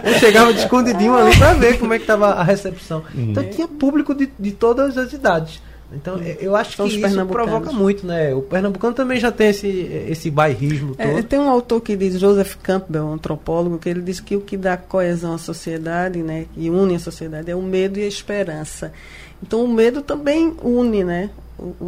eu 0.05 0.15
chegava 0.19 0.53
de 0.53 0.61
escondidinho 0.61 1.15
ali 1.15 1.37
para 1.37 1.55
ver 1.55 1.79
como 1.79 1.93
é 1.93 1.99
que 1.99 2.07
tava 2.07 2.31
a 2.31 2.43
recepção. 2.43 3.03
Uhum. 3.15 3.31
Então 3.31 3.45
tinha 3.45 3.69
público 3.69 4.15
de, 4.15 4.31
de 4.39 4.53
todas 4.53 4.97
as 4.97 5.13
idades. 5.13 5.61
Então, 5.93 6.21
eu 6.41 6.57
acho 6.57 6.77
São 6.77 6.89
que 6.89 6.97
isso 6.97 7.27
provoca 7.27 7.71
muito, 7.71 8.05
né? 8.05 8.35
O 8.35 8.43
pernambucano 8.43 8.93
também 8.93 9.21
já 9.21 9.31
tem 9.31 9.51
esse, 9.51 9.69
esse 10.09 10.31
bairrismo 10.31 10.97
é, 10.99 11.07
todo. 11.07 11.19
É, 11.19 11.23
tem 11.23 11.39
um 11.39 11.49
autor 11.49 11.81
que 11.81 11.95
diz, 11.95 12.19
Joseph 12.19 12.57
Campbell, 12.57 13.05
um 13.05 13.13
antropólogo, 13.13 13.79
que 13.79 13.89
ele 13.89 14.01
diz 14.01 14.19
que 14.19 14.35
o 14.35 14.41
que 14.41 14.57
dá 14.57 14.77
coesão 14.77 15.35
à 15.35 15.39
sociedade, 15.39 16.19
né, 16.23 16.47
e 16.57 16.69
une 16.69 16.97
a 16.97 16.99
sociedade, 16.99 17.51
é 17.51 17.55
o 17.55 17.63
medo 17.63 18.01
e 18.01 18.03
a 18.03 18.09
esperança. 18.09 18.93
Então, 19.41 19.65
o 19.65 19.69
medo 19.69 20.03
também 20.03 20.57
une, 20.63 21.05
né? 21.05 21.31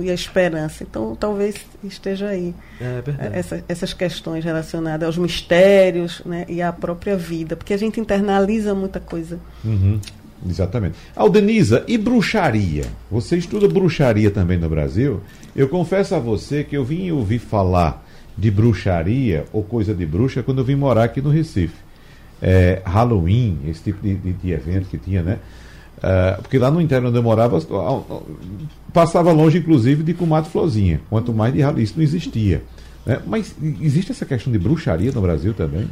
E 0.00 0.10
a 0.10 0.14
esperança. 0.14 0.82
Então, 0.82 1.14
talvez 1.14 1.56
esteja 1.84 2.28
aí 2.28 2.54
é, 2.80 3.02
é 3.18 3.38
essa, 3.38 3.64
essas 3.68 3.92
questões 3.92 4.44
relacionadas 4.44 5.06
aos 5.06 5.18
mistérios 5.18 6.22
né, 6.24 6.44
e 6.48 6.62
à 6.62 6.72
própria 6.72 7.16
vida, 7.16 7.56
porque 7.56 7.74
a 7.74 7.76
gente 7.76 8.00
internaliza 8.00 8.74
muita 8.74 9.00
coisa. 9.00 9.38
Uhum, 9.64 10.00
exatamente. 10.48 10.96
Aldenisa, 11.14 11.84
e 11.86 11.98
bruxaria? 11.98 12.86
Você 13.10 13.36
estuda 13.36 13.68
bruxaria 13.68 14.30
também 14.30 14.58
no 14.58 14.68
Brasil? 14.68 15.20
Eu 15.54 15.68
confesso 15.68 16.14
a 16.14 16.18
você 16.18 16.64
que 16.64 16.76
eu 16.76 16.84
vim 16.84 17.10
ouvir 17.10 17.38
falar 17.38 18.04
de 18.36 18.50
bruxaria 18.50 19.46
ou 19.52 19.64
coisa 19.64 19.92
de 19.92 20.06
bruxa 20.06 20.42
quando 20.42 20.58
eu 20.58 20.64
vim 20.64 20.76
morar 20.76 21.04
aqui 21.04 21.20
no 21.20 21.30
Recife. 21.30 21.74
É, 22.40 22.80
Halloween, 22.84 23.58
esse 23.66 23.82
tipo 23.82 24.00
de, 24.00 24.14
de, 24.14 24.32
de 24.32 24.52
evento 24.52 24.88
que 24.88 24.96
tinha, 24.96 25.22
né? 25.22 25.38
Uh, 25.99 26.42
porque 26.42 26.59
lá 26.59 26.70
no 26.70 26.80
interior 26.80 27.09
onde 27.09 27.18
eu 27.18 27.22
morava, 27.22 27.59
passava 28.92 29.32
longe, 29.32 29.59
inclusive, 29.59 30.03
de 30.03 30.14
comadre 30.14 30.51
florzinha. 30.51 31.01
Quanto 31.11 31.32
mais 31.32 31.53
de 31.53 31.82
isso 31.82 31.94
não 31.96 32.03
existia. 32.03 32.62
Né? 33.05 33.20
Mas 33.26 33.55
existe 33.80 34.12
essa 34.12 34.24
questão 34.24 34.53
de 34.53 34.59
bruxaria 34.59 35.11
no 35.12 35.20
Brasil 35.20 35.55
também? 35.55 35.88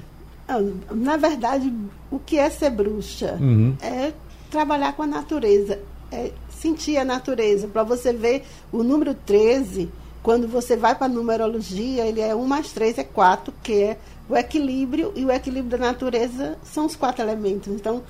Ah, 0.48 0.62
na 0.92 1.16
verdade, 1.16 1.72
o 2.10 2.18
que 2.18 2.38
é 2.38 2.48
ser 2.48 2.70
bruxa? 2.70 3.36
Uhum. 3.40 3.74
É 3.80 4.12
trabalhar 4.50 4.92
com 4.92 5.02
a 5.02 5.06
natureza, 5.06 5.78
é 6.12 6.30
sentir 6.48 6.96
a 6.98 7.04
natureza. 7.04 7.66
Para 7.66 7.82
você 7.82 8.12
ver 8.12 8.44
o 8.70 8.82
número 8.82 9.12
13, 9.12 9.88
quando 10.22 10.46
você 10.46 10.76
vai 10.76 10.94
para 10.94 11.06
a 11.06 11.08
numerologia, 11.08 12.04
ele 12.06 12.20
é 12.20 12.34
1 12.34 12.44
mais 12.46 12.72
3 12.72 12.98
é 12.98 13.04
4, 13.04 13.52
que 13.62 13.72
é 13.72 13.98
o 14.28 14.36
equilíbrio, 14.36 15.12
e 15.16 15.24
o 15.24 15.30
equilíbrio 15.30 15.78
da 15.78 15.86
natureza 15.86 16.56
são 16.64 16.86
os 16.86 16.96
quatro 16.96 17.24
elementos. 17.24 17.72
Então, 17.72 18.02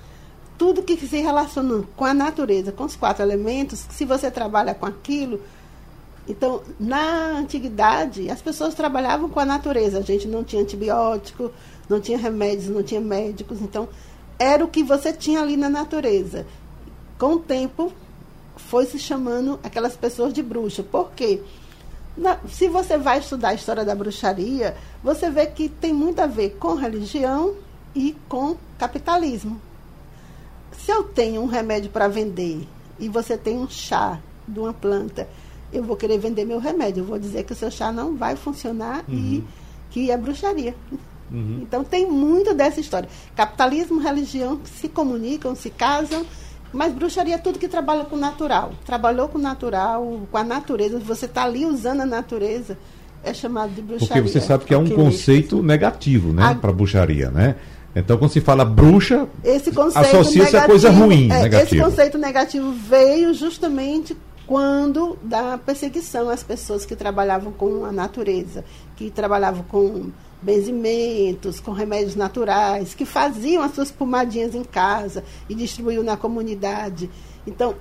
tudo 0.58 0.82
que 0.82 0.96
se 0.96 1.18
relaciona 1.18 1.84
com 1.96 2.04
a 2.04 2.14
natureza, 2.14 2.72
com 2.72 2.84
os 2.84 2.96
quatro 2.96 3.22
elementos, 3.22 3.86
se 3.90 4.04
você 4.04 4.30
trabalha 4.30 4.74
com 4.74 4.86
aquilo. 4.86 5.40
Então, 6.28 6.62
na 6.80 7.38
antiguidade, 7.38 8.30
as 8.30 8.42
pessoas 8.42 8.74
trabalhavam 8.74 9.28
com 9.28 9.38
a 9.38 9.44
natureza. 9.44 9.98
A 9.98 10.02
gente 10.02 10.26
não 10.26 10.42
tinha 10.42 10.62
antibiótico, 10.62 11.52
não 11.88 12.00
tinha 12.00 12.18
remédios, 12.18 12.68
não 12.68 12.82
tinha 12.82 13.00
médicos. 13.00 13.60
Então, 13.60 13.88
era 14.38 14.64
o 14.64 14.68
que 14.68 14.82
você 14.82 15.12
tinha 15.12 15.40
ali 15.40 15.56
na 15.56 15.68
natureza. 15.68 16.46
Com 17.18 17.34
o 17.34 17.38
tempo, 17.38 17.92
foi 18.56 18.86
se 18.86 18.98
chamando 18.98 19.60
aquelas 19.62 19.96
pessoas 19.96 20.32
de 20.32 20.42
bruxa. 20.42 20.82
Por 20.82 21.12
quê? 21.12 21.40
Na, 22.16 22.38
se 22.48 22.68
você 22.68 22.96
vai 22.96 23.18
estudar 23.18 23.50
a 23.50 23.54
história 23.54 23.84
da 23.84 23.94
bruxaria, 23.94 24.76
você 25.04 25.30
vê 25.30 25.46
que 25.46 25.68
tem 25.68 25.92
muito 25.92 26.20
a 26.20 26.26
ver 26.26 26.56
com 26.58 26.74
religião 26.74 27.54
e 27.94 28.16
com 28.28 28.56
capitalismo. 28.78 29.60
Se 30.78 30.90
eu 30.90 31.04
tenho 31.04 31.42
um 31.42 31.46
remédio 31.46 31.90
para 31.90 32.08
vender 32.08 32.66
e 32.98 33.08
você 33.08 33.36
tem 33.36 33.58
um 33.58 33.68
chá 33.68 34.18
de 34.46 34.58
uma 34.58 34.72
planta, 34.72 35.28
eu 35.72 35.82
vou 35.82 35.96
querer 35.96 36.18
vender 36.18 36.44
meu 36.44 36.58
remédio. 36.58 37.02
Eu 37.02 37.06
vou 37.06 37.18
dizer 37.18 37.44
que 37.44 37.52
o 37.52 37.56
seu 37.56 37.70
chá 37.70 37.90
não 37.92 38.16
vai 38.16 38.36
funcionar 38.36 39.04
uhum. 39.08 39.14
e 39.14 39.44
que 39.90 40.10
é 40.10 40.16
bruxaria. 40.16 40.74
Uhum. 41.30 41.60
Então 41.62 41.82
tem 41.82 42.10
muito 42.10 42.54
dessa 42.54 42.80
história. 42.80 43.08
Capitalismo, 43.34 44.00
religião 44.00 44.60
se 44.64 44.88
comunicam, 44.88 45.54
se 45.54 45.70
casam, 45.70 46.24
mas 46.72 46.92
bruxaria 46.92 47.34
é 47.34 47.38
tudo 47.38 47.58
que 47.58 47.68
trabalha 47.68 48.04
com 48.04 48.16
o 48.16 48.18
natural. 48.18 48.72
Trabalhou 48.84 49.28
com 49.28 49.38
o 49.38 49.40
natural, 49.40 50.22
com 50.30 50.38
a 50.38 50.44
natureza, 50.44 50.98
você 50.98 51.26
está 51.26 51.44
ali 51.44 51.64
usando 51.64 52.02
a 52.02 52.06
natureza, 52.06 52.78
é 53.24 53.34
chamado 53.34 53.74
de 53.74 53.82
bruxaria. 53.82 54.22
Porque 54.22 54.28
você 54.28 54.40
sabe 54.40 54.64
que 54.64 54.74
é 54.74 54.78
um 54.78 54.88
conceito 54.88 55.62
negativo, 55.62 56.32
né, 56.32 56.56
para 56.60 56.72
bruxaria, 56.72 57.30
né? 57.30 57.56
Então, 57.96 58.18
quando 58.18 58.30
se 58.30 58.42
fala 58.42 58.62
bruxa, 58.62 59.26
associa-se 59.94 60.54
a 60.54 60.66
coisa 60.66 60.90
ruim, 60.90 61.30
é, 61.32 61.62
Esse 61.62 61.80
conceito 61.80 62.18
negativo 62.18 62.70
veio 62.70 63.32
justamente 63.32 64.14
quando 64.46 65.18
da 65.22 65.56
perseguição 65.56 66.28
às 66.28 66.42
pessoas 66.42 66.84
que 66.84 66.94
trabalhavam 66.94 67.50
com 67.50 67.86
a 67.86 67.90
natureza, 67.90 68.62
que 68.96 69.10
trabalhavam 69.10 69.64
com 69.64 70.10
benzimentos, 70.42 71.58
com 71.58 71.72
remédios 71.72 72.14
naturais, 72.14 72.94
que 72.94 73.06
faziam 73.06 73.62
as 73.62 73.74
suas 73.74 73.90
pomadinhas 73.90 74.54
em 74.54 74.62
casa 74.62 75.24
e 75.48 75.54
distribuíam 75.54 76.04
na 76.04 76.18
comunidade. 76.18 77.10
Então, 77.46 77.74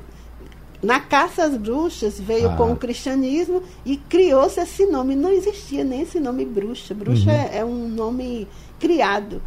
na 0.81 1.01
caça 1.01 1.43
às 1.43 1.57
bruxas 1.57 2.17
veio 2.19 2.51
ah. 2.51 2.55
com 2.55 2.71
o 2.71 2.77
cristianismo 2.77 3.61
e 3.85 3.97
criou-se 3.97 4.59
esse 4.61 4.85
nome. 4.85 5.13
Não 5.13 5.29
existia 5.29 5.83
nem 5.83 6.01
esse 6.01 6.21
nome 6.21 6.45
bruxa. 6.45 6.93
Bruxa 6.93 7.29
uhum. 7.29 7.35
é, 7.35 7.57
é 7.57 7.65
um 7.65 7.89
nome 7.89 8.47
criado. 8.79 9.41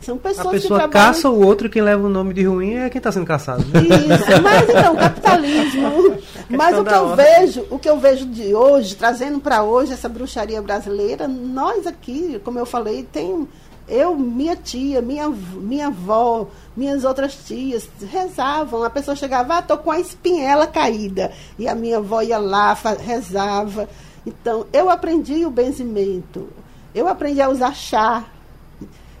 São 0.00 0.18
pessoas 0.18 0.46
a 0.46 0.50
pessoa 0.50 0.80
que 0.80 0.88
trabalham... 0.88 1.12
caça 1.12 1.28
o 1.28 1.44
outro, 1.44 1.68
quem 1.68 1.82
leva 1.82 2.06
o 2.06 2.08
nome 2.08 2.34
de 2.34 2.44
ruim 2.44 2.74
é 2.74 2.90
quem 2.90 2.98
está 2.98 3.10
sendo 3.10 3.26
caçado. 3.26 3.64
Né? 3.64 3.80
Isso, 3.80 4.42
mas 4.42 4.68
então, 4.68 4.96
capitalismo. 4.96 6.16
mas 6.48 6.78
o 6.78 6.84
que 6.84 6.94
eu 6.94 7.16
vejo, 7.16 7.66
o 7.70 7.78
que 7.78 7.88
eu 7.88 7.98
vejo 7.98 8.26
de 8.26 8.54
hoje, 8.54 8.94
trazendo 8.94 9.40
para 9.40 9.62
hoje 9.62 9.92
essa 9.92 10.08
bruxaria 10.08 10.62
brasileira, 10.62 11.26
nós 11.26 11.86
aqui, 11.86 12.40
como 12.44 12.58
eu 12.58 12.66
falei, 12.66 13.02
tem 13.02 13.48
eu, 13.88 14.16
minha 14.16 14.56
tia, 14.56 15.00
minha, 15.00 15.28
minha 15.28 15.86
avó, 15.88 16.48
minhas 16.76 17.04
outras 17.04 17.36
tias 17.46 17.88
rezavam. 18.10 18.82
A 18.82 18.90
pessoa 18.90 19.14
chegava, 19.14 19.58
ah, 19.58 19.62
tô 19.62 19.78
com 19.78 19.90
a 19.90 20.00
espinhela 20.00 20.66
caída. 20.66 21.32
E 21.58 21.68
a 21.68 21.74
minha 21.74 21.98
avó 21.98 22.20
ia 22.20 22.38
lá, 22.38 22.76
rezava. 22.98 23.88
Então, 24.26 24.66
eu 24.72 24.90
aprendi 24.90 25.46
o 25.46 25.50
benzimento. 25.50 26.48
Eu 26.92 27.06
aprendi 27.06 27.40
a 27.40 27.48
usar 27.48 27.74
chá. 27.74 28.24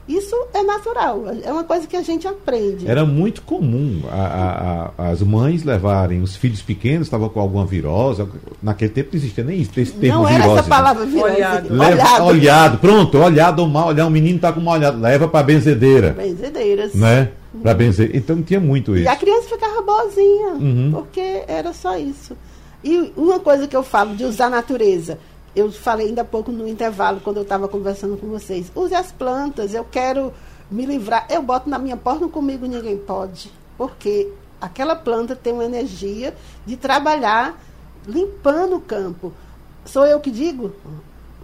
Isso 0.08 0.36
é 0.54 0.62
natural, 0.62 1.24
é 1.42 1.52
uma 1.52 1.64
coisa 1.64 1.84
que 1.84 1.96
a 1.96 2.02
gente 2.02 2.28
aprende. 2.28 2.88
Era 2.88 3.04
muito 3.04 3.42
comum 3.42 4.02
a, 4.08 4.14
a, 4.14 4.92
a, 5.04 5.08
as 5.10 5.20
mães 5.20 5.64
levarem 5.64 6.22
os 6.22 6.36
filhos 6.36 6.62
pequenos, 6.62 7.08
estavam 7.08 7.28
com 7.28 7.40
alguma 7.40 7.66
virose. 7.66 8.24
Naquele 8.62 8.92
tempo 8.92 9.10
não 9.12 9.18
existia 9.18 9.42
nem 9.42 9.60
esse 9.60 9.92
termo 9.92 10.20
Não 10.20 10.28
era 10.28 10.44
virose, 10.44 10.60
essa 10.60 10.68
palavra 10.68 11.04
né? 11.04 11.10
virose. 11.10 11.34
Olhado. 11.34 11.72
Leva, 11.72 11.92
olhado. 11.92 12.24
olhado. 12.24 12.78
Pronto, 12.78 13.18
olhado 13.18 13.58
ou 13.60 13.68
mal 13.68 13.88
olhar. 13.88 14.06
Um 14.06 14.10
menino 14.10 14.36
está 14.36 14.52
com 14.52 14.60
mal 14.60 14.74
olhado, 14.74 15.00
leva 15.00 15.26
para 15.26 15.42
benzedeira. 15.42 16.10
Benzedeiras. 16.12 16.94
Né? 16.94 17.30
Para 17.60 17.74
benzer. 17.74 18.10
Então 18.14 18.40
tinha 18.42 18.60
muito 18.60 18.94
isso. 18.94 19.06
E 19.06 19.08
a 19.08 19.16
criança 19.16 19.48
ficava 19.48 19.82
boazinha, 19.82 20.48
uhum. 20.50 20.90
porque 20.94 21.42
era 21.48 21.72
só 21.72 21.98
isso. 21.98 22.36
E 22.84 23.12
uma 23.16 23.40
coisa 23.40 23.66
que 23.66 23.76
eu 23.76 23.82
falo 23.82 24.14
de 24.14 24.24
usar 24.24 24.46
a 24.46 24.50
natureza 24.50 25.18
eu 25.56 25.72
falei 25.72 26.08
ainda 26.08 26.20
há 26.20 26.24
pouco 26.24 26.52
no 26.52 26.68
intervalo, 26.68 27.18
quando 27.24 27.38
eu 27.38 27.42
estava 27.42 27.66
conversando 27.66 28.18
com 28.18 28.26
vocês. 28.28 28.70
Use 28.74 28.94
as 28.94 29.10
plantas, 29.10 29.72
eu 29.72 29.84
quero 29.84 30.32
me 30.70 30.84
livrar. 30.84 31.26
Eu 31.30 31.42
boto 31.42 31.70
na 31.70 31.78
minha 31.78 31.96
porta, 31.96 32.28
comigo 32.28 32.66
ninguém 32.66 32.98
pode. 32.98 33.50
Porque 33.78 34.30
aquela 34.60 34.94
planta 34.94 35.34
tem 35.34 35.54
uma 35.54 35.64
energia 35.64 36.36
de 36.66 36.76
trabalhar 36.76 37.58
limpando 38.06 38.76
o 38.76 38.80
campo. 38.80 39.32
Sou 39.86 40.04
eu 40.04 40.20
que 40.20 40.30
digo? 40.30 40.72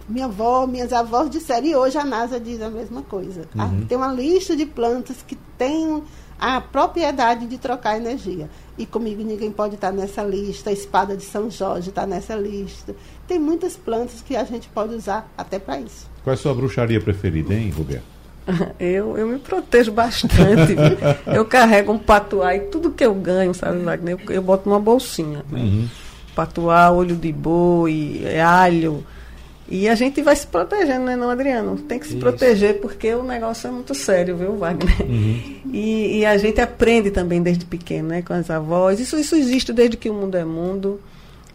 Minha 0.07 0.25
avó, 0.25 0.67
minhas 0.67 0.93
avós 0.93 1.27
disseram, 1.29 1.65
e 1.65 1.75
hoje 1.75 1.97
a 1.97 2.05
NASA 2.05 2.39
diz 2.39 2.61
a 2.61 2.69
mesma 2.69 3.01
coisa. 3.01 3.47
Ah, 3.57 3.65
uhum. 3.65 3.85
tem 3.87 3.97
uma 3.97 4.13
lista 4.13 4.55
de 4.55 4.65
plantas 4.65 5.23
que 5.25 5.35
tem 5.57 6.03
a 6.39 6.59
propriedade 6.59 7.47
de 7.47 7.57
trocar 7.57 7.97
energia. 7.97 8.49
E 8.77 8.85
comigo 8.85 9.23
ninguém 9.23 9.51
pode 9.51 9.75
estar 9.75 9.91
nessa 9.91 10.23
lista. 10.23 10.69
A 10.69 10.73
espada 10.73 11.15
de 11.15 11.23
São 11.23 11.49
Jorge 11.49 11.89
está 11.89 12.05
nessa 12.05 12.35
lista. 12.35 12.95
Tem 13.33 13.39
muitas 13.39 13.75
plantas 13.75 14.21
que 14.21 14.35
a 14.35 14.43
gente 14.43 14.69
pode 14.69 14.93
usar 14.93 15.27
até 15.35 15.57
para 15.57 15.79
isso. 15.79 16.07
Qual 16.23 16.31
é 16.31 16.35
a 16.35 16.37
sua 16.37 16.53
bruxaria 16.53 17.01
preferida, 17.01 17.51
hein, 17.51 17.73
Roberto? 17.75 18.03
Eu, 18.79 19.17
eu 19.17 19.27
me 19.27 19.39
protejo 19.39 19.91
bastante. 19.91 20.75
eu 21.25 21.43
carrego 21.43 21.93
um 21.93 21.97
patuá 21.97 22.55
e 22.55 22.59
tudo 22.59 22.91
que 22.91 23.03
eu 23.03 23.15
ganho, 23.15 23.51
sabe, 23.55 23.79
Wagner? 23.79 24.19
Eu, 24.19 24.35
eu 24.35 24.41
boto 24.43 24.69
numa 24.69 24.79
bolsinha. 24.79 25.43
Né? 25.49 25.61
Uhum. 25.61 25.89
Patuá, 26.35 26.91
olho 26.91 27.15
de 27.15 27.31
boi, 27.31 28.21
alho. 28.39 29.03
E 29.67 29.89
a 29.89 29.95
gente 29.95 30.21
vai 30.21 30.35
se 30.35 30.45
protegendo, 30.45 31.05
né, 31.05 31.15
não, 31.15 31.31
Adriano? 31.31 31.75
Tem 31.77 31.97
que 31.97 32.05
se 32.05 32.11
Isso. 32.11 32.19
proteger 32.19 32.81
porque 32.81 33.15
o 33.15 33.23
negócio 33.23 33.67
é 33.67 33.71
muito 33.71 33.95
sério, 33.95 34.37
viu, 34.37 34.57
Wagner? 34.57 35.01
Uhum. 35.01 35.55
E, 35.73 36.19
e, 36.19 36.25
a 36.25 36.37
gente 36.37 36.61
aprende 36.61 37.09
também 37.09 37.41
desde 37.41 37.65
pequeno, 37.65 38.09
né, 38.09 38.21
com 38.21 38.33
as 38.33 38.51
avós. 38.51 38.99
Isso, 38.99 39.17
isso 39.17 39.35
existe 39.35 39.73
desde 39.73 39.97
que 39.97 40.07
o 40.07 40.13
mundo 40.13 40.35
é 40.35 40.45
mundo. 40.45 41.01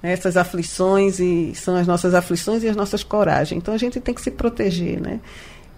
Essas 0.03 0.37
aflições 0.37 1.19
e 1.19 1.53
são 1.55 1.77
as 1.77 1.87
nossas 1.87 2.15
aflições 2.15 2.63
e 2.63 2.69
as 2.69 2.77
nossas 2.77 3.03
coragens. 3.03 3.59
Então 3.59 3.75
a 3.75 3.79
gente 3.79 4.01
tem 4.01 4.15
que 4.15 4.23
se 4.23 4.31
proteger, 4.31 5.01
né? 5.01 5.21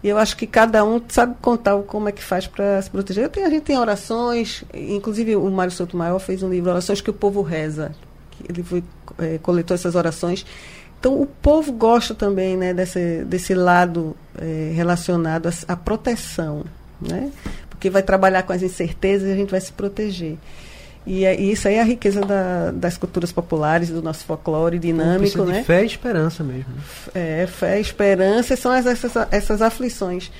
E 0.02 0.08
eu 0.08 0.16
acho 0.16 0.36
que 0.36 0.46
cada 0.46 0.82
um 0.82 1.00
sabe 1.08 1.36
contar 1.42 1.76
como 1.82 2.08
é 2.08 2.12
que 2.12 2.22
faz 2.22 2.46
para 2.46 2.80
se 2.80 2.90
proteger. 2.90 3.28
Tenho, 3.28 3.46
a 3.46 3.50
gente 3.50 3.64
tem 3.64 3.78
orações, 3.78 4.64
inclusive 4.72 5.36
o 5.36 5.50
Mário 5.50 5.72
Souto 5.72 5.96
Maior 5.96 6.18
fez 6.18 6.42
um 6.42 6.48
livro, 6.48 6.70
Orações 6.70 7.00
que 7.00 7.10
o 7.10 7.14
Povo 7.14 7.42
Reza. 7.42 7.92
Ele 8.48 8.62
foi, 8.62 8.82
é, 9.18 9.38
coletou 9.38 9.74
essas 9.74 9.94
orações. 9.94 10.46
Então 10.98 11.20
o 11.20 11.26
povo 11.26 11.72
gosta 11.72 12.14
também 12.14 12.56
né, 12.56 12.72
desse, 12.72 13.24
desse 13.24 13.54
lado 13.54 14.16
é, 14.38 14.72
relacionado 14.74 15.48
à, 15.48 15.72
à 15.72 15.76
proteção, 15.76 16.64
né? 17.00 17.30
Porque 17.68 17.88
vai 17.88 18.02
trabalhar 18.02 18.42
com 18.42 18.52
as 18.52 18.62
incertezas 18.62 19.28
e 19.28 19.32
a 19.32 19.36
gente 19.36 19.50
vai 19.50 19.60
se 19.60 19.72
proteger. 19.72 20.36
E, 21.06 21.24
é, 21.24 21.40
e 21.40 21.52
isso 21.52 21.66
aí 21.66 21.74
é 21.74 21.80
a 21.80 21.84
riqueza 21.84 22.20
da, 22.20 22.70
das 22.72 22.96
culturas 22.98 23.32
populares, 23.32 23.88
do 23.88 24.02
nosso 24.02 24.24
folclore 24.24 24.78
dinâmico, 24.78 25.44
né? 25.44 25.62
fé 25.64 25.82
e 25.82 25.86
esperança 25.86 26.44
mesmo. 26.44 26.72
É, 27.14 27.46
fé 27.46 27.78
e 27.78 27.80
esperança 27.80 28.54
são 28.56 28.72
essas, 28.72 29.12
essas 29.30 29.62
aflições. 29.62 30.30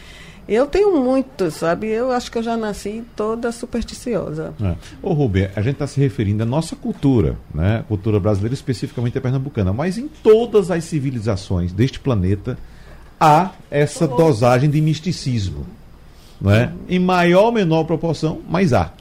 Eu 0.49 0.67
tenho 0.67 1.01
muito, 1.01 1.51
sabe? 1.51 1.87
Eu 1.87 2.11
acho 2.11 2.31
que 2.31 2.39
eu 2.39 2.43
já 2.43 2.57
nasci 2.57 3.05
toda 3.15 3.53
supersticiosa. 3.53 4.53
É. 4.61 4.75
Ô, 5.01 5.13
Rubem, 5.13 5.49
a 5.55 5.63
gente 5.63 5.75
está 5.75 5.87
se 5.87 6.01
referindo 6.01 6.43
à 6.43 6.47
nossa 6.47 6.75
cultura, 6.75 7.37
né? 7.55 7.85
Cultura 7.87 8.19
brasileira, 8.19 8.55
especificamente 8.55 9.17
a 9.17 9.21
pernambucana. 9.21 9.73
Mas 9.73 9.97
em 9.97 10.09
todas 10.09 10.71
as 10.71 10.85
civilizações 10.85 11.73
deste 11.73 12.01
planeta 12.01 12.59
há 13.19 13.53
essa 13.71 14.09
dosagem 14.09 14.69
de 14.69 14.81
misticismo. 14.81 15.67
Não 16.41 16.51
é? 16.51 16.73
Em 16.89 16.99
maior 16.99 17.45
ou 17.45 17.53
menor 17.53 17.85
proporção, 17.85 18.41
mas 18.49 18.73
há. 18.73 18.93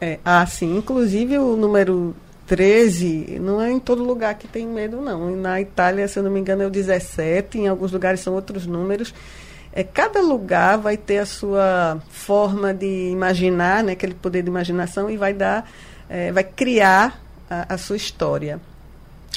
É, 0.00 0.18
ah, 0.24 0.44
sim. 0.46 0.76
Inclusive 0.76 1.38
o 1.38 1.56
número 1.56 2.14
13 2.46 3.38
não 3.40 3.60
é 3.60 3.70
em 3.70 3.80
todo 3.80 4.04
lugar 4.04 4.34
que 4.34 4.46
tem 4.46 4.66
medo, 4.66 5.00
não. 5.00 5.34
Na 5.34 5.60
Itália, 5.60 6.06
se 6.06 6.18
eu 6.18 6.22
não 6.22 6.30
me 6.30 6.40
engano, 6.40 6.62
é 6.62 6.66
o 6.66 6.70
17, 6.70 7.58
em 7.58 7.68
alguns 7.68 7.92
lugares 7.92 8.20
são 8.20 8.34
outros 8.34 8.66
números. 8.66 9.12
É, 9.72 9.82
cada 9.82 10.20
lugar 10.22 10.78
vai 10.78 10.96
ter 10.96 11.18
a 11.18 11.26
sua 11.26 12.00
forma 12.08 12.72
de 12.72 13.10
imaginar, 13.10 13.84
né, 13.84 13.92
aquele 13.92 14.14
poder 14.14 14.42
de 14.42 14.48
imaginação, 14.48 15.10
e 15.10 15.16
vai 15.16 15.34
dar, 15.34 15.70
é, 16.08 16.32
vai 16.32 16.44
criar 16.44 17.20
a, 17.50 17.74
a 17.74 17.78
sua 17.78 17.96
história. 17.96 18.60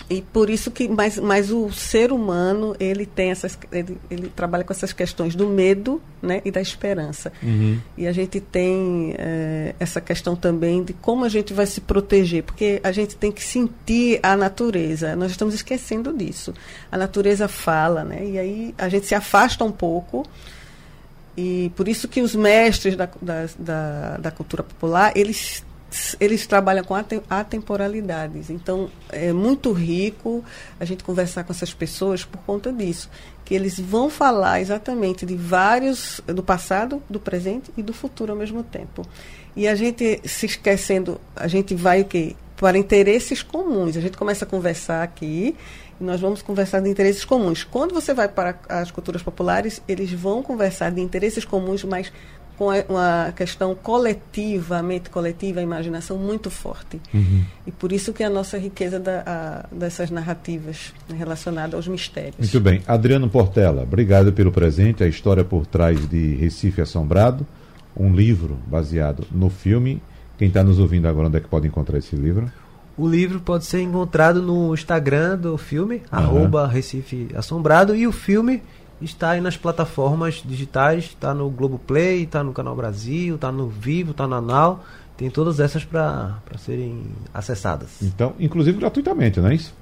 E 0.09 0.21
por 0.21 0.49
isso 0.49 0.71
que, 0.71 0.87
mas, 0.87 1.19
mas 1.19 1.51
o 1.51 1.71
ser 1.71 2.11
humano, 2.11 2.75
ele 2.79 3.05
tem 3.05 3.29
essas, 3.31 3.57
ele, 3.71 3.97
ele 4.09 4.29
trabalha 4.29 4.63
com 4.63 4.73
essas 4.73 4.91
questões 4.91 5.35
do 5.35 5.47
medo, 5.47 6.01
né, 6.21 6.41
e 6.43 6.51
da 6.51 6.59
esperança. 6.59 7.31
Uhum. 7.41 7.79
E 7.97 8.07
a 8.07 8.11
gente 8.11 8.39
tem 8.39 9.13
é, 9.17 9.75
essa 9.79 10.01
questão 10.01 10.35
também 10.35 10.83
de 10.83 10.93
como 10.93 11.25
a 11.25 11.29
gente 11.29 11.53
vai 11.53 11.65
se 11.65 11.81
proteger, 11.81 12.43
porque 12.43 12.79
a 12.83 12.91
gente 12.91 13.15
tem 13.15 13.31
que 13.31 13.43
sentir 13.43 14.19
a 14.23 14.35
natureza. 14.35 15.15
Nós 15.15 15.31
estamos 15.31 15.53
esquecendo 15.53 16.11
disso. 16.11 16.53
A 16.91 16.97
natureza 16.97 17.47
fala, 17.47 18.03
né, 18.03 18.25
e 18.25 18.39
aí 18.39 18.75
a 18.77 18.89
gente 18.89 19.05
se 19.05 19.15
afasta 19.15 19.63
um 19.63 19.71
pouco. 19.71 20.25
E 21.37 21.71
por 21.75 21.87
isso 21.87 22.07
que 22.07 22.21
os 22.21 22.35
mestres 22.35 22.95
da, 22.95 23.07
da, 23.21 23.47
da, 23.57 24.17
da 24.17 24.31
cultura 24.31 24.63
popular, 24.63 25.13
eles 25.15 25.63
eles 26.19 26.45
trabalham 26.45 26.83
com 26.83 26.93
atemporalidades. 27.29 28.49
Então, 28.49 28.89
é 29.09 29.33
muito 29.33 29.71
rico 29.71 30.43
a 30.79 30.85
gente 30.85 31.03
conversar 31.03 31.43
com 31.43 31.51
essas 31.51 31.73
pessoas 31.73 32.23
por 32.23 32.39
conta 32.41 32.71
disso. 32.71 33.09
Que 33.43 33.55
eles 33.55 33.79
vão 33.79 34.09
falar 34.09 34.61
exatamente 34.61 35.25
de 35.25 35.35
vários, 35.35 36.21
do 36.27 36.43
passado, 36.43 37.01
do 37.09 37.19
presente 37.19 37.71
e 37.75 37.81
do 37.81 37.93
futuro 37.93 38.31
ao 38.31 38.37
mesmo 38.37 38.63
tempo. 38.63 39.05
E 39.55 39.67
a 39.67 39.75
gente 39.75 40.21
se 40.25 40.45
esquecendo, 40.45 41.19
a 41.35 41.47
gente 41.47 41.73
vai 41.73 42.01
o 42.01 42.05
quê? 42.05 42.35
Para 42.55 42.77
interesses 42.77 43.41
comuns. 43.41 43.97
A 43.97 44.01
gente 44.01 44.17
começa 44.17 44.45
a 44.45 44.47
conversar 44.47 45.01
aqui 45.01 45.55
e 45.99 46.03
nós 46.03 46.21
vamos 46.21 46.41
conversar 46.41 46.79
de 46.79 46.89
interesses 46.89 47.25
comuns. 47.25 47.63
Quando 47.63 47.93
você 47.93 48.13
vai 48.13 48.27
para 48.27 48.59
as 48.69 48.91
culturas 48.91 49.21
populares, 49.21 49.81
eles 49.87 50.11
vão 50.11 50.41
conversar 50.43 50.91
de 50.91 51.01
interesses 51.01 51.43
comuns, 51.43 51.83
mas 51.83 52.11
com 52.59 52.67
uma 52.89 53.31
questão 53.33 53.73
coletiva, 53.73 54.79
a 54.79 54.83
mente 54.83 55.09
coletiva, 55.09 55.61
a 55.61 55.63
imaginação 55.63 56.17
muito 56.17 56.51
forte. 56.51 56.99
Uhum. 57.13 57.45
E 57.65 57.71
por 57.71 57.93
isso 57.93 58.11
que 58.11 58.21
a 58.21 58.29
nossa 58.29 58.57
riqueza 58.57 58.99
da, 58.99 59.23
a, 59.25 59.73
dessas 59.73 60.11
narrativas 60.11 60.93
relacionadas 61.17 61.73
aos 61.73 61.87
mistérios. 61.87 62.35
Muito 62.37 62.59
bem. 62.59 62.81
Adriano 62.85 63.29
Portela, 63.29 63.83
obrigado 63.83 64.33
pelo 64.33 64.51
presente, 64.51 65.01
a 65.05 65.07
história 65.07 65.45
por 65.45 65.65
trás 65.65 66.05
de 66.09 66.35
Recife 66.35 66.81
Assombrado, 66.81 67.47
um 67.95 68.13
livro 68.13 68.57
baseado 68.67 69.25
no 69.31 69.49
filme. 69.49 70.01
Quem 70.37 70.49
está 70.49 70.61
nos 70.61 70.79
ouvindo 70.79 71.07
agora, 71.07 71.29
onde 71.29 71.37
é 71.37 71.39
que 71.39 71.47
pode 71.47 71.65
encontrar 71.65 71.97
esse 71.97 72.17
livro? 72.17 72.51
O 72.97 73.07
livro 73.07 73.39
pode 73.39 73.63
ser 73.63 73.79
encontrado 73.79 74.41
no 74.41 74.73
Instagram 74.73 75.37
do 75.37 75.57
filme, 75.57 75.95
uhum. 75.95 76.01
arroba 76.11 76.67
Recife 76.67 77.29
Assombrado, 77.33 77.95
e 77.95 78.05
o 78.05 78.11
filme 78.11 78.61
está 79.01 79.31
aí 79.31 79.41
nas 79.41 79.57
plataformas 79.57 80.43
digitais, 80.45 81.05
está 81.05 81.33
no 81.33 81.49
Globoplay, 81.49 82.23
está 82.23 82.43
no 82.43 82.53
Canal 82.53 82.75
Brasil, 82.75 83.35
está 83.35 83.51
no 83.51 83.67
Vivo, 83.67 84.11
está 84.11 84.27
na 84.27 84.41
Now. 84.41 84.81
Tem 85.17 85.29
todas 85.29 85.59
essas 85.59 85.83
para 85.83 86.39
serem 86.57 87.03
acessadas. 87.33 88.01
Então, 88.01 88.33
inclusive 88.39 88.77
gratuitamente, 88.77 89.39
não 89.39 89.49
é 89.49 89.55
isso? 89.55 89.73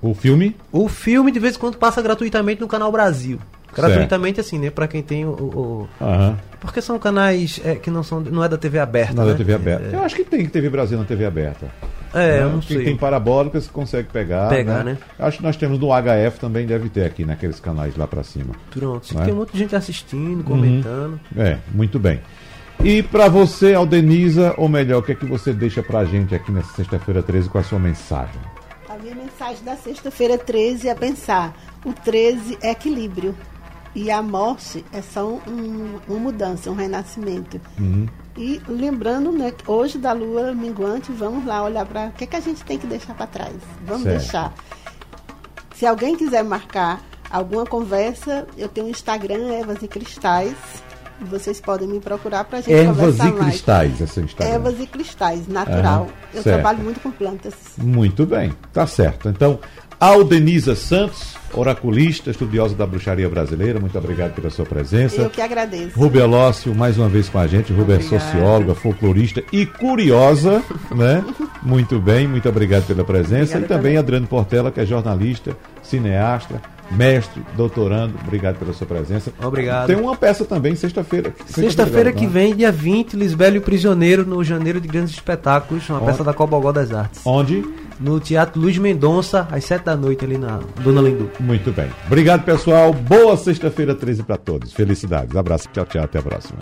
O 0.00 0.14
filme? 0.14 0.54
O 0.70 0.88
filme 0.88 1.32
de 1.32 1.40
vez 1.40 1.56
em 1.56 1.58
quando 1.58 1.76
passa 1.76 2.00
gratuitamente 2.00 2.60
no 2.60 2.68
Canal 2.68 2.92
Brasil. 2.92 3.40
Gratuitamente 3.74 4.36
certo. 4.36 4.46
assim, 4.46 4.58
né? 4.58 4.70
Para 4.70 4.86
quem 4.86 5.02
tem 5.02 5.24
o. 5.24 5.30
o 5.30 5.88
uhum. 6.00 6.36
Porque 6.60 6.80
são 6.80 6.98
canais 6.98 7.60
é, 7.64 7.74
que 7.74 7.90
não 7.90 8.02
são. 8.02 8.20
Não 8.20 8.42
é 8.42 8.48
da 8.48 8.56
TV 8.56 8.78
aberta. 8.78 9.12
Não 9.12 9.24
é 9.24 9.26
né? 9.26 9.32
da 9.32 9.38
TV 9.38 9.54
aberta. 9.54 9.84
É. 9.92 9.94
Eu 9.96 10.02
acho 10.02 10.16
que 10.16 10.24
tem 10.24 10.46
TV 10.46 10.70
Brasil 10.70 10.96
na 10.98 11.04
TV 11.04 11.26
aberta. 11.26 11.66
É, 12.16 12.38
né? 12.38 12.42
eu 12.44 12.50
não 12.50 12.62
sei. 12.62 12.84
tem 12.84 12.96
parabólica, 12.96 13.60
você 13.60 13.70
consegue 13.70 14.08
pegar. 14.08 14.48
Pegar, 14.48 14.82
né? 14.82 14.92
né? 14.92 14.98
Acho 15.18 15.38
que 15.38 15.42
nós 15.42 15.56
temos 15.56 15.78
no 15.78 15.88
HF 15.88 16.40
também, 16.40 16.66
deve 16.66 16.88
ter 16.88 17.04
aqui 17.04 17.24
naqueles 17.24 17.60
canais 17.60 17.96
lá 17.96 18.06
para 18.06 18.22
cima. 18.22 18.54
Pronto. 18.70 19.14
Né? 19.14 19.24
Tem 19.24 19.34
muita 19.34 19.56
gente 19.56 19.76
assistindo, 19.76 20.42
comentando. 20.42 21.20
Uhum. 21.34 21.42
É, 21.42 21.58
muito 21.74 21.98
bem. 21.98 22.20
E 22.82 23.02
para 23.02 23.28
você, 23.28 23.74
Aldenisa, 23.74 24.54
ou 24.56 24.68
melhor, 24.68 24.98
o 24.98 25.02
que 25.02 25.12
é 25.12 25.14
que 25.14 25.26
você 25.26 25.52
deixa 25.52 25.82
pra 25.82 26.04
gente 26.04 26.34
aqui 26.34 26.52
nessa 26.52 26.72
sexta-feira 26.74 27.22
13 27.22 27.48
com 27.48 27.58
a 27.58 27.62
sua 27.62 27.78
mensagem? 27.78 28.40
A 28.88 28.96
minha 28.98 29.14
mensagem 29.14 29.64
da 29.64 29.76
sexta-feira 29.76 30.38
13 30.38 30.88
é 30.88 30.94
pensar: 30.94 31.54
o 31.84 31.92
13 31.92 32.58
é 32.62 32.70
equilíbrio. 32.70 33.34
E 33.96 34.10
a 34.10 34.20
morte 34.20 34.84
é 34.92 35.00
só 35.00 35.26
um, 35.26 35.98
uma 36.06 36.18
mudança, 36.18 36.70
um 36.70 36.74
renascimento. 36.74 37.58
Uhum. 37.78 38.06
E 38.36 38.60
lembrando, 38.68 39.32
né, 39.32 39.50
que 39.50 39.68
hoje 39.70 39.96
da 39.96 40.12
lua 40.12 40.52
minguante, 40.52 41.10
vamos 41.12 41.46
lá 41.46 41.64
olhar 41.64 41.86
para 41.86 42.08
o 42.08 42.12
que, 42.12 42.24
é 42.24 42.26
que 42.26 42.36
a 42.36 42.40
gente 42.40 42.62
tem 42.62 42.78
que 42.78 42.86
deixar 42.86 43.14
para 43.14 43.26
trás. 43.26 43.56
Vamos 43.86 44.02
certo. 44.02 44.18
deixar. 44.18 44.54
Se 45.74 45.86
alguém 45.86 46.14
quiser 46.14 46.44
marcar 46.44 47.00
alguma 47.30 47.64
conversa, 47.64 48.46
eu 48.58 48.68
tenho 48.68 48.88
o 48.88 48.90
Instagram 48.90 49.50
Evas 49.54 49.82
e 49.82 49.88
Cristais. 49.88 50.54
Vocês 51.18 51.58
podem 51.58 51.88
me 51.88 51.98
procurar 51.98 52.44
para 52.44 52.58
a 52.58 52.60
gente 52.60 52.74
Ervas 52.74 52.96
conversar 52.98 53.28
e 53.28 53.32
cristais, 53.32 54.00
esse 54.02 54.20
Instagram. 54.20 54.54
Ervas 54.54 54.78
e 54.78 54.86
cristais, 54.86 55.48
natural. 55.48 56.08
Eu 56.34 56.42
certo. 56.42 56.56
trabalho 56.56 56.84
muito 56.84 57.00
com 57.00 57.10
plantas. 57.10 57.54
Muito 57.78 58.26
bem, 58.26 58.52
tá 58.74 58.86
certo. 58.86 59.30
Então, 59.30 59.58
Aldenisa 59.98 60.74
Santos, 60.74 61.34
oraculista, 61.54 62.30
estudiosa 62.30 62.74
da 62.74 62.86
bruxaria 62.86 63.28
brasileira, 63.30 63.80
muito 63.80 63.96
obrigado 63.96 64.34
pela 64.34 64.50
sua 64.50 64.66
presença. 64.66 65.22
Eu 65.22 65.30
que 65.30 65.40
agradeço. 65.40 65.98
Rubia 65.98 66.26
Lócio, 66.26 66.74
mais 66.74 66.98
uma 66.98 67.08
vez 67.08 67.30
com 67.30 67.38
a 67.38 67.46
gente. 67.46 67.72
Rubia 67.72 67.96
é 67.96 68.00
socióloga, 68.00 68.74
folclorista 68.74 69.42
e 69.50 69.64
curiosa, 69.64 70.62
né? 70.94 71.24
Muito 71.62 71.98
bem, 71.98 72.28
muito 72.28 72.46
obrigado 72.46 72.86
pela 72.86 73.04
presença. 73.04 73.56
Obrigada 73.56 73.64
e 73.64 73.68
também, 73.68 73.76
também 73.78 73.96
Adriano 73.96 74.26
Portela, 74.26 74.70
que 74.70 74.80
é 74.80 74.84
jornalista, 74.84 75.56
cineasta, 75.82 76.60
mestre, 76.90 77.42
doutorando, 77.56 78.14
obrigado 78.22 78.58
pela 78.58 78.74
sua 78.74 78.86
presença. 78.86 79.32
Obrigado. 79.42 79.86
Tem 79.86 79.96
uma 79.96 80.14
peça 80.14 80.44
também 80.44 80.76
sexta-feira. 80.76 81.34
Sexta-feira 81.46 82.12
que 82.12 82.26
vem, 82.26 82.54
dia 82.54 82.70
20, 82.70 83.14
Lisbelo 83.14 83.56
e 83.56 83.58
o 83.58 83.62
Prisioneiro, 83.62 84.26
no 84.26 84.44
Janeiro 84.44 84.78
de 84.78 84.88
Grandes 84.88 85.14
Espetáculos, 85.14 85.88
uma 85.88 85.98
Onde? 85.98 86.06
peça 86.06 86.22
da 86.22 86.34
Cobogó 86.34 86.70
das 86.70 86.92
Artes. 86.92 87.22
Onde? 87.24 87.64
No 88.00 88.20
Teatro 88.20 88.60
Luiz 88.60 88.78
Mendonça, 88.78 89.46
às 89.50 89.64
7 89.64 89.84
da 89.84 89.96
noite, 89.96 90.24
ali 90.24 90.38
na 90.38 90.60
Dona 90.82 91.00
Lindu. 91.00 91.30
Muito 91.40 91.72
bem. 91.72 91.90
Obrigado, 92.06 92.44
pessoal. 92.44 92.92
Boa 92.92 93.36
sexta-feira 93.36 93.94
13 93.94 94.22
para 94.22 94.36
todos. 94.36 94.72
Felicidades. 94.72 95.36
Abraço. 95.36 95.68
Tchau, 95.72 95.86
tchau. 95.86 96.04
Até 96.04 96.18
a 96.18 96.22
próxima. 96.22 96.58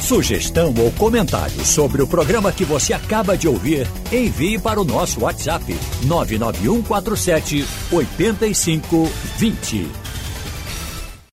Sugestão 0.00 0.72
ou 0.78 0.92
comentário 0.92 1.64
sobre 1.64 2.00
o 2.00 2.06
programa 2.06 2.52
que 2.52 2.64
você 2.64 2.92
acaba 2.92 3.36
de 3.36 3.48
ouvir, 3.48 3.88
envie 4.12 4.58
para 4.58 4.80
o 4.80 4.84
nosso 4.84 5.24
WhatsApp 5.24 5.64
99147 6.04 7.66
8520. 7.90 10.05